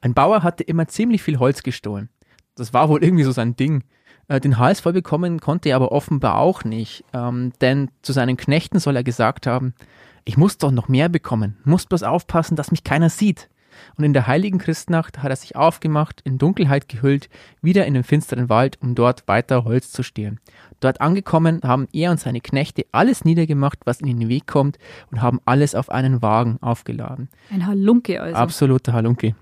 Ein 0.00 0.14
Bauer 0.14 0.42
hatte 0.42 0.62
immer 0.62 0.88
ziemlich 0.88 1.22
viel 1.22 1.38
Holz 1.38 1.62
gestohlen. 1.62 2.08
Das 2.54 2.72
war 2.72 2.88
wohl 2.88 3.02
irgendwie 3.04 3.24
so 3.24 3.32
sein 3.32 3.56
Ding. 3.56 3.84
Äh, 4.28 4.40
Den 4.40 4.58
Hals 4.58 4.80
voll 4.80 4.94
bekommen 4.94 5.40
konnte 5.40 5.68
er 5.68 5.76
aber 5.76 5.92
offenbar 5.92 6.38
auch 6.38 6.64
nicht, 6.64 7.04
ähm, 7.12 7.52
denn 7.60 7.90
zu 8.02 8.12
seinen 8.12 8.36
Knechten 8.36 8.78
soll 8.78 8.96
er 8.96 9.04
gesagt 9.04 9.46
haben, 9.46 9.74
ich 10.24 10.36
muss 10.36 10.58
doch 10.58 10.72
noch 10.72 10.88
mehr 10.88 11.08
bekommen, 11.08 11.58
muss 11.64 11.86
bloß 11.86 12.02
aufpassen, 12.02 12.56
dass 12.56 12.70
mich 12.70 12.82
keiner 12.82 13.10
sieht. 13.10 13.48
Und 13.96 14.04
in 14.04 14.12
der 14.12 14.26
heiligen 14.26 14.58
Christnacht 14.58 15.22
hat 15.22 15.30
er 15.30 15.36
sich 15.36 15.56
aufgemacht, 15.56 16.20
in 16.24 16.38
Dunkelheit 16.38 16.88
gehüllt, 16.88 17.28
wieder 17.62 17.86
in 17.86 17.94
den 17.94 18.04
finsteren 18.04 18.48
Wald, 18.48 18.78
um 18.80 18.94
dort 18.94 19.26
weiter 19.28 19.64
Holz 19.64 19.90
zu 19.90 20.02
stehlen. 20.02 20.40
Dort 20.80 21.00
angekommen 21.00 21.60
haben 21.62 21.88
er 21.92 22.10
und 22.10 22.20
seine 22.20 22.40
Knechte 22.40 22.84
alles 22.92 23.24
niedergemacht, 23.24 23.80
was 23.84 24.00
ihnen 24.00 24.10
in 24.10 24.20
den 24.20 24.28
Weg 24.28 24.46
kommt, 24.46 24.78
und 25.10 25.22
haben 25.22 25.40
alles 25.44 25.74
auf 25.74 25.90
einen 25.90 26.22
Wagen 26.22 26.58
aufgeladen. 26.60 27.28
Ein 27.50 27.66
Halunke 27.66 28.20
also. 28.20 28.36
Absoluter 28.36 28.92
Halunke. 28.92 29.34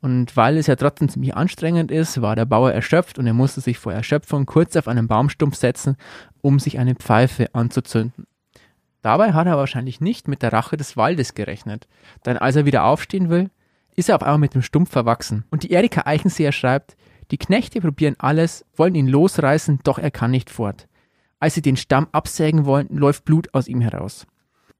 Und 0.00 0.36
weil 0.36 0.56
es 0.56 0.66
ja 0.66 0.74
trotzdem 0.74 1.08
ziemlich 1.08 1.36
anstrengend 1.36 1.92
ist, 1.92 2.20
war 2.20 2.34
der 2.34 2.44
Bauer 2.44 2.72
erschöpft 2.72 3.18
und 3.18 3.26
er 3.26 3.34
musste 3.34 3.60
sich 3.60 3.78
vor 3.78 3.92
Erschöpfung 3.92 4.46
kurz 4.46 4.76
auf 4.76 4.88
einen 4.88 5.06
Baumstumpf 5.06 5.54
setzen, 5.56 5.96
um 6.40 6.58
sich 6.58 6.78
eine 6.78 6.96
Pfeife 6.96 7.54
anzuzünden. 7.54 8.26
Dabei 9.02 9.32
hat 9.32 9.46
er 9.46 9.56
wahrscheinlich 9.56 10.00
nicht 10.00 10.28
mit 10.28 10.42
der 10.42 10.52
Rache 10.52 10.76
des 10.76 10.96
Waldes 10.96 11.34
gerechnet, 11.34 11.88
denn 12.24 12.36
als 12.36 12.56
er 12.56 12.66
wieder 12.66 12.84
aufstehen 12.84 13.30
will, 13.30 13.50
ist 13.96 14.08
er 14.08 14.16
auf 14.16 14.22
einmal 14.22 14.38
mit 14.38 14.54
dem 14.54 14.62
Stumpf 14.62 14.90
verwachsen. 14.90 15.44
Und 15.50 15.62
die 15.62 15.70
Erika 15.70 16.02
Eichenseher 16.04 16.52
schreibt, 16.52 16.96
die 17.30 17.38
Knechte 17.38 17.80
probieren 17.80 18.16
alles, 18.18 18.64
wollen 18.76 18.94
ihn 18.94 19.06
losreißen, 19.06 19.80
doch 19.84 19.98
er 19.98 20.10
kann 20.10 20.30
nicht 20.30 20.50
fort. 20.50 20.88
Als 21.40 21.54
sie 21.54 21.62
den 21.62 21.76
Stamm 21.76 22.08
absägen 22.12 22.66
wollen, 22.66 22.88
läuft 22.90 23.24
Blut 23.24 23.52
aus 23.54 23.68
ihm 23.68 23.80
heraus. 23.80 24.26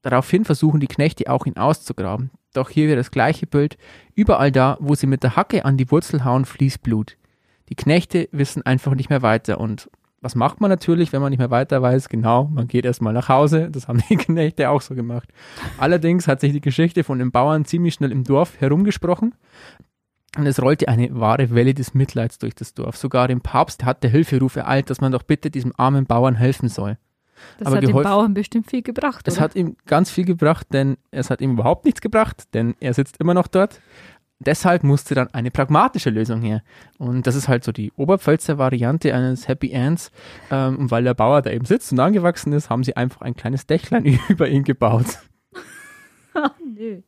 Daraufhin 0.03 0.45
versuchen 0.45 0.81
die 0.81 0.89
Knechte 0.89 1.31
auch 1.31 1.47
ihn 1.47 1.57
auszugraben. 1.57 2.31
Doch 2.53 2.69
hier 2.69 2.87
wieder 2.87 2.97
das 2.97 3.11
gleiche 3.11 3.47
Bild. 3.47 3.79
Überall 4.15 4.53
da, 4.53 4.77
wo 4.81 4.95
sie 4.95 5.07
mit 5.07 5.23
der 5.23 5.37
Hacke 5.37 5.65
an 5.65 5.77
die 5.77 5.91
Wurzel 5.91 6.25
hauen, 6.25 6.45
fließt 6.45 6.83
Blut. 6.83 7.17
Die 7.69 7.75
Knechte 7.75 8.29
wissen 8.33 8.67
einfach 8.67 8.95
nicht 8.95 9.11
mehr 9.11 9.23
weiter. 9.23 9.59
Und 9.59 9.91
was 10.23 10.37
macht 10.37 10.61
man 10.61 10.71
natürlich, 10.71 11.13
wenn 11.13 11.21
man 11.21 11.31
nicht 11.31 11.41
mehr 11.41 11.51
weiter 11.51 11.83
weiß? 11.83 12.09
Genau, 12.09 12.45
man 12.45 12.69
geht 12.69 12.85
erstmal 12.85 13.13
nach 13.13 13.29
Hause. 13.29 13.69
Das 13.71 13.89
haben 13.89 14.03
die 14.09 14.17
Knechte 14.17 14.71
auch 14.71 14.81
so 14.81 14.95
gemacht. 14.95 15.29
Allerdings 15.79 16.29
hat 16.29 16.41
sich 16.41 16.53
die 16.53 16.61
Geschichte 16.61 17.03
von 17.03 17.19
den 17.19 17.33
Bauern 17.33 17.65
ziemlich 17.65 17.95
schnell 17.95 18.13
im 18.13 18.23
Dorf 18.23 18.61
herumgesprochen. 18.61 19.35
Und 20.39 20.47
es 20.47 20.63
rollte 20.63 20.89
eine 20.89 21.09
wahre 21.13 21.51
Welle 21.51 21.75
des 21.75 21.93
Mitleids 21.93 22.39
durch 22.39 22.55
das 22.55 22.73
Dorf. 22.73 22.97
Sogar 22.97 23.29
dem 23.29 23.43
Papst 23.43 23.85
hat 23.85 24.03
der 24.03 24.11
Hilferuf 24.11 24.57
ereilt, 24.57 24.89
dass 24.89 25.01
man 25.01 25.13
doch 25.13 25.25
bitte 25.25 25.51
diesem 25.51 25.75
armen 25.77 26.07
Bauern 26.07 26.37
helfen 26.37 26.69
soll. 26.69 26.97
Das 27.59 27.67
Aber 27.67 27.77
hat 27.77 27.83
dem 27.83 27.93
Bauern 27.93 28.33
bestimmt 28.33 28.71
viel 28.71 28.83
gebracht. 28.83 29.27
Es 29.27 29.41
hat 29.41 29.57
ihm 29.57 29.77
ganz 29.87 30.11
viel 30.11 30.25
gebracht, 30.25 30.69
denn 30.73 30.97
es 31.11 31.29
hat 31.29 31.41
ihm 31.41 31.53
überhaupt 31.53 31.85
nichts 31.85 32.01
gebracht, 32.01 32.45
denn 32.55 32.77
er 32.79 32.95
sitzt 32.95 33.19
immer 33.19 33.35
noch 33.35 33.49
dort. 33.49 33.81
Deshalb 34.45 34.85
musste 34.85 35.15
dann 35.15 35.29
eine 35.33 35.51
pragmatische 35.51 36.11
Lösung 36.11 36.43
her. 36.43 36.63
Und 36.99 37.27
das 37.27 37.35
ist 37.35 37.49
halt 37.49 37.65
so 37.65 37.73
die 37.73 37.93
Oberpfälzer 37.97 38.59
Variante 38.59 39.15
eines 39.15 39.49
Happy 39.49 39.71
Ends. 39.71 40.11
Ähm, 40.51 40.77
und 40.79 40.91
weil 40.91 41.05
der 41.05 41.15
Bauer 41.15 41.43
da 41.43 41.51
eben 41.51 41.65
sitzt 41.65 41.93
und 41.93 42.01
angewachsen 42.01 42.53
ist, 42.53 42.71
haben 42.71 42.85
sie 42.85 42.97
einfach 42.97 43.21
ein 43.23 43.35
kleines 43.35 43.67
Dächlein 43.67 44.05
über 44.29 44.49
ihn 44.49 44.65
gebaut. 44.65 45.19
Oh, 46.35 46.49
nö. 46.65 47.03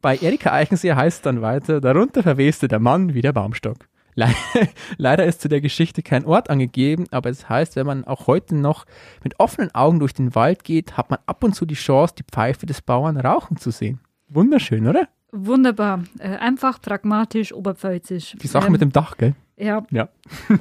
Bei 0.00 0.16
Erika 0.16 0.52
Eichenseher 0.52 0.94
heißt 0.94 1.16
es 1.16 1.22
dann 1.22 1.42
weiter, 1.42 1.80
darunter 1.80 2.22
verweste 2.22 2.68
der 2.68 2.78
Mann 2.78 3.14
wie 3.14 3.20
der 3.20 3.32
Baumstock. 3.32 3.88
Leider 4.96 5.24
ist 5.24 5.40
zu 5.40 5.48
der 5.48 5.60
Geschichte 5.60 6.02
kein 6.02 6.24
Ort 6.24 6.50
angegeben, 6.50 7.06
aber 7.10 7.30
es 7.30 7.48
heißt, 7.48 7.76
wenn 7.76 7.86
man 7.86 8.04
auch 8.04 8.26
heute 8.26 8.54
noch 8.54 8.84
mit 9.24 9.40
offenen 9.40 9.74
Augen 9.74 10.00
durch 10.00 10.12
den 10.12 10.34
Wald 10.34 10.64
geht, 10.64 10.96
hat 10.96 11.10
man 11.10 11.18
ab 11.26 11.42
und 11.44 11.54
zu 11.54 11.64
die 11.64 11.74
Chance, 11.74 12.14
die 12.18 12.24
Pfeife 12.24 12.66
des 12.66 12.82
Bauern 12.82 13.16
rauchen 13.16 13.56
zu 13.56 13.70
sehen. 13.70 14.00
Wunderschön, 14.28 14.86
oder? 14.86 15.08
Wunderbar. 15.32 16.04
Äh, 16.18 16.36
einfach 16.36 16.80
pragmatisch, 16.80 17.54
oberpfälzisch. 17.54 18.36
Die 18.40 18.46
Sache 18.46 18.66
ähm, 18.66 18.72
mit 18.72 18.82
dem 18.82 18.92
Dach, 18.92 19.16
gell? 19.16 19.34
Ja. 19.56 19.86
ja. 19.90 20.08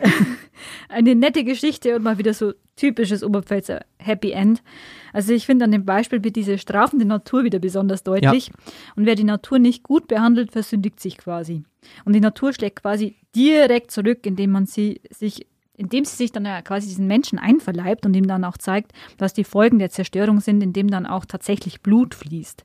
Eine 0.90 1.16
nette 1.16 1.44
Geschichte 1.44 1.96
und 1.96 2.04
mal 2.04 2.18
wieder 2.18 2.34
so 2.34 2.54
typisches 2.78 3.22
Oberpfälzer 3.22 3.82
Happy 3.98 4.32
End. 4.32 4.64
Also 5.12 5.34
ich 5.34 5.46
finde 5.46 5.66
an 5.66 5.72
dem 5.72 5.86
Beispiel 5.86 6.24
wird 6.24 6.38
diese 6.38 6.58
strafende 6.58 7.06
Natur 7.06 7.44
wieder 7.44 7.60
besonders 7.60 8.04
deutlich. 8.04 8.48
Ja. 8.48 8.54
Und 8.96 9.06
wer 9.06 9.16
die 9.16 9.26
Natur 9.26 9.60
nicht 9.60 9.84
gut 9.84 10.08
behandelt, 10.08 10.54
versündigt 10.54 11.02
sich 11.02 11.18
quasi. 11.18 11.64
Und 12.06 12.14
die 12.14 12.22
Natur 12.22 12.54
schlägt 12.54 12.82
quasi 12.82 13.18
direkt 13.36 13.92
zurück, 13.92 14.26
indem 14.26 14.52
man 14.52 14.66
sie 14.66 15.02
sich 15.10 15.48
indem 15.76 16.06
sie 16.06 16.16
sich 16.16 16.32
dann 16.32 16.46
ja 16.46 16.62
quasi 16.62 16.88
diesen 16.88 17.08
Menschen 17.08 17.40
einverleibt 17.40 18.06
und 18.06 18.14
ihm 18.14 18.28
dann 18.28 18.44
auch 18.44 18.58
zeigt, 18.58 18.92
was 19.18 19.34
die 19.34 19.44
Folgen 19.44 19.80
der 19.80 19.90
Zerstörung 19.90 20.40
sind, 20.40 20.62
indem 20.62 20.92
dann 20.92 21.08
auch 21.08 21.26
tatsächlich 21.26 21.82
Blut 21.82 22.14
fließt. 22.14 22.64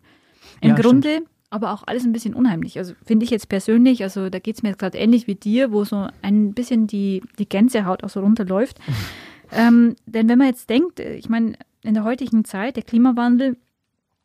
Im 0.61 0.71
ja, 0.71 0.75
Grunde 0.75 1.09
stimmt 1.09 1.31
aber 1.57 1.73
auch 1.73 1.83
alles 1.87 2.05
ein 2.05 2.13
bisschen 2.13 2.35
unheimlich. 2.35 2.79
Also 2.79 2.95
finde 3.05 3.25
ich 3.25 3.31
jetzt 3.31 3.49
persönlich, 3.49 4.03
also 4.03 4.31
da 4.31 4.39
geht 4.39 4.57
es 4.57 4.63
mir 4.63 4.69
jetzt 4.69 4.79
gerade 4.79 4.99
ähnlich 4.99 5.27
wie 5.27 5.35
dir, 5.35 5.73
wo 5.73 5.85
so 5.85 6.07
ein 6.23 6.53
bisschen 6.55 6.87
die, 6.87 7.23
die 7.39 7.49
Gänsehaut 7.49 8.05
auch 8.05 8.11
so 8.11 8.21
runterläuft. 8.21 8.79
ähm, 9.53 9.97
denn 10.07 10.29
wenn 10.29 10.39
man 10.39 10.49
jetzt 10.49 10.71
denkt, 10.71 11.01
ich 11.01 11.29
meine, 11.29 11.55
in 11.83 11.95
der 11.95 12.05
heutigen 12.05 12.45
Zeit, 12.45 12.77
der 12.77 12.83
Klimawandel 12.83 13.57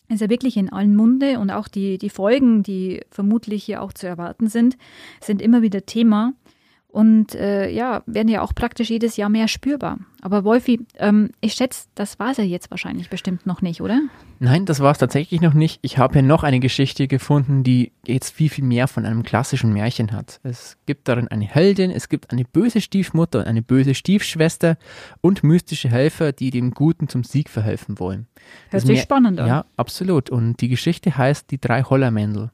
ist 0.09 0.21
ja 0.21 0.29
wirklich 0.29 0.57
in 0.57 0.71
allen 0.71 0.95
Munde 0.95 1.39
und 1.39 1.51
auch 1.51 1.67
die, 1.67 1.97
die 1.97 2.09
Folgen, 2.09 2.63
die 2.63 3.01
vermutlich 3.09 3.63
hier 3.63 3.81
auch 3.81 3.93
zu 3.93 4.07
erwarten 4.07 4.47
sind, 4.47 4.77
sind 5.21 5.41
immer 5.41 5.61
wieder 5.61 5.85
Thema 5.85 6.33
und 6.91 7.35
äh, 7.35 7.69
ja, 7.69 8.03
werden 8.05 8.27
ja 8.27 8.41
auch 8.41 8.53
praktisch 8.53 8.89
jedes 8.89 9.15
Jahr 9.17 9.29
mehr 9.29 9.47
spürbar. 9.47 9.99
Aber 10.21 10.43
Wolfi, 10.43 10.85
ähm, 10.97 11.31
ich 11.39 11.53
schätze, 11.53 11.87
das 11.95 12.19
war 12.19 12.31
es 12.31 12.37
ja 12.37 12.43
jetzt 12.43 12.69
wahrscheinlich 12.69 13.09
bestimmt 13.09 13.47
noch 13.47 13.61
nicht, 13.61 13.81
oder? 13.81 13.99
Nein, 14.39 14.65
das 14.65 14.81
war 14.81 14.91
es 14.91 14.97
tatsächlich 14.97 15.41
noch 15.41 15.53
nicht. 15.53 15.79
Ich 15.81 15.97
habe 15.97 16.13
hier 16.13 16.21
noch 16.21 16.43
eine 16.43 16.59
Geschichte 16.59 17.07
gefunden, 17.07 17.63
die 17.63 17.91
jetzt 18.05 18.31
viel, 18.31 18.49
viel 18.49 18.65
mehr 18.65 18.87
von 18.87 19.05
einem 19.05 19.23
klassischen 19.23 19.73
Märchen 19.73 20.11
hat. 20.11 20.39
Es 20.43 20.77
gibt 20.85 21.07
darin 21.07 21.27
eine 21.29 21.45
Heldin, 21.45 21.91
es 21.91 22.09
gibt 22.09 22.31
eine 22.31 22.43
böse 22.43 22.81
Stiefmutter 22.81 23.39
und 23.39 23.45
eine 23.45 23.61
böse 23.61 23.95
Stiefschwester 23.95 24.77
und 25.21 25.43
mystische 25.43 25.89
Helfer, 25.89 26.33
die 26.33 26.51
dem 26.51 26.71
Guten 26.71 27.07
zum 27.07 27.23
Sieg 27.23 27.49
verhelfen 27.49 27.99
wollen. 27.99 28.27
Hört 28.69 28.85
sich 28.85 29.01
spannend 29.01 29.39
an. 29.39 29.47
Ja, 29.47 29.65
absolut. 29.77 30.29
Und 30.29 30.61
die 30.61 30.69
Geschichte 30.69 31.17
heißt 31.17 31.49
Die 31.51 31.59
drei 31.59 31.83
Hollermändel. 31.83 32.51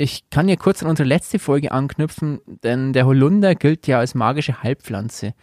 Ich 0.00 0.30
kann 0.30 0.48
hier 0.48 0.56
kurz 0.56 0.82
an 0.82 0.88
unsere 0.88 1.06
letzte 1.06 1.38
Folge 1.38 1.72
anknüpfen, 1.72 2.40
denn 2.46 2.94
der 2.94 3.04
Holunder 3.04 3.54
gilt 3.54 3.86
ja 3.86 3.98
als 3.98 4.14
magische 4.14 4.62
Heilpflanze. 4.62 5.34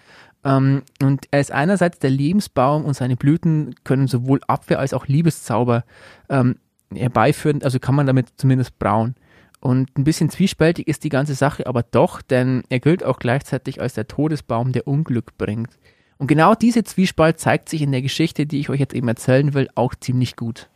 Ähm, 0.44 0.82
und 1.00 1.28
er 1.30 1.42
ist 1.42 1.52
einerseits 1.52 2.00
der 2.00 2.10
Lebensbaum 2.10 2.84
und 2.84 2.96
seine 2.96 3.18
Blüten 3.18 3.76
können 3.84 4.08
sowohl 4.08 4.40
Abwehr 4.48 4.80
als 4.80 4.96
auch 4.96 5.06
Liebeszauber 5.06 5.84
ähm, 6.30 6.56
herbeiführen, 6.92 7.62
also 7.62 7.78
kann 7.78 7.94
man 7.94 8.08
damit 8.08 8.30
zumindest 8.38 8.80
brauen. 8.80 9.14
Und 9.60 9.96
ein 9.96 10.04
bisschen 10.04 10.32
zwiespältig 10.32 10.88
ist 10.88 11.04
die 11.04 11.10
ganze 11.10 11.36
Sache 11.36 11.68
aber 11.68 11.84
doch, 11.84 12.24
denn 12.24 12.64
er 12.70 12.80
gilt 12.80 13.04
auch 13.04 13.20
gleichzeitig 13.20 13.80
als 13.80 13.94
der 13.94 14.08
Todesbaum, 14.08 14.72
der 14.72 14.88
Unglück 14.88 15.38
bringt. 15.38 15.78
Und 16.18 16.26
genau 16.26 16.56
diese 16.56 16.84
Zwiespalt 16.84 17.40
zeigt 17.40 17.70
sich 17.70 17.84
in 17.84 17.92
der 17.92 18.02
Geschichte, 18.02 18.48
die 18.48 18.60
ich 18.60 18.72
euch 18.72 18.80
jetzt 18.80 18.96
eben 18.96 19.08
erzählen 19.08 19.54
will, 19.54 19.70
auch 19.76 19.94
ziemlich 19.94 20.36
gut. 20.36 20.68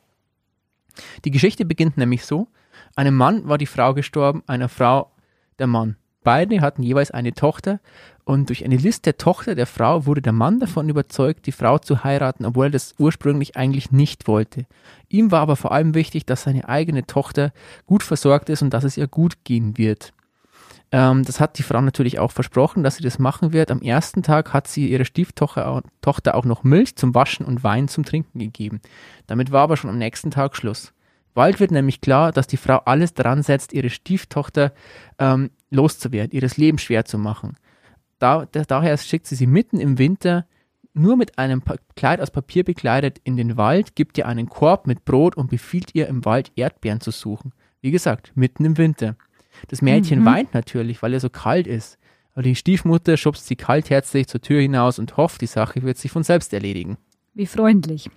Die 1.25 1.31
Geschichte 1.31 1.65
beginnt 1.65 1.97
nämlich 1.97 2.25
so, 2.25 2.47
einem 2.95 3.15
Mann 3.15 3.47
war 3.47 3.57
die 3.57 3.65
Frau 3.65 3.93
gestorben, 3.93 4.43
einer 4.47 4.69
Frau 4.69 5.11
der 5.59 5.67
Mann. 5.67 5.97
Beide 6.23 6.61
hatten 6.61 6.83
jeweils 6.83 7.09
eine 7.09 7.33
Tochter 7.33 7.79
und 8.25 8.49
durch 8.49 8.63
eine 8.63 8.77
List 8.77 9.07
der 9.07 9.17
Tochter 9.17 9.55
der 9.55 9.65
Frau 9.65 10.05
wurde 10.05 10.21
der 10.21 10.33
Mann 10.33 10.59
davon 10.59 10.87
überzeugt, 10.87 11.47
die 11.47 11.51
Frau 11.51 11.79
zu 11.79 12.03
heiraten, 12.03 12.45
obwohl 12.45 12.67
er 12.67 12.71
das 12.71 12.93
ursprünglich 12.99 13.57
eigentlich 13.57 13.91
nicht 13.91 14.27
wollte. 14.27 14.67
Ihm 15.09 15.31
war 15.31 15.41
aber 15.41 15.55
vor 15.55 15.71
allem 15.71 15.95
wichtig, 15.95 16.25
dass 16.27 16.43
seine 16.43 16.69
eigene 16.69 17.07
Tochter 17.07 17.51
gut 17.87 18.03
versorgt 18.03 18.49
ist 18.49 18.61
und 18.61 18.71
dass 18.71 18.83
es 18.83 18.97
ihr 18.97 19.07
gut 19.07 19.43
gehen 19.43 19.77
wird. 19.79 20.13
Ähm, 20.91 21.23
das 21.23 21.39
hat 21.39 21.57
die 21.57 21.63
Frau 21.63 21.81
natürlich 21.81 22.19
auch 22.19 22.31
versprochen, 22.31 22.83
dass 22.83 22.97
sie 22.97 23.03
das 23.03 23.17
machen 23.17 23.53
wird. 23.53 23.71
Am 23.71 23.81
ersten 23.81 24.21
Tag 24.21 24.53
hat 24.53 24.67
sie 24.67 24.89
ihrer 24.89 25.05
Stieftochter 25.05 25.81
Tochter 26.01 26.35
auch 26.35 26.45
noch 26.45 26.63
Milch 26.63 26.95
zum 26.97 27.15
Waschen 27.15 27.45
und 27.45 27.63
Wein 27.63 27.87
zum 27.87 28.05
Trinken 28.05 28.39
gegeben. 28.39 28.81
Damit 29.25 29.51
war 29.51 29.63
aber 29.63 29.77
schon 29.77 29.89
am 29.89 29.97
nächsten 29.97 30.29
Tag 30.29 30.55
Schluss. 30.55 30.93
Bald 31.33 31.59
wird 31.59 31.71
nämlich 31.71 32.01
klar, 32.01 32.31
dass 32.31 32.47
die 32.47 32.57
Frau 32.57 32.77
alles 32.85 33.13
daran 33.13 33.43
setzt, 33.43 33.73
ihre 33.73 33.89
Stieftochter 33.89 34.73
ähm, 35.19 35.51
loszuwerden, 35.69 36.31
ihres 36.31 36.57
Leben 36.57 36.77
schwer 36.77 37.05
zu 37.05 37.17
machen. 37.17 37.55
Da, 38.19 38.45
da, 38.51 38.63
daher 38.63 38.97
schickt 38.97 39.27
sie 39.27 39.35
sie 39.35 39.47
mitten 39.47 39.79
im 39.79 39.97
Winter 39.97 40.45
nur 40.93 41.15
mit 41.15 41.37
einem 41.37 41.61
pa 41.61 41.75
Kleid 41.95 42.19
aus 42.19 42.31
Papier 42.31 42.63
bekleidet 42.63 43.21
in 43.23 43.37
den 43.37 43.55
Wald, 43.57 43.95
gibt 43.95 44.17
ihr 44.17 44.27
einen 44.27 44.49
Korb 44.49 44.87
mit 44.87 45.05
Brot 45.05 45.37
und 45.37 45.49
befiehlt 45.49 45.95
ihr 45.95 46.07
im 46.07 46.25
Wald 46.25 46.51
Erdbeeren 46.55 46.99
zu 46.99 47.11
suchen. 47.11 47.53
Wie 47.81 47.91
gesagt, 47.91 48.31
mitten 48.35 48.65
im 48.65 48.77
Winter. 48.77 49.15
Das 49.69 49.81
Mädchen 49.81 50.21
mhm. 50.21 50.25
weint 50.25 50.53
natürlich, 50.53 51.01
weil 51.01 51.13
er 51.13 51.19
so 51.19 51.29
kalt 51.29 51.67
ist. 51.67 51.97
Aber 52.33 52.43
die 52.43 52.55
Stiefmutter 52.55 53.17
schubst 53.17 53.47
sie 53.47 53.55
kaltherzig 53.55 54.27
zur 54.27 54.41
Tür 54.41 54.61
hinaus 54.61 54.99
und 54.99 55.17
hofft, 55.17 55.41
die 55.41 55.47
Sache 55.47 55.81
wird 55.83 55.97
sich 55.97 56.11
von 56.11 56.23
selbst 56.23 56.53
erledigen. 56.53 56.97
Wie 57.33 57.45
freundlich. 57.45 58.09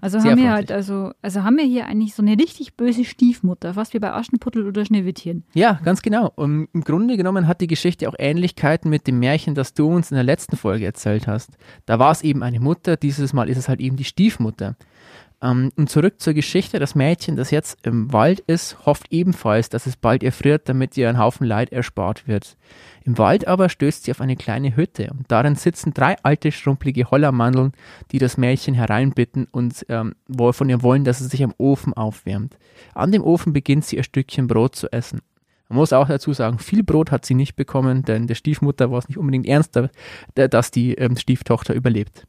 Also 0.00 0.18
Sehr 0.18 0.30
haben 0.30 0.38
wir 0.38 0.50
halt, 0.50 0.72
also, 0.72 1.12
also 1.20 1.42
haben 1.42 1.58
wir 1.58 1.64
hier 1.64 1.86
eigentlich 1.86 2.14
so 2.14 2.22
eine 2.22 2.38
richtig 2.38 2.74
böse 2.74 3.04
Stiefmutter, 3.04 3.74
fast 3.74 3.92
wie 3.92 3.98
bei 3.98 4.12
Aschenputtel 4.12 4.66
oder 4.66 4.86
Schneewittchen. 4.86 5.44
Ja, 5.52 5.78
ganz 5.84 6.00
genau. 6.00 6.32
Und 6.36 6.68
im 6.72 6.82
Grunde 6.82 7.18
genommen 7.18 7.46
hat 7.46 7.60
die 7.60 7.66
Geschichte 7.66 8.08
auch 8.08 8.14
Ähnlichkeiten 8.18 8.88
mit 8.88 9.06
dem 9.06 9.18
Märchen, 9.18 9.54
das 9.54 9.74
du 9.74 9.88
uns 9.88 10.10
in 10.10 10.14
der 10.14 10.24
letzten 10.24 10.56
Folge 10.56 10.86
erzählt 10.86 11.26
hast. 11.26 11.50
Da 11.84 11.98
war 11.98 12.12
es 12.12 12.22
eben 12.22 12.42
eine 12.42 12.60
Mutter, 12.60 12.96
dieses 12.96 13.34
Mal 13.34 13.50
ist 13.50 13.58
es 13.58 13.68
halt 13.68 13.80
eben 13.80 13.96
die 13.96 14.04
Stiefmutter. 14.04 14.76
Ähm, 15.42 15.72
und 15.76 15.90
zurück 15.90 16.20
zur 16.20 16.32
Geschichte. 16.34 16.78
Das 16.78 16.94
Mädchen, 16.94 17.36
das 17.36 17.50
jetzt 17.50 17.78
im 17.84 18.12
Wald 18.12 18.40
ist, 18.40 18.86
hofft 18.86 19.06
ebenfalls, 19.10 19.68
dass 19.68 19.86
es 19.86 19.96
bald 19.96 20.22
erfriert, 20.22 20.68
damit 20.68 20.96
ihr 20.96 21.08
ein 21.08 21.18
Haufen 21.18 21.46
Leid 21.46 21.72
erspart 21.72 22.28
wird. 22.28 22.56
Im 23.04 23.18
Wald 23.18 23.48
aber 23.48 23.68
stößt 23.68 24.04
sie 24.04 24.12
auf 24.12 24.20
eine 24.20 24.36
kleine 24.36 24.76
Hütte 24.76 25.10
und 25.10 25.30
darin 25.30 25.56
sitzen 25.56 25.92
drei 25.92 26.16
alte, 26.22 26.52
schrumpelige 26.52 27.10
Hollermandeln, 27.10 27.72
die 28.12 28.18
das 28.18 28.36
Mädchen 28.36 28.74
hereinbitten 28.74 29.48
und 29.50 29.84
ähm, 29.88 30.14
von 30.52 30.68
ihr 30.68 30.82
wollen, 30.82 31.04
dass 31.04 31.20
es 31.20 31.30
sich 31.30 31.42
am 31.42 31.54
Ofen 31.58 31.94
aufwärmt. 31.94 32.56
An 32.94 33.10
dem 33.10 33.24
Ofen 33.24 33.52
beginnt 33.52 33.84
sie 33.84 33.96
ihr 33.96 34.04
Stückchen 34.04 34.46
Brot 34.46 34.76
zu 34.76 34.92
essen. 34.92 35.20
Man 35.68 35.78
muss 35.78 35.92
auch 35.92 36.06
dazu 36.06 36.32
sagen, 36.32 36.58
viel 36.58 36.84
Brot 36.84 37.10
hat 37.10 37.24
sie 37.24 37.34
nicht 37.34 37.56
bekommen, 37.56 38.02
denn 38.02 38.26
der 38.26 38.34
Stiefmutter 38.34 38.90
war 38.90 38.98
es 38.98 39.08
nicht 39.08 39.18
unbedingt 39.18 39.46
ernst, 39.46 39.76
dass 40.34 40.70
die 40.70 40.94
ähm, 40.94 41.16
Stieftochter 41.16 41.74
überlebt. 41.74 42.26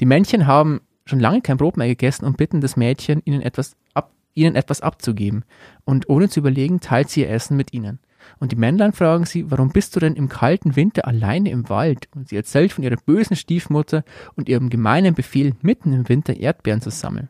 Die 0.00 0.06
Männchen 0.06 0.46
haben 0.46 0.80
schon 1.04 1.20
lange 1.20 1.40
kein 1.40 1.56
Brot 1.56 1.76
mehr 1.76 1.88
gegessen 1.88 2.24
und 2.24 2.36
bitten 2.36 2.60
das 2.60 2.76
Mädchen, 2.76 3.22
ihnen 3.24 3.42
etwas, 3.42 3.76
ab, 3.94 4.12
ihnen 4.34 4.54
etwas 4.54 4.80
abzugeben. 4.80 5.44
Und 5.84 6.08
ohne 6.08 6.28
zu 6.28 6.40
überlegen, 6.40 6.80
teilt 6.80 7.10
sie 7.10 7.22
ihr 7.22 7.30
Essen 7.30 7.56
mit 7.56 7.72
ihnen. 7.72 7.98
Und 8.38 8.52
die 8.52 8.56
Männlein 8.56 8.92
fragen 8.92 9.24
sie, 9.24 9.50
warum 9.50 9.70
bist 9.70 9.96
du 9.96 10.00
denn 10.00 10.14
im 10.14 10.28
kalten 10.28 10.76
Winter 10.76 11.06
alleine 11.06 11.50
im 11.50 11.68
Wald? 11.68 12.08
Und 12.14 12.28
sie 12.28 12.36
erzählt 12.36 12.72
von 12.72 12.84
ihrer 12.84 12.96
bösen 12.96 13.36
Stiefmutter 13.36 14.04
und 14.36 14.48
ihrem 14.48 14.70
gemeinen 14.70 15.14
Befehl, 15.14 15.54
mitten 15.60 15.92
im 15.92 16.08
Winter 16.08 16.36
Erdbeeren 16.36 16.80
zu 16.80 16.90
sammeln. 16.90 17.28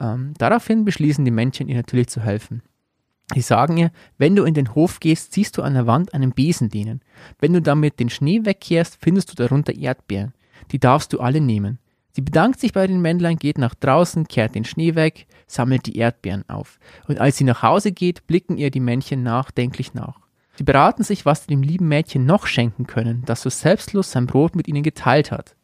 Ähm, 0.00 0.34
daraufhin 0.38 0.84
beschließen 0.84 1.24
die 1.24 1.30
Männchen 1.30 1.68
ihr 1.68 1.76
natürlich 1.76 2.08
zu 2.08 2.20
helfen. 2.20 2.62
Sie 3.34 3.42
sagen 3.42 3.76
ihr, 3.76 3.92
wenn 4.18 4.34
du 4.34 4.44
in 4.44 4.54
den 4.54 4.74
Hof 4.74 4.98
gehst, 4.98 5.32
siehst 5.32 5.56
du 5.56 5.62
an 5.62 5.74
der 5.74 5.86
Wand 5.86 6.14
einen 6.14 6.32
Besen 6.32 6.68
lehnen. 6.70 7.00
Wenn 7.38 7.52
du 7.52 7.62
damit 7.62 8.00
den 8.00 8.10
Schnee 8.10 8.44
wegkehrst, 8.44 8.98
findest 9.00 9.30
du 9.30 9.34
darunter 9.36 9.74
Erdbeeren. 9.74 10.32
die 10.72 10.78
darfst 10.78 11.12
du 11.12 11.20
alle 11.20 11.40
nehmen. 11.40 11.78
Sie 12.12 12.22
bedankt 12.22 12.60
sich 12.60 12.72
bei 12.72 12.86
den 12.86 13.00
Männlein, 13.00 13.36
geht 13.36 13.58
nach 13.58 13.74
draußen, 13.74 14.26
kehrt 14.26 14.54
den 14.54 14.64
Schnee 14.64 14.94
weg, 14.94 15.26
sammelt 15.46 15.86
die 15.86 15.96
Erdbeeren 15.96 16.48
auf. 16.48 16.78
Und 17.06 17.20
als 17.20 17.36
sie 17.36 17.44
nach 17.44 17.62
Hause 17.62 17.92
geht, 17.92 18.26
blicken 18.26 18.56
ihr 18.56 18.70
die 18.70 18.80
Männchen 18.80 19.22
nachdenklich 19.22 19.94
nach. 19.94 20.18
Sie 20.56 20.64
beraten 20.64 21.04
sich, 21.04 21.24
was 21.24 21.42
sie 21.42 21.48
dem 21.48 21.62
lieben 21.62 21.88
Mädchen 21.88 22.26
noch 22.26 22.46
schenken 22.46 22.86
können, 22.86 23.22
das 23.24 23.42
so 23.42 23.50
selbstlos 23.50 24.10
sein 24.10 24.26
Brot 24.26 24.56
mit 24.56 24.68
ihnen 24.68 24.82
geteilt 24.82 25.30
hat. 25.30 25.54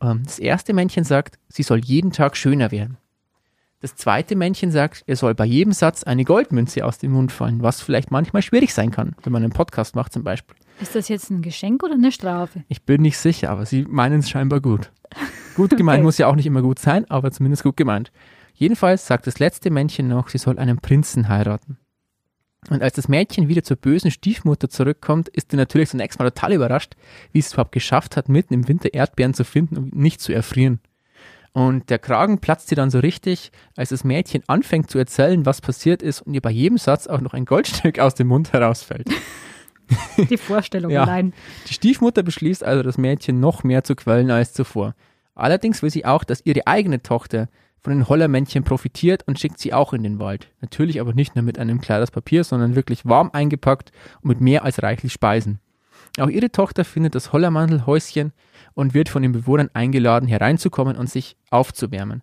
Ähm, 0.00 0.22
das 0.24 0.38
erste 0.38 0.72
Männchen 0.72 1.04
sagt, 1.04 1.38
sie 1.48 1.62
soll 1.62 1.78
jeden 1.78 2.10
Tag 2.10 2.36
schöner 2.36 2.70
werden. 2.70 2.96
Das 3.80 3.94
zweite 3.94 4.34
Männchen 4.34 4.70
sagt, 4.70 5.04
er 5.06 5.16
soll 5.16 5.34
bei 5.34 5.44
jedem 5.44 5.72
Satz 5.72 6.02
eine 6.02 6.24
Goldmünze 6.24 6.84
aus 6.84 6.98
dem 6.98 7.12
Mund 7.12 7.30
fallen, 7.30 7.62
was 7.62 7.82
vielleicht 7.82 8.10
manchmal 8.10 8.42
schwierig 8.42 8.72
sein 8.72 8.90
kann, 8.90 9.14
wenn 9.22 9.32
man 9.32 9.42
einen 9.42 9.52
Podcast 9.52 9.94
macht 9.94 10.12
zum 10.12 10.24
Beispiel. 10.24 10.56
Ist 10.80 10.94
das 10.94 11.08
jetzt 11.08 11.30
ein 11.30 11.42
Geschenk 11.42 11.82
oder 11.82 11.94
eine 11.94 12.12
Strafe? 12.12 12.64
Ich 12.68 12.82
bin 12.82 13.02
nicht 13.02 13.18
sicher, 13.18 13.50
aber 13.50 13.66
sie 13.66 13.82
meinen 13.88 14.20
es 14.20 14.28
scheinbar 14.28 14.60
gut. 14.60 14.92
Gut 15.54 15.70
gemeint 15.76 15.98
Okay. 15.98 16.04
muss 16.04 16.18
ja 16.18 16.26
auch 16.26 16.36
nicht 16.36 16.46
immer 16.46 16.62
gut 16.62 16.78
sein, 16.78 17.08
aber 17.10 17.32
zumindest 17.32 17.62
gut 17.62 17.76
gemeint. 17.76 18.12
Jedenfalls 18.54 19.06
sagt 19.06 19.26
das 19.26 19.38
letzte 19.38 19.70
Männchen 19.70 20.08
noch, 20.08 20.28
sie 20.28 20.38
soll 20.38 20.58
einen 20.58 20.78
Prinzen 20.78 21.28
heiraten. 21.28 21.78
Und 22.70 22.82
als 22.82 22.94
das 22.94 23.08
Mädchen 23.08 23.48
wieder 23.48 23.62
zur 23.62 23.76
bösen 23.76 24.10
Stiefmutter 24.10 24.68
zurückkommt, 24.68 25.28
ist 25.28 25.50
sie 25.50 25.56
natürlich 25.56 25.90
zunächst 25.90 26.18
mal 26.18 26.30
total 26.30 26.52
überrascht, 26.52 26.94
wie 27.32 27.38
es 27.38 27.52
überhaupt 27.52 27.72
geschafft 27.72 28.16
hat, 28.16 28.28
mitten 28.28 28.54
im 28.54 28.68
Winter 28.68 28.92
Erdbeeren 28.92 29.34
zu 29.34 29.44
finden 29.44 29.76
und 29.76 29.94
nicht 29.94 30.20
zu 30.20 30.32
erfrieren. 30.32 30.80
Und 31.52 31.88
der 31.88 31.98
Kragen 31.98 32.38
platzt 32.38 32.70
ihr 32.70 32.76
dann 32.76 32.90
so 32.90 32.98
richtig, 32.98 33.50
als 33.76 33.90
das 33.90 34.04
Mädchen 34.04 34.42
anfängt 34.46 34.90
zu 34.90 34.98
erzählen, 34.98 35.46
was 35.46 35.60
passiert 35.62 36.02
ist 36.02 36.22
und 36.22 36.34
ihr 36.34 36.42
bei 36.42 36.50
jedem 36.50 36.76
Satz 36.76 37.06
auch 37.06 37.20
noch 37.20 37.32
ein 37.32 37.46
Goldstück 37.46 37.98
aus 37.98 38.14
dem 38.14 38.26
Mund 38.26 38.52
herausfällt. 38.52 39.08
Die 40.30 40.36
Vorstellung 40.36 40.90
Ja. 40.90 41.04
allein. 41.04 41.32
Die 41.68 41.74
Stiefmutter 41.74 42.22
beschließt 42.22 42.64
also, 42.64 42.82
das 42.82 42.98
Mädchen 42.98 43.40
noch 43.40 43.64
mehr 43.64 43.84
zu 43.84 43.94
quälen 43.94 44.30
als 44.30 44.52
zuvor. 44.52 44.94
Allerdings 45.34 45.82
will 45.82 45.90
sie 45.90 46.04
auch, 46.04 46.24
dass 46.24 46.44
ihre 46.44 46.66
eigene 46.66 47.02
Tochter 47.02 47.48
von 47.82 47.92
den 47.92 48.08
Hollermännchen 48.08 48.64
profitiert 48.64 49.22
und 49.26 49.38
schickt 49.38 49.58
sie 49.60 49.72
auch 49.72 49.92
in 49.92 50.02
den 50.02 50.18
Wald. 50.18 50.48
Natürlich 50.60 51.00
aber 51.00 51.14
nicht 51.14 51.36
nur 51.36 51.44
mit 51.44 51.58
einem 51.58 51.80
Kleid 51.80 52.02
aus 52.02 52.10
Papier, 52.10 52.42
sondern 52.42 52.74
wirklich 52.74 53.04
warm 53.06 53.30
eingepackt 53.32 53.92
und 54.22 54.28
mit 54.28 54.40
mehr 54.40 54.64
als 54.64 54.82
reichlich 54.82 55.12
Speisen. 55.12 55.60
Auch 56.18 56.28
ihre 56.28 56.50
Tochter 56.50 56.84
findet 56.84 57.14
das 57.14 57.32
Hollermandelhäuschen 57.32 58.32
und 58.74 58.94
wird 58.94 59.08
von 59.08 59.22
den 59.22 59.32
Bewohnern 59.32 59.70
eingeladen, 59.74 60.28
hereinzukommen 60.28 60.96
und 60.96 61.10
sich 61.10 61.36
aufzuwärmen. 61.50 62.22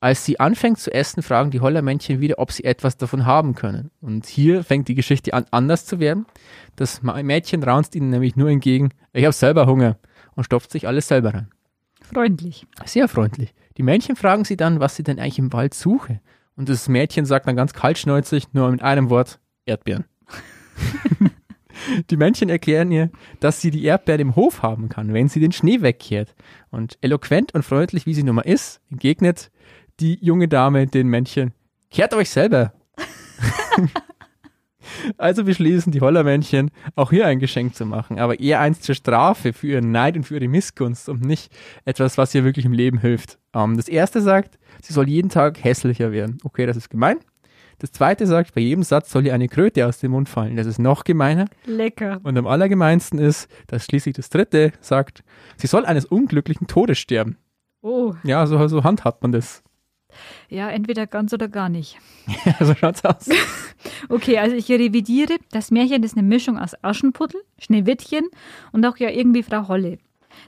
Als 0.00 0.24
sie 0.24 0.38
anfängt 0.38 0.78
zu 0.78 0.94
essen, 0.94 1.22
fragen 1.22 1.50
die 1.50 1.60
Hollermännchen 1.60 2.20
wieder, 2.20 2.38
ob 2.38 2.52
sie 2.52 2.62
etwas 2.62 2.96
davon 2.96 3.26
haben 3.26 3.54
können. 3.56 3.90
Und 4.00 4.26
hier 4.26 4.62
fängt 4.62 4.86
die 4.86 4.94
Geschichte 4.94 5.34
an, 5.34 5.46
anders 5.50 5.86
zu 5.86 5.98
werden. 5.98 6.26
Das 6.76 7.02
Mädchen 7.02 7.64
raunzt 7.64 7.96
ihnen 7.96 8.10
nämlich 8.10 8.36
nur 8.36 8.48
entgegen, 8.48 8.90
ich 9.12 9.24
habe 9.24 9.32
selber 9.32 9.66
Hunger 9.66 9.98
und 10.36 10.44
stopft 10.44 10.70
sich 10.70 10.86
alles 10.86 11.08
selber 11.08 11.34
rein. 11.34 11.48
Freundlich. 12.00 12.66
Sehr 12.84 13.08
freundlich. 13.08 13.54
Die 13.76 13.82
Männchen 13.82 14.14
fragen 14.14 14.44
sie 14.44 14.56
dann, 14.56 14.78
was 14.78 14.94
sie 14.94 15.02
denn 15.02 15.18
eigentlich 15.18 15.40
im 15.40 15.52
Wald 15.52 15.74
suche. 15.74 16.20
Und 16.54 16.68
das 16.68 16.88
Mädchen 16.88 17.24
sagt 17.24 17.48
dann 17.48 17.56
ganz 17.56 17.72
kaltschnäuzig, 17.72 18.52
nur 18.52 18.70
mit 18.70 18.82
einem 18.82 19.10
Wort, 19.10 19.40
Erdbeeren. 19.66 20.04
die 22.10 22.16
Männchen 22.16 22.48
erklären 22.48 22.90
ihr, 22.92 23.10
dass 23.40 23.60
sie 23.60 23.70
die 23.70 23.84
Erdbeeren 23.84 24.20
im 24.20 24.36
Hof 24.36 24.62
haben 24.62 24.88
kann, 24.88 25.12
wenn 25.12 25.28
sie 25.28 25.40
den 25.40 25.52
Schnee 25.52 25.82
wegkehrt. 25.82 26.34
Und 26.70 26.98
eloquent 27.00 27.52
und 27.54 27.64
freundlich, 27.64 28.06
wie 28.06 28.14
sie 28.14 28.22
nun 28.22 28.36
mal 28.36 28.42
ist, 28.42 28.80
entgegnet 28.90 29.50
die 30.00 30.18
junge 30.24 30.48
Dame 30.48 30.86
den 30.86 31.08
Männchen, 31.08 31.52
kehrt 31.90 32.14
euch 32.14 32.30
selber. 32.30 32.72
Also 35.16 35.44
beschließen 35.44 35.92
die 35.92 36.00
Hollermännchen, 36.00 36.70
auch 36.96 37.10
hier 37.10 37.26
ein 37.26 37.38
Geschenk 37.38 37.74
zu 37.74 37.86
machen, 37.86 38.18
aber 38.18 38.40
eher 38.40 38.60
eins 38.60 38.80
zur 38.80 38.94
Strafe 38.94 39.52
für 39.52 39.66
ihren 39.68 39.92
Neid 39.92 40.16
und 40.16 40.24
für 40.24 40.34
ihre 40.36 40.48
Missgunst 40.48 41.08
und 41.08 41.24
nicht 41.24 41.52
etwas, 41.84 42.18
was 42.18 42.34
ihr 42.34 42.44
wirklich 42.44 42.64
im 42.64 42.72
Leben 42.72 42.98
hilft. 42.98 43.38
Ähm, 43.54 43.76
das 43.76 43.88
erste 43.88 44.20
sagt, 44.20 44.58
sie 44.82 44.92
soll 44.92 45.08
jeden 45.08 45.28
Tag 45.28 45.62
hässlicher 45.62 46.12
werden. 46.12 46.38
Okay, 46.42 46.66
das 46.66 46.76
ist 46.76 46.88
gemein. 46.88 47.18
Das 47.78 47.92
zweite 47.92 48.26
sagt, 48.26 48.54
bei 48.54 48.60
jedem 48.60 48.82
Satz 48.82 49.10
soll 49.12 49.26
ihr 49.26 49.34
eine 49.34 49.48
Kröte 49.48 49.86
aus 49.86 50.00
dem 50.00 50.10
Mund 50.10 50.28
fallen. 50.28 50.56
Das 50.56 50.66
ist 50.66 50.80
noch 50.80 51.04
gemeiner. 51.04 51.44
Lecker. 51.64 52.18
Und 52.24 52.36
am 52.36 52.46
allergemeinsten 52.46 53.20
ist, 53.20 53.48
dass 53.68 53.84
schließlich 53.84 54.16
das 54.16 54.30
dritte 54.30 54.72
sagt, 54.80 55.22
sie 55.56 55.68
soll 55.68 55.84
eines 55.86 56.04
unglücklichen 56.04 56.66
Todes 56.66 56.98
sterben. 56.98 57.36
Oh, 57.80 58.14
Ja, 58.24 58.46
so, 58.46 58.66
so 58.66 58.82
handhabt 58.82 59.22
man 59.22 59.30
das. 59.30 59.62
Ja, 60.48 60.68
entweder 60.70 61.06
ganz 61.06 61.32
oder 61.32 61.48
gar 61.48 61.68
nicht. 61.68 61.98
Ja, 62.44 62.54
so 62.66 62.74
schaut's 62.74 63.04
aus. 63.04 63.28
Okay, 64.08 64.38
also 64.38 64.56
ich 64.56 64.68
revidiere. 64.70 65.36
Das 65.52 65.70
Märchen 65.70 66.02
ist 66.02 66.16
eine 66.16 66.26
Mischung 66.26 66.58
aus 66.58 66.72
Aschenputtel, 66.82 67.40
Schneewittchen 67.58 68.26
und 68.72 68.84
auch 68.86 68.96
ja 68.96 69.10
irgendwie 69.10 69.42
Frau 69.42 69.68
Holle. 69.68 69.98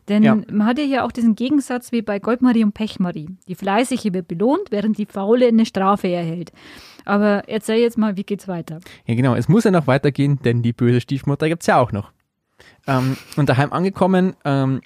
Denn 0.08 0.22
Ja. 0.22 0.34
man 0.34 0.64
hat 0.66 0.78
ja 0.78 0.84
hier 0.84 1.04
auch 1.04 1.12
diesen 1.12 1.34
Gegensatz 1.34 1.92
wie 1.92 2.02
bei 2.02 2.18
Goldmarie 2.18 2.64
und 2.64 2.72
Pechmarie. 2.74 3.28
Die 3.48 3.54
Fleißige 3.54 4.12
wird 4.12 4.28
belohnt, 4.28 4.70
während 4.70 4.98
die 4.98 5.06
Faule 5.06 5.48
eine 5.48 5.66
Strafe 5.66 6.08
erhält. 6.08 6.52
Aber 7.04 7.48
erzähl 7.48 7.80
jetzt 7.80 7.98
mal, 7.98 8.16
wie 8.16 8.24
geht's 8.24 8.46
weiter? 8.48 8.80
Ja, 9.06 9.14
genau. 9.14 9.34
Es 9.34 9.48
muss 9.48 9.64
ja 9.64 9.70
noch 9.70 9.86
weitergehen, 9.86 10.38
denn 10.44 10.62
die 10.62 10.72
böse 10.72 11.00
Stiefmutter 11.00 11.48
gibt's 11.48 11.66
ja 11.66 11.78
auch 11.80 11.92
noch. 11.92 12.12
Ähm, 12.86 13.16
und 13.36 13.48
daheim 13.48 13.72
angekommen, 13.72 14.34
ähm, 14.44 14.80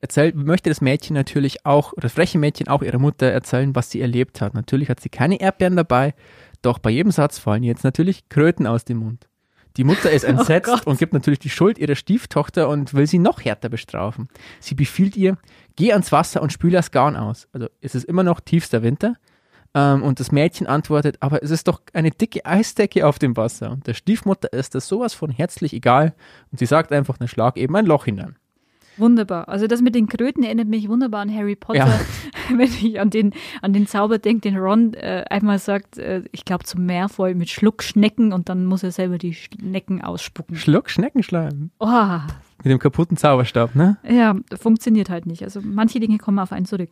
erzählt, 0.00 0.34
möchte 0.34 0.70
das 0.70 0.80
Mädchen 0.80 1.14
natürlich 1.14 1.66
auch, 1.66 1.92
das 1.96 2.12
freche 2.12 2.38
Mädchen 2.38 2.68
auch 2.68 2.82
ihrer 2.82 2.98
Mutter 2.98 3.26
erzählen, 3.26 3.74
was 3.74 3.90
sie 3.90 4.00
erlebt 4.00 4.40
hat. 4.40 4.54
Natürlich 4.54 4.88
hat 4.88 5.00
sie 5.00 5.08
keine 5.08 5.40
Erdbeeren 5.40 5.76
dabei, 5.76 6.14
doch 6.62 6.78
bei 6.78 6.90
jedem 6.90 7.12
Satz 7.12 7.38
fallen 7.38 7.62
jetzt 7.62 7.84
natürlich 7.84 8.28
Kröten 8.28 8.66
aus 8.66 8.84
dem 8.84 8.98
Mund. 8.98 9.28
Die 9.76 9.84
Mutter 9.84 10.10
ist 10.10 10.24
entsetzt 10.24 10.70
Gott. 10.70 10.86
und 10.86 10.98
gibt 10.98 11.12
natürlich 11.12 11.38
die 11.38 11.50
Schuld 11.50 11.78
ihrer 11.78 11.94
Stieftochter 11.94 12.68
und 12.68 12.94
will 12.94 13.06
sie 13.06 13.18
noch 13.18 13.44
härter 13.44 13.68
bestrafen. 13.68 14.28
Sie 14.60 14.74
befiehlt 14.74 15.16
ihr, 15.16 15.38
geh 15.76 15.92
ans 15.92 16.12
Wasser 16.12 16.42
und 16.42 16.52
spüle 16.52 16.72
das 16.72 16.90
Garn 16.90 17.16
aus. 17.16 17.48
Also 17.52 17.68
es 17.80 17.94
ist 17.94 18.04
immer 18.04 18.22
noch 18.22 18.40
tiefster 18.40 18.82
Winter. 18.82 19.16
Ähm, 19.74 20.02
und 20.02 20.18
das 20.18 20.32
Mädchen 20.32 20.66
antwortet, 20.66 21.18
aber 21.20 21.42
es 21.42 21.50
ist 21.50 21.68
doch 21.68 21.82
eine 21.92 22.10
dicke 22.10 22.44
Eisdecke 22.44 23.06
auf 23.06 23.18
dem 23.18 23.36
Wasser. 23.36 23.70
Und 23.70 23.86
der 23.86 23.94
Stiefmutter 23.94 24.52
ist 24.52 24.74
das 24.74 24.88
sowas 24.88 25.14
von 25.14 25.30
herzlich 25.30 25.72
egal. 25.72 26.14
Und 26.50 26.58
sie 26.58 26.66
sagt 26.66 26.90
einfach, 26.92 27.16
na 27.20 27.28
schlag 27.28 27.56
eben 27.56 27.76
ein 27.76 27.86
Loch 27.86 28.06
hinein. 28.06 28.36
Wunderbar. 28.98 29.48
Also 29.48 29.66
das 29.66 29.80
mit 29.80 29.94
den 29.94 30.08
Kröten 30.08 30.42
erinnert 30.42 30.68
mich 30.68 30.88
wunderbar 30.88 31.20
an 31.22 31.34
Harry 31.34 31.56
Potter, 31.56 31.78
Ja. 31.86 32.00
wenn 32.56 32.60
ich 32.68 33.00
an 33.00 33.10
den, 33.10 33.32
an 33.62 33.72
den 33.72 33.86
Zauber 33.86 34.18
denke, 34.18 34.42
den 34.50 34.56
Ron 34.56 34.94
äh, 34.94 35.24
einmal 35.30 35.58
sagt, 35.58 35.98
äh, 35.98 36.22
ich 36.32 36.44
glaube 36.44 36.64
zum 36.64 36.84
Meer 36.86 37.08
voll 37.08 37.34
mit 37.34 37.48
Schluckschnecken 37.50 38.32
und 38.32 38.48
dann 38.48 38.64
muss 38.66 38.82
er 38.82 38.90
selber 38.92 39.18
die 39.18 39.34
Schnecken 39.34 40.02
ausspucken. 40.02 40.56
Schluck 40.56 40.90
Schneckenschleim. 40.90 41.70
Oh, 41.78 42.18
Mit 42.64 42.66
dem 42.72 42.78
kaputten 42.78 43.16
Zauberstab, 43.16 43.74
ne? 43.74 43.96
ja, 44.08 44.34
funktioniert 44.60 45.10
halt 45.10 45.26
nicht. 45.26 45.42
Also 45.42 45.60
manche 45.62 46.00
Dinge 46.00 46.18
kommen 46.18 46.38
auf 46.38 46.52
einen 46.52 46.66
zurück. 46.66 46.90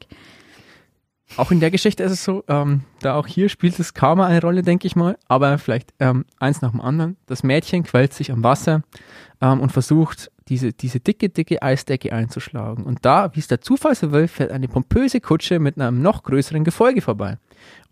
Auch 1.37 1.51
in 1.51 1.59
der 1.59 1.73
Geschichte 1.73 2.05
ist 2.05 2.13
es 2.13 2.25
so, 2.25 2.45
ähm, 2.47 2.83
da 3.01 3.17
auch 3.17 3.27
hier 3.27 3.49
spielt 3.49 3.77
das 3.81 3.95
Karma 3.95 4.27
eine 4.27 4.41
Rolle, 4.41 4.63
denke 4.63 4.87
ich 4.87 4.95
mal, 4.95 5.19
aber 5.27 5.59
vielleicht 5.59 5.93
ähm, 5.99 6.25
eins 6.39 6.63
nach 6.63 6.71
dem 6.71 6.81
anderen. 6.81 7.17
Das 7.27 7.43
Mädchen 7.43 7.83
quält 7.83 8.13
sich 8.15 8.31
am 8.31 8.45
Wasser 8.45 8.83
ähm, 9.41 9.59
und 9.59 9.73
versucht, 9.73 10.31
diese, 10.49 10.73
diese 10.73 11.01
dicke, 11.01 11.29
dicke 11.29 11.63
Eisdecke 11.63 12.13
einzuschlagen. 12.13 12.85
Und 12.85 13.05
da, 13.05 13.35
wie 13.35 13.41
es 13.41 13.49
der 13.49 13.61
Zufall 13.61 13.95
so 13.95 14.13
will, 14.13 14.29
fährt 14.29 14.53
eine 14.53 14.69
pompöse 14.69 15.21
Kutsche 15.21 15.59
mit 15.59 15.81
einem 15.81 16.03
noch 16.03 16.23
größeren 16.23 16.65
Gefolge 16.65 17.01
vorbei. 17.01 17.39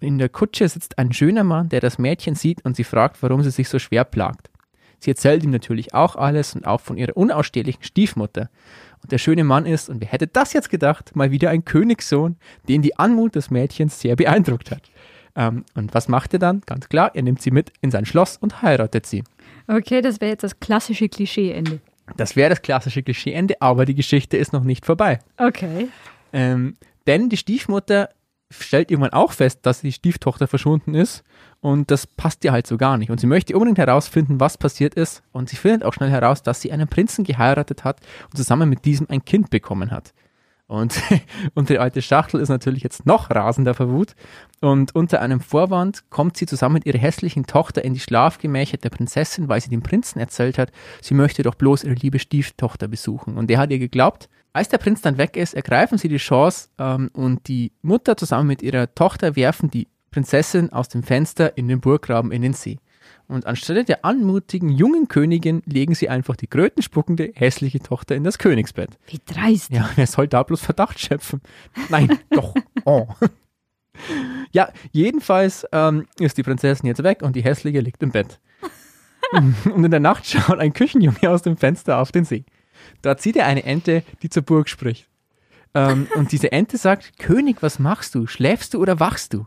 Und 0.00 0.06
in 0.06 0.18
der 0.18 0.28
Kutsche 0.28 0.68
sitzt 0.68 0.98
ein 0.98 1.12
schöner 1.12 1.44
Mann, 1.44 1.68
der 1.68 1.80
das 1.80 1.98
Mädchen 1.98 2.34
sieht 2.34 2.64
und 2.64 2.76
sie 2.76 2.84
fragt, 2.84 3.22
warum 3.22 3.42
sie 3.42 3.50
sich 3.50 3.68
so 3.68 3.78
schwer 3.78 4.04
plagt. 4.04 4.50
Sie 5.00 5.10
erzählt 5.10 5.42
ihm 5.44 5.50
natürlich 5.50 5.92
auch 5.92 6.16
alles 6.16 6.54
und 6.54 6.66
auch 6.66 6.80
von 6.80 6.96
ihrer 6.96 7.16
unausstehlichen 7.16 7.82
Stiefmutter. 7.82 8.48
Und 9.02 9.12
der 9.12 9.18
schöne 9.18 9.44
Mann 9.44 9.66
ist, 9.66 9.90
und 9.90 10.00
wer 10.00 10.08
hätte 10.08 10.26
das 10.26 10.54
jetzt 10.54 10.70
gedacht, 10.70 11.14
mal 11.14 11.30
wieder 11.30 11.50
ein 11.50 11.64
Königssohn, 11.64 12.36
den 12.68 12.80
die 12.80 12.96
Anmut 12.98 13.34
des 13.34 13.50
Mädchens 13.50 14.00
sehr 14.00 14.16
beeindruckt 14.16 14.70
hat. 14.70 14.90
Ähm, 15.36 15.64
und 15.74 15.92
was 15.92 16.08
macht 16.08 16.32
er 16.32 16.38
dann? 16.38 16.62
Ganz 16.64 16.88
klar, 16.88 17.10
er 17.14 17.22
nimmt 17.22 17.42
sie 17.42 17.50
mit 17.50 17.72
in 17.80 17.90
sein 17.90 18.06
Schloss 18.06 18.38
und 18.38 18.62
heiratet 18.62 19.04
sie. 19.04 19.24
Okay, 19.66 20.00
das 20.00 20.20
wäre 20.20 20.30
jetzt 20.30 20.44
das 20.44 20.58
klassische 20.60 21.08
Klischeeende. 21.08 21.80
Das 22.16 22.36
wäre 22.36 22.50
das 22.50 22.62
klassische 22.62 23.02
Klischeeende, 23.02 23.60
aber 23.60 23.84
die 23.86 23.94
Geschichte 23.94 24.36
ist 24.36 24.52
noch 24.52 24.64
nicht 24.64 24.84
vorbei. 24.84 25.20
Okay. 25.36 25.88
Ähm, 26.32 26.76
denn 27.06 27.28
die 27.28 27.36
Stiefmutter 27.36 28.10
stellt 28.50 28.90
irgendwann 28.90 29.12
auch 29.12 29.32
fest, 29.32 29.60
dass 29.62 29.80
die 29.80 29.92
Stieftochter 29.92 30.46
verschwunden 30.46 30.94
ist 30.94 31.24
und 31.60 31.90
das 31.90 32.06
passt 32.06 32.44
ihr 32.44 32.52
halt 32.52 32.66
so 32.66 32.76
gar 32.76 32.98
nicht. 32.98 33.10
Und 33.10 33.20
sie 33.20 33.26
möchte 33.26 33.54
unbedingt 33.54 33.78
herausfinden, 33.78 34.38
was 34.38 34.58
passiert 34.58 34.94
ist 34.94 35.22
und 35.32 35.48
sie 35.48 35.56
findet 35.56 35.84
auch 35.84 35.92
schnell 35.92 36.10
heraus, 36.10 36.42
dass 36.42 36.60
sie 36.60 36.72
einen 36.72 36.88
Prinzen 36.88 37.24
geheiratet 37.24 37.84
hat 37.84 38.00
und 38.30 38.36
zusammen 38.36 38.68
mit 38.68 38.84
diesem 38.84 39.08
ein 39.10 39.24
Kind 39.24 39.50
bekommen 39.50 39.90
hat. 39.90 40.12
Und 40.74 41.00
unsere 41.54 41.80
alte 41.80 42.02
Schachtel 42.02 42.40
ist 42.40 42.48
natürlich 42.48 42.82
jetzt 42.82 43.06
noch 43.06 43.30
rasender 43.30 43.74
vor 43.74 43.88
Wut. 43.90 44.14
Und 44.60 44.94
unter 44.94 45.20
einem 45.20 45.40
Vorwand 45.40 46.10
kommt 46.10 46.36
sie 46.36 46.46
zusammen 46.46 46.74
mit 46.74 46.86
ihrer 46.86 46.98
hässlichen 46.98 47.46
Tochter 47.46 47.84
in 47.84 47.94
die 47.94 48.00
Schlafgemächer 48.00 48.76
der 48.78 48.90
Prinzessin, 48.90 49.48
weil 49.48 49.60
sie 49.60 49.70
dem 49.70 49.82
Prinzen 49.82 50.18
erzählt 50.18 50.58
hat, 50.58 50.72
sie 51.00 51.14
möchte 51.14 51.42
doch 51.42 51.54
bloß 51.54 51.84
ihre 51.84 51.94
liebe 51.94 52.18
Stieftochter 52.18 52.88
besuchen. 52.88 53.36
Und 53.36 53.48
der 53.48 53.58
hat 53.58 53.70
ihr 53.70 53.78
geglaubt. 53.78 54.28
Als 54.52 54.68
der 54.68 54.78
Prinz 54.78 55.00
dann 55.00 55.18
weg 55.18 55.36
ist, 55.36 55.54
ergreifen 55.54 55.98
sie 55.98 56.08
die 56.08 56.16
Chance 56.18 56.68
ähm, 56.78 57.10
und 57.12 57.48
die 57.48 57.72
Mutter 57.82 58.16
zusammen 58.16 58.46
mit 58.46 58.62
ihrer 58.62 58.94
Tochter 58.94 59.34
werfen 59.36 59.68
die 59.70 59.88
Prinzessin 60.12 60.72
aus 60.72 60.88
dem 60.88 61.02
Fenster 61.02 61.58
in 61.58 61.66
den 61.66 61.80
Burggraben 61.80 62.30
in 62.30 62.42
den 62.42 62.52
See. 62.52 62.78
Und 63.26 63.46
anstelle 63.46 63.84
der 63.84 64.04
anmutigen 64.04 64.68
jungen 64.68 65.08
Königin 65.08 65.62
legen 65.64 65.94
sie 65.94 66.08
einfach 66.08 66.36
die 66.36 66.46
krötenspuckende, 66.46 67.32
hässliche 67.34 67.80
Tochter 67.80 68.14
in 68.14 68.24
das 68.24 68.38
Königsbett. 68.38 68.98
Wie 69.06 69.20
dreist. 69.24 69.70
Ja, 69.70 69.88
wer 69.96 70.06
soll 70.06 70.28
da 70.28 70.42
bloß 70.42 70.60
Verdacht 70.60 71.00
schöpfen? 71.00 71.40
Nein, 71.88 72.18
doch. 72.30 72.54
Oh. 72.84 73.06
Ja, 74.52 74.70
jedenfalls 74.92 75.66
ähm, 75.72 76.06
ist 76.18 76.36
die 76.36 76.42
Prinzessin 76.42 76.86
jetzt 76.86 77.02
weg 77.02 77.22
und 77.22 77.34
die 77.34 77.42
hässliche 77.42 77.80
liegt 77.80 78.02
im 78.02 78.10
Bett. 78.10 78.40
und 79.32 79.84
in 79.84 79.90
der 79.90 80.00
Nacht 80.00 80.26
schaut 80.26 80.58
ein 80.58 80.74
Küchenjunge 80.74 81.30
aus 81.30 81.42
dem 81.42 81.56
Fenster 81.56 81.98
auf 81.98 82.12
den 82.12 82.24
See. 82.24 82.44
Dort 83.02 83.22
sieht 83.22 83.36
er 83.36 83.46
eine 83.46 83.64
Ente, 83.64 84.02
die 84.22 84.28
zur 84.28 84.42
Burg 84.42 84.68
spricht. 84.68 85.08
Ähm, 85.74 86.06
und 86.14 86.32
diese 86.32 86.52
Ente 86.52 86.76
sagt, 86.76 87.18
König, 87.18 87.62
was 87.62 87.78
machst 87.78 88.14
du? 88.14 88.26
Schläfst 88.26 88.74
du 88.74 88.80
oder 88.80 89.00
wachst 89.00 89.32
du? 89.32 89.46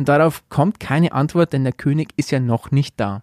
Und 0.00 0.08
darauf 0.08 0.48
kommt 0.48 0.80
keine 0.80 1.12
Antwort, 1.12 1.52
denn 1.52 1.62
der 1.62 1.74
König 1.74 2.14
ist 2.16 2.30
ja 2.30 2.40
noch 2.40 2.70
nicht 2.70 2.98
da. 2.98 3.22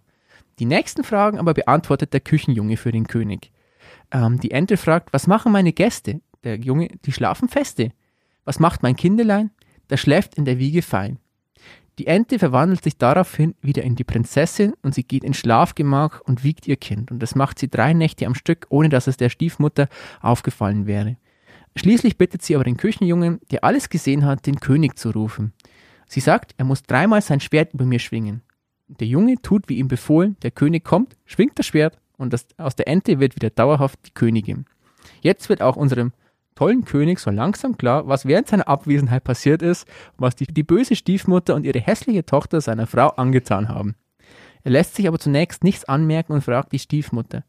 Die 0.59 0.65
nächsten 0.65 1.03
Fragen 1.03 1.39
aber 1.39 1.55
beantwortet 1.55 2.13
der 2.13 2.19
Küchenjunge 2.19 2.77
für 2.77 2.91
den 2.91 3.07
König. 3.07 3.51
Ähm, 4.11 4.39
die 4.39 4.51
Ente 4.51 4.77
fragt, 4.77 5.11
was 5.11 5.25
machen 5.25 5.51
meine 5.51 5.73
Gäste? 5.73 6.21
Der 6.43 6.59
Junge, 6.59 6.89
die 7.03 7.11
schlafen 7.11 7.49
feste. 7.49 7.89
Was 8.45 8.59
macht 8.59 8.83
mein 8.83 8.95
Kindelein? 8.95 9.49
Der 9.89 9.97
schläft 9.97 10.35
in 10.35 10.45
der 10.45 10.59
Wiege 10.59 10.83
fein. 10.83 11.17
Die 11.97 12.05
Ente 12.05 12.37
verwandelt 12.37 12.83
sich 12.83 12.95
daraufhin 12.99 13.55
wieder 13.59 13.81
in 13.81 13.95
die 13.95 14.03
Prinzessin 14.03 14.73
und 14.83 14.93
sie 14.93 15.03
geht 15.03 15.23
ins 15.23 15.37
Schlafgemach 15.37 16.21
und 16.21 16.43
wiegt 16.43 16.67
ihr 16.67 16.77
Kind. 16.77 17.09
Und 17.09 17.23
das 17.23 17.33
macht 17.33 17.57
sie 17.57 17.71
drei 17.71 17.93
Nächte 17.93 18.27
am 18.27 18.35
Stück, 18.35 18.67
ohne 18.69 18.89
dass 18.89 19.07
es 19.07 19.17
der 19.17 19.29
Stiefmutter 19.29 19.89
aufgefallen 20.21 20.85
wäre. 20.85 21.17
Schließlich 21.75 22.19
bittet 22.19 22.43
sie 22.43 22.53
aber 22.53 22.63
den 22.63 22.77
Küchenjungen, 22.77 23.39
der 23.49 23.63
alles 23.63 23.89
gesehen 23.89 24.25
hat, 24.25 24.45
den 24.45 24.59
König 24.59 24.99
zu 24.99 25.09
rufen. 25.09 25.53
Sie 26.07 26.19
sagt, 26.19 26.53
er 26.57 26.65
muss 26.65 26.83
dreimal 26.83 27.21
sein 27.21 27.39
Schwert 27.39 27.73
über 27.73 27.85
mir 27.85 27.99
schwingen. 27.99 28.41
Der 28.87 29.07
Junge 29.07 29.35
tut, 29.41 29.67
wie 29.67 29.77
ihm 29.77 29.87
befohlen, 29.87 30.37
der 30.41 30.51
König 30.51 30.83
kommt, 30.83 31.17
schwingt 31.25 31.59
das 31.59 31.65
Schwert 31.65 31.99
und 32.17 32.31
das, 32.33 32.47
aus 32.57 32.75
der 32.75 32.87
Ente 32.87 33.19
wird 33.19 33.35
wieder 33.35 33.49
dauerhaft 33.49 33.99
die 34.05 34.13
Königin. 34.13 34.65
Jetzt 35.21 35.49
wird 35.49 35.61
auch 35.61 35.75
unserem 35.75 36.13
tollen 36.55 36.85
König 36.85 37.19
so 37.19 37.29
langsam 37.29 37.77
klar, 37.77 38.07
was 38.07 38.25
während 38.25 38.47
seiner 38.47 38.67
Abwesenheit 38.67 39.23
passiert 39.23 39.61
ist 39.61 39.87
was 40.17 40.35
die, 40.35 40.47
die 40.47 40.63
böse 40.63 40.95
Stiefmutter 40.95 41.53
und 41.53 41.65
ihre 41.65 41.79
hässliche 41.79 42.25
Tochter 42.25 42.61
seiner 42.61 42.87
Frau 42.87 43.09
angetan 43.09 43.69
haben. 43.69 43.95
Er 44.63 44.71
lässt 44.71 44.95
sich 44.95 45.07
aber 45.07 45.19
zunächst 45.19 45.63
nichts 45.63 45.85
anmerken 45.85 46.33
und 46.33 46.41
fragt 46.41 46.71
die 46.71 46.79
Stiefmutter, 46.79 47.43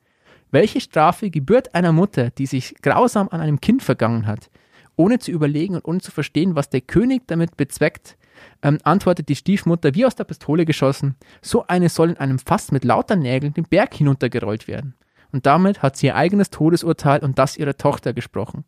welche 0.50 0.80
Strafe 0.80 1.30
gebührt 1.30 1.74
einer 1.74 1.92
Mutter, 1.92 2.30
die 2.30 2.46
sich 2.46 2.74
grausam 2.82 3.28
an 3.30 3.40
einem 3.40 3.60
Kind 3.60 3.82
vergangen 3.82 4.26
hat? 4.26 4.50
Ohne 4.96 5.18
zu 5.18 5.30
überlegen 5.30 5.74
und 5.74 5.84
ohne 5.84 6.00
zu 6.00 6.10
verstehen, 6.10 6.54
was 6.54 6.70
der 6.70 6.80
König 6.80 7.22
damit 7.26 7.56
bezweckt, 7.56 8.17
ähm, 8.62 8.78
antwortet 8.82 9.28
die 9.28 9.36
Stiefmutter 9.36 9.94
wie 9.94 10.06
aus 10.06 10.16
der 10.16 10.24
Pistole 10.24 10.64
geschossen, 10.64 11.16
so 11.42 11.66
eine 11.66 11.88
soll 11.88 12.10
in 12.10 12.16
einem 12.16 12.38
Fass 12.38 12.72
mit 12.72 12.84
lauter 12.84 13.16
Nägeln 13.16 13.54
den 13.54 13.64
Berg 13.64 13.94
hinuntergerollt 13.94 14.68
werden. 14.68 14.94
Und 15.32 15.46
damit 15.46 15.82
hat 15.82 15.96
sie 15.96 16.06
ihr 16.06 16.16
eigenes 16.16 16.50
Todesurteil 16.50 17.20
und 17.20 17.38
das 17.38 17.56
ihrer 17.56 17.76
Tochter 17.76 18.12
gesprochen. 18.12 18.64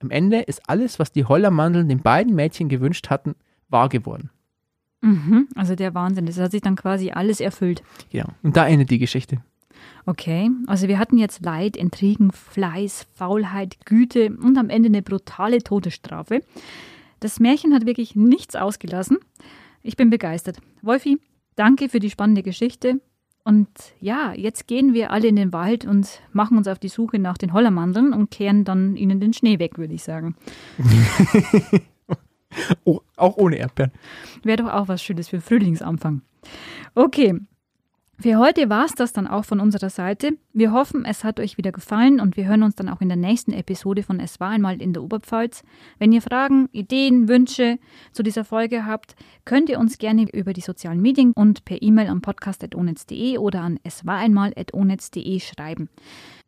Am 0.00 0.10
Ende 0.10 0.40
ist 0.40 0.62
alles, 0.68 0.98
was 0.98 1.10
die 1.10 1.24
Hollermandeln 1.24 1.88
den 1.88 2.02
beiden 2.02 2.34
Mädchen 2.34 2.68
gewünscht 2.68 3.10
hatten, 3.10 3.34
wahr 3.68 3.88
geworden. 3.88 4.30
Mhm, 5.00 5.48
also 5.54 5.74
der 5.74 5.94
Wahnsinn, 5.94 6.26
das 6.26 6.38
hat 6.38 6.52
sich 6.52 6.60
dann 6.60 6.76
quasi 6.76 7.10
alles 7.10 7.40
erfüllt. 7.40 7.82
Ja, 8.10 8.26
und 8.42 8.56
da 8.56 8.66
endet 8.66 8.90
die 8.90 8.98
Geschichte. 8.98 9.38
Okay, 10.06 10.50
also 10.66 10.88
wir 10.88 10.98
hatten 10.98 11.18
jetzt 11.18 11.44
Leid, 11.44 11.76
Intrigen, 11.76 12.32
Fleiß, 12.32 13.06
Faulheit, 13.14 13.84
Güte 13.84 14.30
und 14.30 14.56
am 14.56 14.70
Ende 14.70 14.88
eine 14.88 15.02
brutale 15.02 15.62
Todesstrafe. 15.62 16.42
Das 17.20 17.40
Märchen 17.40 17.74
hat 17.74 17.86
wirklich 17.86 18.14
nichts 18.14 18.56
ausgelassen. 18.56 19.18
Ich 19.82 19.96
bin 19.96 20.10
begeistert. 20.10 20.58
Wolfi, 20.82 21.18
danke 21.56 21.88
für 21.88 22.00
die 22.00 22.10
spannende 22.10 22.42
Geschichte. 22.42 23.00
Und 23.44 23.68
ja, 24.00 24.34
jetzt 24.34 24.66
gehen 24.66 24.92
wir 24.92 25.10
alle 25.10 25.28
in 25.28 25.36
den 25.36 25.54
Wald 25.54 25.86
und 25.86 26.20
machen 26.32 26.58
uns 26.58 26.68
auf 26.68 26.78
die 26.78 26.88
Suche 26.88 27.18
nach 27.18 27.38
den 27.38 27.52
Hollermandeln 27.52 28.12
und 28.12 28.30
kehren 28.30 28.64
dann 28.64 28.94
ihnen 28.94 29.20
den 29.20 29.32
Schnee 29.32 29.58
weg, 29.58 29.78
würde 29.78 29.94
ich 29.94 30.02
sagen. 30.02 30.36
oh, 32.84 33.00
auch 33.16 33.38
ohne 33.38 33.56
Erdbeeren. 33.56 33.92
Wäre 34.42 34.64
doch 34.64 34.72
auch 34.72 34.88
was 34.88 35.02
Schönes 35.02 35.28
für 35.28 35.40
Frühlingsanfang. 35.40 36.20
Okay, 36.94 37.40
für 38.20 38.36
heute 38.36 38.68
war 38.68 38.84
es 38.84 38.92
das 38.92 39.12
dann 39.12 39.28
auch 39.28 39.44
von 39.44 39.60
unserer 39.60 39.90
Seite. 39.90 40.36
Wir 40.52 40.72
hoffen, 40.72 41.04
es 41.04 41.22
hat 41.22 41.38
euch 41.38 41.56
wieder 41.56 41.70
gefallen 41.70 42.20
und 42.20 42.36
wir 42.36 42.46
hören 42.46 42.64
uns 42.64 42.74
dann 42.74 42.88
auch 42.88 43.00
in 43.00 43.08
der 43.08 43.16
nächsten 43.16 43.52
Episode 43.52 44.02
von 44.02 44.18
Es 44.18 44.40
war 44.40 44.50
einmal 44.50 44.82
in 44.82 44.92
der 44.92 45.04
Oberpfalz. 45.04 45.62
Wenn 46.00 46.10
ihr 46.10 46.20
Fragen, 46.20 46.68
Ideen, 46.72 47.28
Wünsche 47.28 47.78
zu 48.10 48.24
dieser 48.24 48.44
Folge 48.44 48.86
habt, 48.86 49.14
könnt 49.44 49.68
ihr 49.68 49.78
uns 49.78 49.98
gerne 49.98 50.26
über 50.32 50.52
die 50.52 50.62
sozialen 50.62 51.00
Medien 51.00 51.32
und 51.32 51.64
per 51.64 51.80
E-Mail 51.80 52.08
am 52.08 52.20
podcast.onetz.de 52.20 53.38
oder 53.38 53.60
an 53.60 53.78
eswareinmal.onetz.de 53.84 55.38
schreiben. 55.38 55.88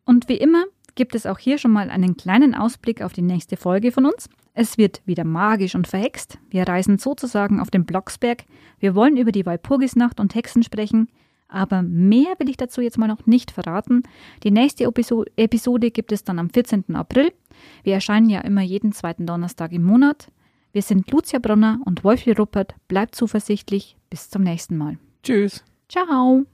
Und 0.05 0.29
wie 0.29 0.39
immer 0.39 0.65
gibt 0.97 1.15
es 1.15 1.25
auch 1.25 1.39
hier 1.39 1.59
schon 1.59 1.71
mal 1.71 1.89
einen 1.89 2.17
kleinen 2.17 2.57
Ausblick 2.57 3.01
auf 3.01 3.13
die 3.13 3.23
nächste 3.23 3.57
Folge 3.57 3.93
von 3.93 4.07
uns. 4.07 4.29
Es 4.55 4.77
wird 4.77 5.03
wieder 5.07 5.23
magisch 5.23 5.77
und 5.77 5.87
verhext. 5.87 6.39
Wir 6.51 6.67
reisen 6.67 6.99
sozusagen 6.99 7.61
auf 7.61 7.71
den 7.71 7.85
Blocksberg. 7.85 8.45
Wir 8.81 8.97
wollen 8.97 9.17
über 9.17 9.31
die 9.31 9.47
Walpurgisnacht 9.47 10.19
und 10.19 10.35
Hexen 10.35 10.65
sprechen. 10.65 11.09
Aber 11.51 11.83
mehr 11.83 12.35
will 12.39 12.49
ich 12.49 12.57
dazu 12.57 12.81
jetzt 12.81 12.99
mal 12.99 13.09
noch 13.09 13.27
nicht 13.27 13.51
verraten. 13.51 14.03
Die 14.43 14.51
nächste 14.51 14.85
Episode 14.85 15.91
gibt 15.91 16.13
es 16.13 16.25
dann 16.25 16.39
am 16.39 16.51
14. 16.51 16.95
April. 16.95 17.33
Wir 17.83 17.95
erscheinen 17.95 18.31
ja 18.31 18.41
immer 18.41 18.63
jeden 18.63 18.93
zweiten 18.93 19.27
Donnerstag 19.27 19.73
im 19.73 19.83
Monat. 19.83 20.29
Wir 20.73 20.83
sind 20.83 21.11
Lucia 21.11 21.39
Bronner 21.41 21.81
und 21.85 22.05
Wolfi 22.05 22.33
Ruppert. 22.33 22.75
Bleibt 22.87 23.15
zuversichtlich. 23.15 23.97
Bis 24.09 24.31
zum 24.31 24.43
nächsten 24.43 24.77
Mal. 24.77 24.99
Tschüss. 25.23 25.65
Ciao. 25.89 26.45